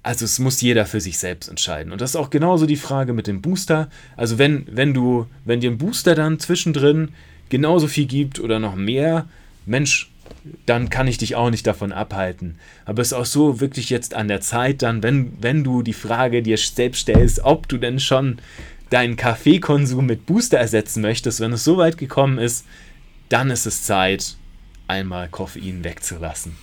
also 0.06 0.26
es 0.26 0.38
muss 0.38 0.60
jeder 0.60 0.86
für 0.86 1.00
sich 1.00 1.18
selbst 1.18 1.48
entscheiden. 1.48 1.94
Und 1.94 2.02
das 2.02 2.10
ist 2.12 2.16
auch 2.18 2.30
genauso 2.30 2.66
die 2.66 2.76
Frage 2.76 3.14
mit 3.14 3.26
dem 3.26 3.42
Booster. 3.42 3.90
Also 4.18 4.38
wenn, 4.38 4.68
wenn 4.70 4.94
du, 4.94 5.28
wenn 5.46 5.62
dir 5.62 5.72
ein 5.72 5.78
Booster 5.78 6.14
dann 6.14 6.40
zwischendrin 6.40 7.14
genauso 7.54 7.88
viel 7.88 8.08
gibt 8.08 8.40
oder 8.40 8.60
noch 8.60 8.76
mehr, 8.76 9.28
Mensch, 9.68 10.10
dann 10.66 10.90
kann 10.90 11.08
ich 11.08 11.20
dich 11.20 11.36
auch 11.36 11.52
nicht 11.52 11.68
davon 11.68 11.92
abhalten. 11.92 12.56
Aber 12.86 13.04
es 13.04 13.10
ist 13.10 13.14
auch 13.14 13.26
so 13.28 13.62
wirklich 13.62 13.92
jetzt 13.92 14.16
an 14.16 14.28
der 14.28 14.42
Zeit 14.42 14.82
dann, 14.82 15.04
wenn, 15.04 15.34
wenn 15.40 15.64
du 15.64 15.84
die 15.84 15.94
Frage 15.94 16.42
dir 16.42 16.58
selbst 16.58 17.02
stellst, 17.02 17.42
ob 17.44 17.68
du 17.70 17.78
denn 17.78 18.00
schon 18.00 18.40
deinen 18.90 19.18
Kaffeekonsum 19.18 20.04
mit 20.08 20.26
Booster 20.26 20.58
ersetzen 20.58 21.02
möchtest, 21.02 21.40
wenn 21.42 21.54
es 21.54 21.64
so 21.64 21.78
weit 21.78 22.00
gekommen 22.00 22.40
ist, 22.40 22.66
dann 23.30 23.52
ist 23.52 23.68
es 23.68 23.84
Zeit, 23.84 24.36
einmal 24.88 25.30
Koffein 25.30 25.84
wegzulassen. 25.84 26.56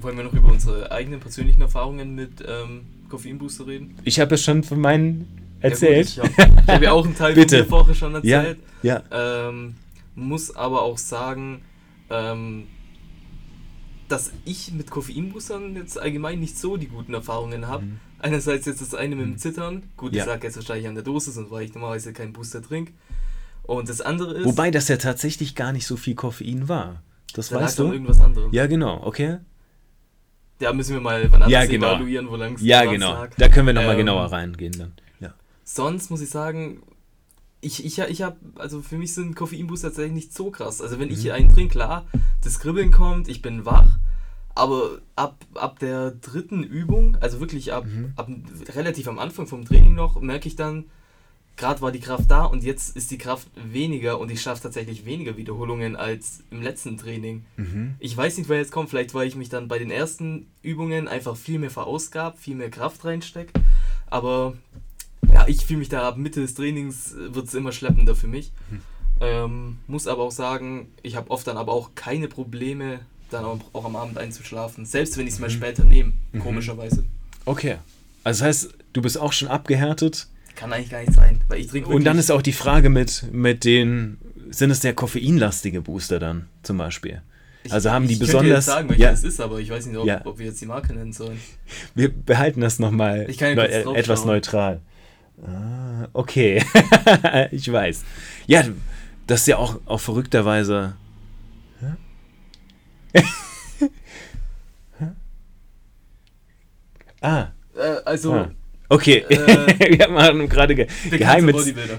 Wollen 0.00 0.16
wir 0.16 0.22
noch 0.24 0.32
über 0.32 0.52
unsere 0.52 0.92
eigenen 0.92 1.18
persönlichen 1.18 1.60
Erfahrungen 1.62 2.14
mit 2.14 2.30
ähm, 2.46 2.82
Koffeinbooster 3.08 3.66
reden? 3.66 3.96
Ich 4.04 4.20
habe 4.20 4.36
es 4.36 4.44
schon 4.44 4.62
von 4.62 4.80
meinen 4.80 5.26
erzählt. 5.60 6.14
Ja, 6.14 6.22
gut, 6.22 6.32
ich 6.36 6.44
habe 6.44 6.66
hab 6.72 6.82
ja 6.82 6.92
auch 6.92 7.04
einen 7.04 7.16
Teil 7.16 7.34
Bitte. 7.34 7.58
von 7.58 7.64
mir 7.64 7.68
vorher 7.70 7.94
schon 7.96 8.12
Ja, 8.24 8.38
erzählt. 8.38 8.58
ja. 8.82 9.02
Ähm, 9.10 9.74
muss 10.18 10.54
aber 10.54 10.82
auch 10.82 10.98
sagen, 10.98 11.62
ähm, 12.10 12.66
dass 14.08 14.32
ich 14.44 14.72
mit 14.72 14.90
Koffeinboostern 14.90 15.76
jetzt 15.76 15.98
allgemein 15.98 16.40
nicht 16.40 16.58
so 16.58 16.76
die 16.76 16.88
guten 16.88 17.12
Erfahrungen 17.14 17.68
habe. 17.68 17.84
Mhm. 17.84 18.00
Einerseits 18.20 18.66
jetzt 18.66 18.80
das 18.80 18.94
eine 18.94 19.14
mit 19.16 19.26
dem 19.26 19.38
Zittern. 19.38 19.82
Gut, 19.96 20.14
Ja. 20.14 20.20
ich 20.22 20.24
sage 20.28 20.46
jetzt 20.46 20.56
wahrscheinlich 20.56 20.88
an 20.88 20.94
der 20.94 21.04
Dosis 21.04 21.36
und 21.36 21.50
weil 21.50 21.64
ich 21.64 21.74
normalerweise 21.74 22.12
keinen 22.12 22.32
Booster 22.32 22.62
trinke. 22.62 22.92
Und 23.64 23.88
das 23.88 24.00
andere 24.00 24.34
ist, 24.34 24.44
Wobei 24.46 24.70
das 24.70 24.88
ja 24.88 24.96
tatsächlich 24.96 25.54
gar 25.54 25.72
nicht 25.72 25.86
so 25.86 25.96
viel 25.96 26.14
Koffein 26.14 26.68
war. 26.68 27.02
Das 27.34 27.50
da 27.50 27.56
lag 27.56 27.64
weißt 27.66 27.78
dann 27.80 27.86
du? 27.88 27.92
irgendwas 27.92 28.20
anderem. 28.20 28.52
Ja, 28.52 28.66
genau, 28.66 29.02
okay. 29.04 29.38
Ja, 30.60 30.72
müssen 30.72 30.94
wir 30.94 31.00
mal 31.02 31.22
wann 31.24 31.34
anders 31.42 31.50
Ja, 31.52 31.66
genau. 31.66 31.88
evaluieren, 31.92 32.28
wo 32.30 32.36
lang 32.36 32.54
es 32.54 32.62
Ja, 32.62 32.84
genau. 32.86 33.12
lag. 33.12 33.30
Da 33.36 33.48
können 33.48 33.66
wir 33.66 33.74
nochmal 33.74 33.92
Ähm, 33.92 33.98
genauer 33.98 34.24
reingehen 34.32 34.72
dann. 34.78 34.92
Ja. 35.20 35.34
Sonst 35.64 36.10
muss 36.10 36.22
ich 36.22 36.30
sagen, 36.30 36.82
ich, 37.60 37.84
ich, 37.84 37.98
ich 37.98 38.22
habe, 38.22 38.36
also 38.56 38.82
für 38.82 38.96
mich 38.98 39.14
sind 39.14 39.34
Koffeinbooster 39.34 39.88
tatsächlich 39.88 40.14
nicht 40.14 40.34
so 40.34 40.50
krass. 40.50 40.80
Also 40.80 40.98
wenn 40.98 41.08
ich 41.10 41.18
Mhm. 41.18 41.22
hier 41.22 41.34
einen 41.34 41.48
trinke, 41.52 41.72
klar, 41.72 42.06
das 42.42 42.58
Kribbeln 42.60 42.90
kommt, 42.90 43.28
ich 43.28 43.42
bin 43.42 43.64
wach, 43.64 43.98
aber 44.54 45.00
ab, 45.16 45.44
ab 45.54 45.78
der 45.78 46.12
dritten 46.12 46.62
Übung, 46.62 47.16
also 47.20 47.40
wirklich 47.40 47.72
ab, 47.72 47.84
Mhm. 47.86 48.12
ab 48.16 48.28
relativ 48.74 49.08
am 49.08 49.18
Anfang 49.18 49.46
vom 49.46 49.64
Training 49.64 49.94
noch, 49.94 50.20
merke 50.20 50.48
ich 50.48 50.56
dann, 50.56 50.84
gerade 51.56 51.80
war 51.80 51.90
die 51.90 51.98
Kraft 52.00 52.30
da 52.30 52.44
und 52.44 52.62
jetzt 52.62 52.94
ist 52.96 53.10
die 53.10 53.18
Kraft 53.18 53.48
weniger 53.56 54.20
und 54.20 54.30
ich 54.30 54.40
schaffe 54.40 54.62
tatsächlich 54.62 55.04
weniger 55.04 55.36
Wiederholungen 55.36 55.96
als 55.96 56.44
im 56.52 56.62
letzten 56.62 56.96
Training. 56.96 57.44
Mhm. 57.56 57.96
Ich 57.98 58.16
weiß 58.16 58.38
nicht, 58.38 58.48
wer 58.48 58.58
jetzt 58.58 58.70
kommt, 58.70 58.90
vielleicht 58.90 59.12
weil 59.14 59.26
ich 59.26 59.34
mich 59.34 59.48
dann 59.48 59.66
bei 59.66 59.80
den 59.80 59.90
ersten 59.90 60.46
Übungen 60.62 61.08
einfach 61.08 61.36
viel 61.36 61.58
mehr 61.58 61.70
verausgab, 61.70 62.38
viel 62.38 62.54
mehr 62.54 62.70
Kraft 62.70 63.04
reinstecke. 63.04 63.52
Aber 64.06 64.56
ja, 65.32 65.46
ich 65.48 65.64
fühle 65.64 65.80
mich 65.80 65.88
da 65.88 66.06
ab 66.08 66.16
Mitte 66.16 66.40
des 66.40 66.54
Trainings 66.54 67.14
wird 67.16 67.46
es 67.48 67.54
immer 67.54 67.72
schleppender 67.72 68.14
für 68.14 68.26
mich. 68.28 68.52
Ähm, 69.20 69.78
muss 69.86 70.06
aber 70.06 70.22
auch 70.22 70.30
sagen, 70.30 70.88
ich 71.02 71.16
habe 71.16 71.30
oft 71.30 71.46
dann 71.46 71.56
aber 71.56 71.72
auch 71.72 71.90
keine 71.94 72.28
Probleme, 72.28 73.00
dann 73.30 73.44
auch, 73.44 73.58
auch 73.72 73.84
am 73.84 73.96
Abend 73.96 74.16
einzuschlafen. 74.16 74.86
Selbst 74.86 75.16
wenn 75.18 75.26
ich 75.26 75.34
es 75.34 75.38
mal 75.40 75.50
später 75.50 75.84
nehme, 75.84 76.12
komischerweise. 76.40 77.04
Okay. 77.44 77.76
Also 78.24 78.44
das 78.44 78.48
heißt, 78.62 78.74
du 78.92 79.02
bist 79.02 79.18
auch 79.18 79.32
schon 79.32 79.48
abgehärtet. 79.48 80.28
Kann 80.54 80.72
eigentlich 80.72 80.90
gar 80.90 81.00
nicht 81.00 81.14
sein, 81.14 81.40
weil 81.48 81.60
ich 81.60 81.66
trinke 81.68 81.88
Und 81.90 82.04
dann 82.04 82.18
ist 82.18 82.30
auch 82.30 82.42
die 82.42 82.52
Frage 82.52 82.90
mit, 82.90 83.24
mit 83.32 83.64
den, 83.64 84.18
sind 84.50 84.70
es 84.70 84.80
der 84.80 84.92
koffeinlastige 84.94 85.82
Booster 85.82 86.18
dann 86.18 86.46
zum 86.62 86.78
Beispiel? 86.78 87.22
ich- 87.64 87.72
Also 87.72 87.90
haben 87.90 88.06
die 88.06 88.14
ich 88.14 88.18
besonders. 88.20 88.66
Jetzt 88.66 88.74
sagen, 88.74 88.88
welcher 88.88 89.02
ja, 89.02 89.10
es 89.10 89.24
ist, 89.24 89.40
aber 89.40 89.58
ich 89.60 89.70
weiß 89.70 89.86
nicht, 89.86 89.96
ob, 89.96 90.06
Ja. 90.06 90.24
ob 90.24 90.38
wir 90.38 90.46
jetzt 90.46 90.60
die 90.60 90.66
Marke 90.66 90.92
nennen 90.94 91.12
sollen. 91.12 91.38
wir 91.94 92.12
behalten 92.12 92.60
das 92.60 92.78
nochmal 92.78 93.26
Ich 93.28 93.40
neu, 93.40 93.54
drauf 93.56 93.96
etwas 93.96 94.24
neutral. 94.24 94.80
Ah, 95.46 96.08
okay. 96.12 96.62
ich 97.52 97.70
weiß. 97.70 98.04
Ja, 98.46 98.64
das 99.26 99.40
ist 99.40 99.46
ja 99.48 99.56
auch, 99.58 99.80
auch 99.86 100.00
verrückterweise. 100.00 100.94
Hä? 101.80 103.22
Hä? 104.98 105.06
ah, 107.20 107.46
Äh, 107.76 107.96
also, 108.04 108.34
ah. 108.34 108.50
Okay, 108.90 109.24
Äh, 109.28 109.98
wir 109.98 110.08
haben 110.08 110.48
gerade 110.48 110.74
ge 110.74 110.86
geheime, 111.10 111.52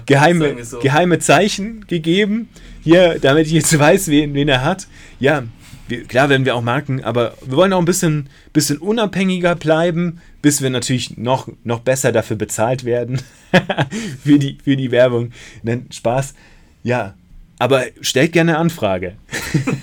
geheime, 0.06 0.64
so. 0.64 0.80
geheime 0.80 1.20
Zeichen 1.20 1.86
gegeben, 1.86 2.48
hier, 2.82 3.18
damit 3.20 3.46
ich 3.46 3.52
jetzt 3.52 3.78
weiß, 3.78 4.08
wen, 4.08 4.34
wen 4.34 4.48
er 4.48 4.64
hat. 4.64 4.88
Ja, 5.20 5.44
wir, 5.90 6.04
klar 6.04 6.28
werden 6.28 6.44
wir 6.44 6.54
auch 6.54 6.62
Marken, 6.62 7.04
aber 7.04 7.34
wir 7.44 7.56
wollen 7.56 7.72
auch 7.72 7.78
ein 7.78 7.84
bisschen, 7.84 8.28
bisschen 8.52 8.78
unabhängiger 8.78 9.54
bleiben, 9.56 10.20
bis 10.40 10.62
wir 10.62 10.70
natürlich 10.70 11.16
noch, 11.16 11.48
noch 11.64 11.80
besser 11.80 12.12
dafür 12.12 12.36
bezahlt 12.36 12.84
werden, 12.84 13.20
für, 14.24 14.38
die, 14.38 14.58
für 14.62 14.76
die 14.76 14.90
Werbung. 14.90 15.32
Nein, 15.62 15.86
Spaß. 15.90 16.34
Ja, 16.82 17.14
aber 17.58 17.84
stellt 18.00 18.32
gerne 18.32 18.56
Anfrage. 18.56 19.16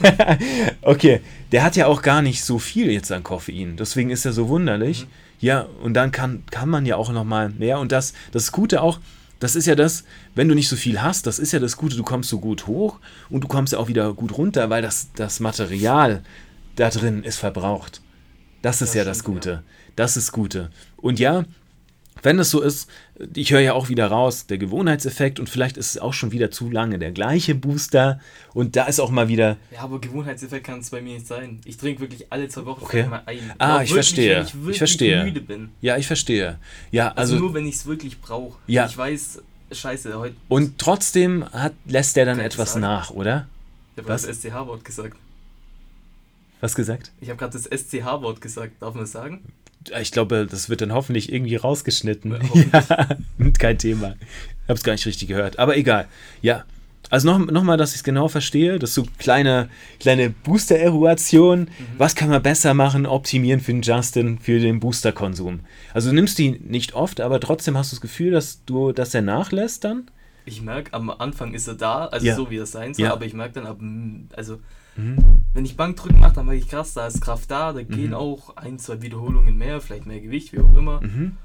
okay, 0.82 1.22
der 1.52 1.64
hat 1.64 1.76
ja 1.76 1.86
auch 1.86 2.02
gar 2.02 2.22
nicht 2.22 2.44
so 2.44 2.58
viel 2.58 2.92
jetzt 2.92 3.12
an 3.12 3.24
Koffein, 3.24 3.76
deswegen 3.78 4.10
ist 4.10 4.26
er 4.26 4.34
so 4.34 4.50
wunderlich. 4.50 5.04
Mhm. 5.04 5.28
Ja, 5.40 5.68
und 5.84 5.94
dann 5.94 6.12
kann, 6.12 6.44
kann 6.50 6.70
man 6.70 6.88
ja 6.88 6.96
auch 6.96 7.12
noch 7.12 7.24
mal 7.24 7.50
mehr. 7.50 7.80
Und 7.80 7.92
das, 7.92 8.14
das 8.32 8.52
Gute 8.52 8.82
auch, 8.82 9.00
das 9.40 9.56
ist 9.56 9.68
ja 9.68 9.76
das, 9.76 10.04
wenn 10.36 10.48
du 10.48 10.56
nicht 10.56 10.70
so 10.70 10.76
viel 10.76 11.02
hast, 11.02 11.28
das 11.28 11.40
ist 11.40 11.52
ja 11.52 11.60
das 11.60 11.78
Gute, 11.78 11.96
du 11.96 12.04
kommst 12.04 12.30
so 12.30 12.40
gut 12.40 12.68
hoch 12.68 13.00
und 13.30 13.44
du 13.44 13.48
kommst 13.48 13.74
ja 13.74 13.80
auch 13.80 13.88
wieder 13.88 14.14
gut 14.14 14.38
runter, 14.38 14.70
weil 14.70 14.82
das, 14.82 15.10
das 15.16 15.40
Material 15.40 16.24
da 16.76 16.90
drin 16.90 17.24
ist 17.24 17.38
verbraucht. 17.38 18.02
Das 18.62 18.82
ist 18.82 18.90
Das 18.90 18.96
ja 18.96 19.04
das 19.04 19.24
Gute. 19.24 19.64
Das 19.96 20.18
ist 20.18 20.32
Gute. 20.32 20.72
Und 20.98 21.20
ja, 21.20 21.46
wenn 22.24 22.40
es 22.40 22.50
so 22.50 22.62
ist, 22.62 22.90
ich 23.36 23.52
höre 23.52 23.60
ja 23.62 23.74
auch 23.74 23.90
wieder 23.90 24.08
raus, 24.08 24.46
der 24.48 24.58
Gewohnheitseffekt 24.58 25.40
und 25.40 25.50
vielleicht 25.50 25.78
ist 25.78 25.92
es 25.92 25.98
auch 25.98 26.14
schon 26.14 26.32
wieder 26.32 26.52
zu 26.52 26.70
lange 26.70 27.00
der 27.00 27.12
gleiche 27.12 27.56
Booster 27.56 28.20
und 28.54 28.76
da 28.76 28.86
ist 28.86 29.00
auch 29.00 29.10
mal 29.12 29.28
wieder, 29.28 29.58
Ja, 29.72 29.82
aber 29.82 30.00
Gewohnheitseffekt 30.02 30.66
kann 30.66 30.80
es 30.80 30.90
bei 30.90 31.02
mir 31.02 31.16
nicht 31.16 31.28
sein. 31.28 31.60
Ich 31.66 31.78
trinke 31.78 32.02
wirklich 32.02 32.32
alle 32.32 32.48
zwei 32.50 32.66
Wochen 32.66 32.84
Okay. 32.84 33.08
mal 33.08 33.24
ein. 33.26 33.54
Ah, 33.58 33.82
ich 33.84 33.90
wirklich, 33.90 33.94
verstehe. 33.94 34.36
Wenn 34.36 34.42
ich, 34.44 34.48
Ich 34.50 34.56
wirklich 34.62 34.78
verstehe. 34.78 35.24
müde 35.24 35.42
bin. 35.42 35.70
ja, 35.82 35.98
ich 35.98 36.08
verstehe. 36.08 36.60
Ja, 36.92 37.10
Also, 37.10 37.34
also, 37.34 37.46
nur 37.46 37.54
wenn 37.54 37.66
ich 37.68 37.76
es 37.76 37.86
wirklich 37.86 38.20
brauche. 38.22 38.58
Ja. 38.68 38.86
Ich 38.86 38.98
weiß, 38.98 39.42
scheiße, 39.72 40.18
heute. 40.18 40.36
und 40.48 40.78
trotzdem 40.78 41.46
hat, 41.52 41.74
lässt 41.86 42.16
der 42.16 42.26
dann 42.26 42.40
ich 42.40 42.46
etwas 42.46 42.70
sagen? 42.74 42.82
nach, 42.82 43.12
oder? 43.12 43.48
Ich 43.96 44.00
habe 44.04 44.10
das 44.10 44.24
SCH-Wort 44.24 44.86
gesagt. 44.86 45.18
Was 46.62 46.74
gesagt? 46.76 47.12
Ich 47.22 47.30
habe 47.30 47.38
gerade 47.38 47.54
das 47.54 47.66
SCH-Wort 47.66 48.42
gesagt. 48.42 48.82
Darf 48.82 48.94
man 48.96 49.04
das 49.04 49.12
sagen? 49.12 49.42
Ich 50.02 50.12
glaube, 50.12 50.48
das 50.50 50.70
wird 50.70 50.82
dann 50.82 50.94
hoffentlich 50.94 51.32
irgendwie 51.32 51.56
rausgeschnitten. 51.56 52.38
Ja, 52.74 53.08
kein 53.60 53.78
Thema. 53.78 54.16
Ich 54.64 54.70
habe 54.70 54.74
es 54.78 54.84
gar 54.84 54.94
nicht 54.94 55.06
richtig 55.06 55.28
gehört. 55.28 55.60
Aber 55.60 55.78
egal. 55.78 56.08
Ja. 56.42 56.66
Also 57.10 57.32
nochmal, 57.32 57.54
noch 57.54 57.64
mal, 57.64 57.78
dass 57.78 57.92
ich 57.92 57.98
es 57.98 58.04
genau 58.04 58.28
verstehe. 58.28 58.80
Das 58.80 58.90
ist 58.90 58.96
so 58.96 59.06
kleine, 59.18 59.70
kleine 60.00 60.30
Booster-Eruation. 60.30 61.60
Mhm. 61.62 61.70
Was 61.98 62.16
kann 62.16 62.30
man 62.30 62.42
besser 62.44 62.74
machen, 62.74 63.06
optimieren 63.06 63.60
für 63.62 63.72
den 63.72 63.82
Justin, 63.82 64.40
für 64.40 64.60
den 64.60 64.80
Booster-Konsum? 64.80 65.62
Also 65.94 66.10
du 66.10 66.16
nimmst 66.16 66.38
die 66.38 66.52
nicht 66.52 66.94
oft, 66.96 67.22
aber 67.22 67.40
trotzdem 67.40 67.78
hast 67.78 67.92
du 67.92 67.96
das 67.96 68.02
Gefühl, 68.02 68.32
dass 68.32 68.64
du, 68.66 68.92
dass 68.92 69.14
er 69.14 69.22
nachlässt 69.22 69.84
dann? 69.86 70.12
Ich 70.46 70.62
merke, 70.62 70.94
am 70.94 71.10
Anfang 71.10 71.54
ist 71.54 71.68
er 71.68 71.76
da, 71.76 72.06
also 72.08 72.26
Ja. 72.26 72.36
so 72.36 72.50
wie 72.50 72.58
er 72.58 72.66
sein 72.66 72.94
soll, 72.94 73.06
Ja. 73.06 73.14
aber 73.14 73.26
ich 73.26 73.34
merke 73.34 73.54
dann 73.62 73.66
ab, 73.68 73.80
also 74.38 74.60
Mhm. 74.98 75.18
wenn 75.54 75.64
ich 75.66 75.78
Bankdrücken 75.78 76.20
mache, 76.20 76.34
dann 76.34 76.46
merke 76.48 76.60
ich 76.62 76.68
krass, 76.70 76.94
da 76.94 77.08
ist 77.08 77.22
Kraft 77.22 77.50
da, 77.52 77.72
da 77.74 77.84
gehen 77.84 78.10
Mhm. 78.10 78.14
auch 78.16 78.58
ein, 78.58 78.80
zwei 78.80 79.02
Wiederholungen 79.02 79.58
mehr, 79.58 79.80
vielleicht 79.82 80.06
mehr 80.06 80.20
Gewicht, 80.20 80.54
wie 80.54 80.60
auch 80.60 80.76
immer. 80.76 81.02
Mhm. 81.02 81.38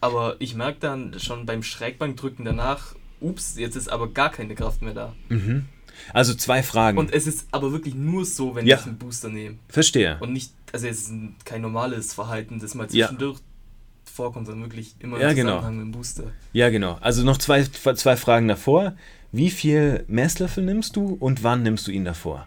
Aber 0.00 0.36
ich 0.40 0.54
merke 0.54 0.78
dann 0.80 1.18
schon 1.18 1.46
beim 1.46 1.62
Schrägbankdrücken 1.62 2.44
danach, 2.44 2.94
ups, 3.20 3.56
jetzt 3.56 3.76
ist 3.76 3.88
aber 3.88 4.08
gar 4.08 4.30
keine 4.30 4.54
Kraft 4.54 4.82
mehr 4.82 4.94
da. 4.94 5.14
Mhm. 5.28 5.64
Also 6.12 6.34
zwei 6.34 6.62
Fragen. 6.62 6.98
Und 6.98 7.12
es 7.12 7.26
ist 7.26 7.48
aber 7.52 7.72
wirklich 7.72 7.94
nur 7.94 8.26
so, 8.26 8.54
wenn 8.54 8.66
Ja. 8.66 8.76
ich 8.78 8.86
einen 8.86 8.98
Booster 8.98 9.30
nehme. 9.30 9.56
Verstehe. 9.68 10.18
Und 10.20 10.32
nicht, 10.34 10.52
also 10.72 10.86
es 10.86 10.98
ist 11.02 11.10
ein- 11.10 11.34
kein 11.46 11.62
normales 11.62 12.12
Verhalten, 12.12 12.58
das 12.60 12.74
mal 12.74 12.86
Ja. 12.90 13.06
zwischendurch 13.06 13.38
vorkommt, 14.04 14.46
sondern 14.46 14.68
wirklich 14.68 14.94
immer 15.00 15.18
Ja, 15.18 15.30
im 15.30 15.36
genau. 15.36 15.56
Zusammenhang 15.56 15.76
mit 15.78 15.84
dem 15.86 15.92
Booster. 15.92 16.24
Ja, 16.52 16.68
genau. 16.70 16.98
Also 17.00 17.22
noch 17.24 17.38
zwei, 17.38 17.64
zwei 17.64 18.16
Fragen 18.16 18.48
davor. 18.48 18.94
Wie 19.32 19.50
viel 19.50 20.04
Messlöffel 20.08 20.64
nimmst 20.64 20.96
du 20.96 21.16
und 21.18 21.42
wann 21.42 21.62
nimmst 21.62 21.86
du 21.86 21.90
ihn 21.90 22.04
davor? 22.04 22.46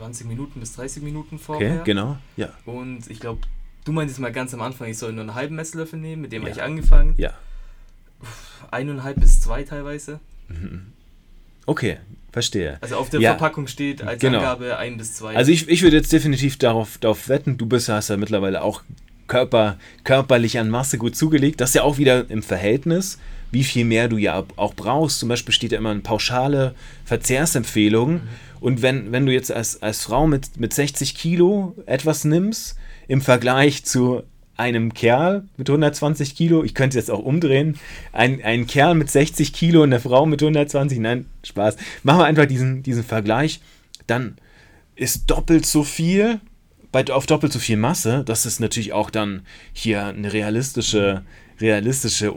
20 0.00 0.26
Minuten 0.26 0.60
bis 0.60 0.72
30 0.76 1.02
Minuten 1.02 1.34
Okay, 1.36 1.44
vorher. 1.44 1.82
genau. 1.84 2.16
Ja. 2.38 2.48
Und 2.64 3.10
ich 3.10 3.20
glaube, 3.20 3.40
du 3.84 3.92
meintest 3.92 4.18
mal 4.18 4.32
ganz 4.32 4.54
am 4.54 4.62
Anfang, 4.62 4.88
ich 4.88 4.96
soll 4.96 5.12
nur 5.12 5.20
einen 5.22 5.34
halben 5.34 5.56
Messlöffel 5.56 5.98
nehmen, 5.98 6.22
mit 6.22 6.32
dem 6.32 6.42
Ja. 6.42 6.48
habe 6.48 6.56
ich 6.58 6.62
angefangen. 6.62 7.12
Ja. 7.18 7.34
Eineinhalb 8.70 9.20
bis 9.20 9.40
zwei 9.40 9.62
teilweise. 9.62 10.20
Okay, 11.66 11.98
verstehe. 12.32 12.78
Also 12.80 12.96
auf 12.96 13.10
der 13.10 13.20
Ja. 13.20 13.30
Verpackung 13.32 13.66
steht 13.66 14.02
als 14.02 14.20
Genau. 14.20 14.38
Angabe 14.38 14.78
ein 14.78 14.96
bis 14.96 15.14
zwei. 15.14 15.36
Also 15.36 15.52
ich, 15.52 15.68
ich 15.68 15.82
würde 15.82 15.96
jetzt 15.98 16.12
definitiv 16.12 16.56
darauf, 16.56 16.96
darauf 16.98 17.28
wetten, 17.28 17.58
du 17.58 17.66
bist, 17.66 17.88
hast 17.90 18.08
ja 18.08 18.16
mittlerweile 18.16 18.62
auch 18.62 18.82
Körper, 19.26 19.76
körperlich 20.02 20.58
an 20.58 20.70
Masse 20.70 20.96
gut 20.98 21.14
zugelegt. 21.14 21.60
Das 21.60 21.70
ist 21.70 21.74
ja 21.74 21.82
auch 21.82 21.98
wieder 21.98 22.28
im 22.30 22.42
Verhältnis, 22.42 23.18
wie 23.52 23.62
viel 23.64 23.84
mehr 23.84 24.08
du 24.08 24.16
ja 24.16 24.44
auch 24.56 24.74
brauchst. 24.74 25.20
Zum 25.20 25.28
Beispiel 25.28 25.54
steht 25.54 25.72
ja 25.72 25.78
immer 25.78 25.90
eine 25.90 26.00
pauschale 26.00 26.74
Verzehrsempfehlung. 27.04 28.14
Mhm. 28.14 28.20
Und 28.60 28.82
wenn, 28.82 29.10
wenn 29.12 29.26
du 29.26 29.32
jetzt 29.32 29.50
als, 29.50 29.82
als 29.82 30.04
Frau 30.04 30.26
mit, 30.26 30.60
mit 30.60 30.74
60 30.74 31.14
Kilo 31.14 31.74
etwas 31.86 32.24
nimmst, 32.24 32.76
im 33.08 33.22
Vergleich 33.22 33.84
zu 33.84 34.22
einem 34.56 34.92
Kerl 34.92 35.44
mit 35.56 35.70
120 35.70 36.36
Kilo, 36.36 36.62
ich 36.62 36.74
könnte 36.74 36.98
jetzt 36.98 37.10
auch 37.10 37.20
umdrehen, 37.20 37.78
ein, 38.12 38.42
ein 38.42 38.66
Kerl 38.66 38.94
mit 38.94 39.10
60 39.10 39.54
Kilo 39.54 39.82
und 39.82 39.88
eine 39.88 40.00
Frau 40.00 40.26
mit 40.26 40.42
120, 40.42 40.98
nein, 40.98 41.26
Spaß. 41.44 41.76
Machen 42.02 42.18
wir 42.18 42.26
einfach 42.26 42.46
diesen, 42.46 42.82
diesen 42.82 43.02
Vergleich, 43.02 43.60
dann 44.06 44.36
ist 44.96 45.30
doppelt 45.30 45.64
so 45.64 45.82
viel, 45.82 46.40
bei, 46.92 47.04
auf 47.10 47.26
doppelt 47.26 47.52
so 47.52 47.58
viel 47.58 47.78
Masse, 47.78 48.22
das 48.26 48.44
ist 48.44 48.60
natürlich 48.60 48.92
auch 48.92 49.08
dann 49.08 49.42
hier 49.72 50.04
eine 50.04 50.32
realistische, 50.32 51.22
realistische 51.58 52.34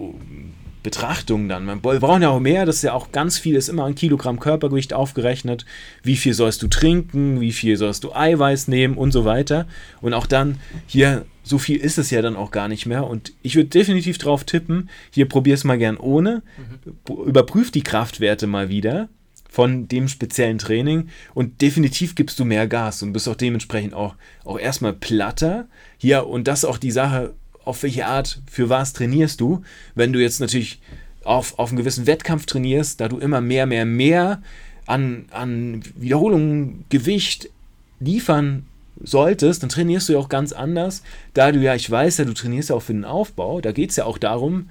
Betrachtung 0.83 1.47
dann. 1.47 1.65
Man 1.65 1.81
braucht 1.81 2.21
ja 2.21 2.29
auch 2.29 2.39
mehr, 2.39 2.65
das 2.65 2.77
ist 2.77 2.81
ja 2.83 2.93
auch 2.93 3.11
ganz 3.11 3.37
viel, 3.39 3.55
ist 3.55 3.69
immer 3.69 3.85
ein 3.85 3.95
Kilogramm 3.95 4.39
Körpergewicht 4.39 4.93
aufgerechnet. 4.93 5.65
Wie 6.03 6.17
viel 6.17 6.33
sollst 6.33 6.61
du 6.61 6.67
trinken, 6.67 7.39
wie 7.39 7.53
viel 7.53 7.77
sollst 7.77 8.03
du 8.03 8.13
Eiweiß 8.13 8.67
nehmen 8.67 8.95
und 8.97 9.11
so 9.11 9.25
weiter. 9.25 9.65
Und 10.01 10.13
auch 10.13 10.27
dann 10.27 10.59
hier, 10.85 11.25
so 11.41 11.57
viel 11.57 11.77
ist 11.77 11.97
es 11.97 12.11
ja 12.11 12.21
dann 12.21 12.35
auch 12.35 12.51
gar 12.51 12.67
nicht 12.67 12.85
mehr. 12.85 13.07
Und 13.07 13.33
ich 13.41 13.55
würde 13.55 13.69
definitiv 13.69 14.17
drauf 14.17 14.43
tippen, 14.43 14.89
hier 15.11 15.27
probier 15.27 15.55
es 15.55 15.63
mal 15.63 15.77
gern 15.77 15.97
ohne. 15.97 16.43
Mhm. 16.57 17.25
Überprüf 17.25 17.71
die 17.71 17.83
Kraftwerte 17.83 18.45
mal 18.45 18.69
wieder 18.69 19.09
von 19.49 19.87
dem 19.87 20.07
speziellen 20.07 20.57
Training 20.57 21.09
und 21.35 21.61
definitiv 21.61 22.15
gibst 22.15 22.39
du 22.39 22.45
mehr 22.45 22.67
Gas 22.67 23.03
und 23.03 23.13
bist 23.13 23.29
auch 23.29 23.35
dementsprechend 23.35 23.93
auch, 23.93 24.15
auch 24.43 24.57
erstmal 24.57 24.93
platter. 24.93 25.67
Hier, 25.99 26.25
und 26.25 26.47
das 26.47 26.63
ist 26.63 26.65
auch 26.65 26.79
die 26.79 26.89
Sache, 26.89 27.35
auf 27.65 27.83
welche 27.83 28.05
Art, 28.05 28.41
für 28.49 28.69
was 28.69 28.93
trainierst 28.93 29.41
du. 29.41 29.61
Wenn 29.95 30.13
du 30.13 30.19
jetzt 30.19 30.39
natürlich 30.39 30.81
auf, 31.23 31.57
auf 31.59 31.69
einen 31.69 31.77
gewissen 31.77 32.07
Wettkampf 32.07 32.45
trainierst, 32.45 32.99
da 32.99 33.07
du 33.07 33.17
immer 33.17 33.41
mehr, 33.41 33.65
mehr, 33.65 33.85
mehr 33.85 34.41
an, 34.85 35.25
an 35.31 35.81
Wiederholungen, 35.95 36.85
Gewicht 36.89 37.49
liefern 37.99 38.65
solltest, 39.01 39.63
dann 39.63 39.69
trainierst 39.69 40.09
du 40.09 40.13
ja 40.13 40.19
auch 40.19 40.29
ganz 40.29 40.51
anders. 40.51 41.03
Da 41.33 41.51
du 41.51 41.59
ja, 41.59 41.75
ich 41.75 41.89
weiß 41.89 42.17
ja, 42.17 42.25
du 42.25 42.33
trainierst 42.33 42.69
ja 42.69 42.75
auch 42.75 42.81
für 42.81 42.93
den 42.93 43.05
Aufbau, 43.05 43.61
da 43.61 43.71
geht 43.71 43.91
es 43.91 43.95
ja 43.95 44.05
auch 44.05 44.17
darum, 44.17 44.69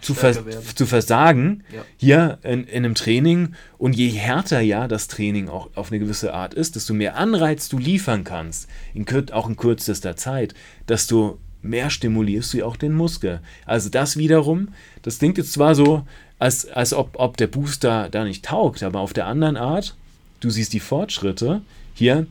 zu, 0.00 0.14
vers 0.14 0.40
zu 0.76 0.86
versagen 0.86 1.64
ja. 1.74 1.84
hier 1.96 2.38
in, 2.42 2.64
in 2.64 2.84
einem 2.84 2.94
Training. 2.94 3.54
Und 3.78 3.96
je 3.96 4.08
härter 4.08 4.60
ja 4.60 4.88
das 4.88 5.08
Training 5.08 5.48
auch 5.48 5.70
auf 5.74 5.90
eine 5.90 5.98
gewisse 5.98 6.34
Art 6.34 6.54
ist, 6.54 6.76
desto 6.76 6.94
mehr 6.94 7.16
Anreiz 7.16 7.68
du 7.68 7.78
liefern 7.78 8.24
kannst, 8.24 8.68
in, 8.94 9.06
auch 9.32 9.48
in 9.48 9.56
kürzester 9.56 10.16
Zeit, 10.16 10.54
desto 10.88 11.38
mehr 11.68 11.90
stimulierst 11.90 12.52
du 12.52 12.58
ja 12.58 12.64
auch 12.64 12.76
den 12.76 12.94
Muskel. 12.94 13.40
Also 13.64 13.90
das 13.90 14.16
wiederum, 14.16 14.68
das 15.02 15.18
klingt 15.18 15.38
jetzt 15.38 15.52
zwar 15.52 15.74
so, 15.74 16.06
als, 16.38 16.66
als 16.68 16.92
ob, 16.92 17.18
ob 17.18 17.36
der 17.36 17.46
Booster 17.46 18.08
da 18.10 18.24
nicht 18.24 18.44
taugt, 18.44 18.82
aber 18.82 19.00
auf 19.00 19.12
der 19.12 19.26
anderen 19.26 19.56
Art, 19.56 19.96
du 20.40 20.50
siehst 20.50 20.72
die 20.72 20.80
Fortschritte 20.80 21.62
hier. 21.94 22.26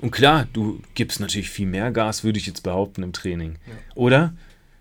Und 0.00 0.10
klar, 0.10 0.46
du 0.52 0.80
gibst 0.94 1.20
natürlich 1.20 1.50
viel 1.50 1.66
mehr 1.66 1.90
Gas, 1.90 2.24
würde 2.24 2.38
ich 2.38 2.46
jetzt 2.46 2.62
behaupten, 2.62 3.02
im 3.02 3.12
Training. 3.12 3.56
Ja. 3.66 3.72
Oder? 3.94 4.34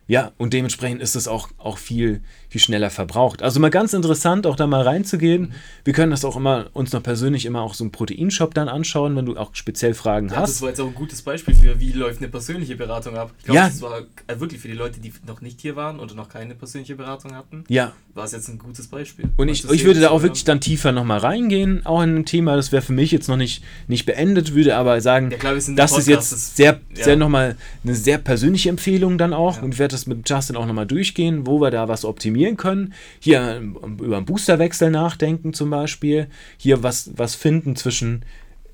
Ja, 0.08 0.32
und 0.38 0.54
dementsprechend 0.54 1.02
ist 1.02 1.16
es 1.16 1.28
auch, 1.28 1.50
auch 1.58 1.78
viel, 1.78 2.22
viel 2.54 2.62
schneller 2.62 2.92
verbraucht. 2.92 3.42
Also 3.42 3.60
mal 3.60 3.72
ganz 3.72 3.94
interessant, 3.94 4.46
auch 4.46 4.56
da 4.56 4.68
mal 4.68 4.84
reinzugehen. 4.84 5.42
Mhm. 5.42 5.54
Wir 5.86 5.94
können 5.94 6.12
das 6.12 6.24
auch 6.24 6.36
immer 6.36 6.68
uns 6.74 6.94
noch 6.94 7.02
persönlich 7.02 7.46
immer 7.46 7.64
auch 7.64 7.74
so 7.74 7.84
einen 7.84 7.92
Proteinshop 7.92 8.54
dann 8.54 8.70
anschauen, 8.70 9.16
wenn 9.16 9.26
du 9.26 9.36
auch 9.38 9.56
speziell 9.56 9.96
Fragen 9.96 10.30
ja, 10.30 10.36
hast. 10.36 10.52
Das 10.52 10.62
war 10.62 10.70
jetzt 10.70 10.80
auch 10.80 10.86
ein 10.86 10.94
gutes 10.94 11.24
Beispiel 11.24 11.56
für, 11.56 11.80
wie 11.80 11.92
läuft 11.94 12.20
eine 12.20 12.28
persönliche 12.28 12.76
Beratung 12.76 13.18
ab. 13.18 13.32
Ich 13.40 13.46
glaube, 13.46 13.58
ja. 13.58 13.68
das 13.70 13.82
war 13.82 14.02
äh, 14.28 14.40
wirklich 14.40 14.62
für 14.62 14.68
die 14.68 14.76
Leute, 14.76 15.00
die 15.00 15.12
noch 15.26 15.42
nicht 15.42 15.62
hier 15.62 15.76
waren 15.76 16.00
oder 16.00 16.14
noch 16.14 16.30
keine 16.30 16.54
persönliche 16.54 16.96
Beratung 16.96 17.36
hatten. 17.36 17.64
Ja. 17.70 17.94
War 18.14 18.26
es 18.26 18.34
jetzt 18.34 18.48
ein 18.50 18.60
gutes 18.60 18.86
Beispiel. 18.86 19.26
Und 19.36 19.50
ich, 19.50 19.68
ich 19.68 19.84
würde 19.84 20.00
da 20.00 20.12
auch 20.12 20.22
wirklich 20.22 20.44
dann 20.44 20.62
tiefer 20.62 20.92
nochmal 20.92 21.18
reingehen, 21.18 21.84
auch 21.88 22.04
in 22.04 22.18
ein 22.18 22.26
Thema, 22.26 22.56
das 22.56 22.72
wäre 22.72 22.84
für 22.84 22.94
mich 22.94 23.12
jetzt 23.12 23.28
noch 23.30 23.38
nicht, 23.38 23.64
nicht 23.88 24.06
beendet, 24.06 24.54
würde 24.54 24.76
aber 24.76 25.02
sagen, 25.02 25.32
ja, 25.32 25.38
klar, 25.38 25.56
das 25.56 25.66
Podcast, 25.66 25.98
ist 25.98 26.08
jetzt 26.08 26.56
sehr, 26.56 26.80
ja. 26.96 27.04
sehr 27.04 27.16
nochmal 27.16 27.56
eine 27.84 27.96
sehr 27.96 28.20
persönliche 28.20 28.70
Empfehlung 28.70 29.18
dann 29.18 29.34
auch. 29.34 29.64
Und 29.64 29.74
ich 29.74 29.80
werde 29.80 29.94
das 29.94 30.06
mit 30.06 30.30
Justin 30.30 30.56
auch 30.56 30.68
nochmal 30.68 30.86
durchgehen, 30.86 31.48
wo 31.48 31.60
wir 31.60 31.72
da 31.72 31.88
was 31.88 32.06
optimieren 32.06 32.43
optimieren 32.44 32.58
können. 32.58 32.94
Hier 33.20 33.62
über 33.84 34.18
einen 34.18 34.26
Boosterwechsel 34.26 34.92
nachdenken 34.92 35.54
zum 35.54 35.70
Beispiel. 35.70 36.28
Hier 36.58 36.84
was, 36.84 37.12
was 37.16 37.36
finden 37.36 37.76
zwischen 37.76 38.24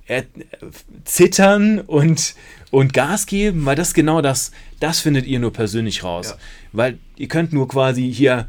äh, 0.08 0.24
Zittern 1.06 1.80
und, 1.80 2.36
und 2.72 2.94
Gas 2.94 3.26
geben, 3.26 3.66
weil 3.66 3.76
das 3.76 3.94
genau 3.94 4.22
das, 4.22 4.52
das 4.80 5.00
findet 5.00 5.26
ihr 5.26 5.40
nur 5.40 5.54
persönlich 5.54 6.04
raus. 6.04 6.30
Ja. 6.30 6.38
Weil 6.72 6.98
ihr 7.18 7.28
könnt 7.28 7.54
nur 7.54 7.68
quasi 7.68 8.12
hier, 8.12 8.48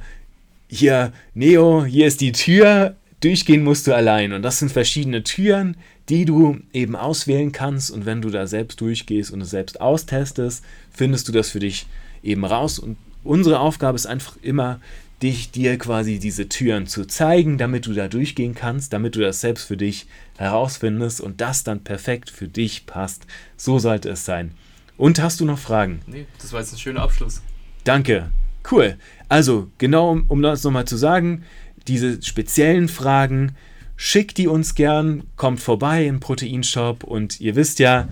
hier, 0.69 1.13
Neo, 1.35 1.85
hier 1.85 2.07
ist 2.07 2.21
die 2.21 2.33
Tür, 2.33 2.97
durchgehen 3.21 3.65
musst 3.65 3.87
du 3.87 3.95
allein. 3.95 4.33
Und 4.33 4.43
das 4.43 4.59
sind 4.59 4.73
verschiedene 4.73 5.23
Türen, 5.23 5.77
die 6.09 6.25
du 6.25 6.59
eben 6.73 6.97
auswählen 6.97 7.53
kannst. 7.53 7.91
Und 7.91 8.07
wenn 8.07 8.23
du 8.23 8.31
da 8.31 8.47
selbst 8.47 8.81
durchgehst 8.81 9.31
und 9.31 9.41
es 9.43 9.51
selbst 9.51 9.81
austestest, 9.81 10.65
findest 10.91 11.29
du 11.29 11.33
das 11.33 11.51
für 11.51 11.61
dich 11.61 11.87
eben 12.23 12.45
raus. 12.45 12.79
Und 12.79 12.97
unsere 13.25 13.61
Aufgabe 13.61 13.97
ist 13.97 14.07
einfach 14.07 14.37
immer, 14.43 14.81
dich 15.23 15.51
dir 15.51 15.77
quasi 15.79 16.19
diese 16.19 16.49
Türen 16.49 16.87
zu 16.87 17.05
zeigen, 17.05 17.59
damit 17.59 17.87
du 17.87 17.93
da 17.93 18.09
durchgehen 18.09 18.55
kannst, 18.55 18.93
damit 18.93 19.17
du 19.17 19.21
das 19.21 19.41
selbst 19.41 19.67
für 19.67 19.77
dich 19.77 20.07
herausfindest 20.39 21.21
und 21.21 21.41
das 21.41 21.63
dann 21.65 21.85
perfekt 21.85 22.31
für 22.31 22.49
dich 22.49 22.87
passt. 22.87 23.27
So 23.57 23.79
sollte 23.79 24.11
es 24.11 24.25
sein. 24.25 24.53
Und 24.97 25.21
hast 25.21 25.41
du 25.41 25.45
noch 25.45 25.59
Fragen? 25.59 26.01
Nee, 26.07 26.27
das 26.41 26.53
war 26.53 26.61
jetzt 26.61 26.73
ein 26.73 26.79
schöner 26.79 27.03
Abschluss. 27.03 27.43
Danke. 27.85 28.31
Cool. 28.71 28.97
Also, 29.29 29.71
genau 29.79 30.11
um, 30.11 30.25
um 30.29 30.43
das 30.43 30.63
nochmal 30.65 30.85
zu 30.85 30.97
sagen, 30.97 31.45
diese 31.89 32.23
speziellen 32.23 32.89
Fragen, 32.89 33.57
schickt 33.97 34.39
die 34.39 34.47
uns 34.47 34.75
gern, 34.75 35.25
kommt 35.37 35.61
vorbei 35.61 36.07
im 36.07 36.21
Proteinshop 36.21 37.05
und 37.05 37.41
ihr 37.41 37.57
wisst 37.57 37.79
ja, 37.79 38.09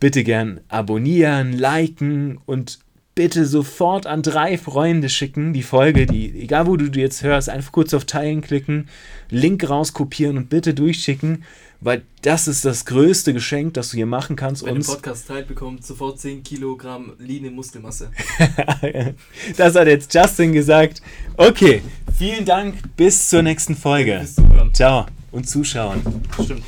bitte 0.00 0.24
gern 0.24 0.60
abonnieren, 0.68 1.52
liken 1.52 2.38
und 2.46 2.80
bitte 3.14 3.44
sofort 3.44 4.06
an 4.06 4.22
drei 4.22 4.56
Freunde 4.56 5.08
schicken, 5.08 5.52
die 5.52 5.62
Folge, 5.62 6.06
die, 6.06 6.40
egal 6.40 6.66
wo 6.66 6.76
du 6.76 6.88
die 6.88 7.00
jetzt 7.00 7.22
hörst, 7.22 7.48
einfach 7.48 7.72
kurz 7.72 7.92
auf 7.94 8.04
Teilen 8.04 8.40
klicken, 8.40 8.88
Link 9.28 9.68
rauskopieren 9.68 10.38
und 10.38 10.48
bitte 10.48 10.72
durchschicken, 10.72 11.44
weil 11.80 12.02
das 12.22 12.48
ist 12.48 12.64
das 12.64 12.84
größte 12.84 13.34
Geschenk, 13.34 13.74
das 13.74 13.90
du 13.90 13.96
hier 13.96 14.06
machen 14.06 14.36
kannst. 14.36 14.64
Wenn 14.64 14.76
uns. 14.76 14.86
der 14.86 14.94
Podcast 14.94 15.28
teilt, 15.28 15.48
bekommt 15.48 15.84
sofort 15.84 16.20
10 16.20 16.42
Kilogramm 16.42 17.12
Line 17.18 17.50
Muskelmasse. 17.50 18.10
das 19.56 19.74
hat 19.74 19.88
jetzt 19.88 20.14
Justin 20.14 20.52
gesagt. 20.52 21.02
Okay, 21.36 21.82
vielen 22.16 22.44
Dank, 22.44 22.76
bis 22.96 23.28
zur 23.28 23.42
nächsten 23.42 23.76
Folge. 23.76 24.26
Ciao 24.72 25.06
und 25.32 25.48
Zuschauen. 25.48 26.02
Stimmt. 26.44 26.62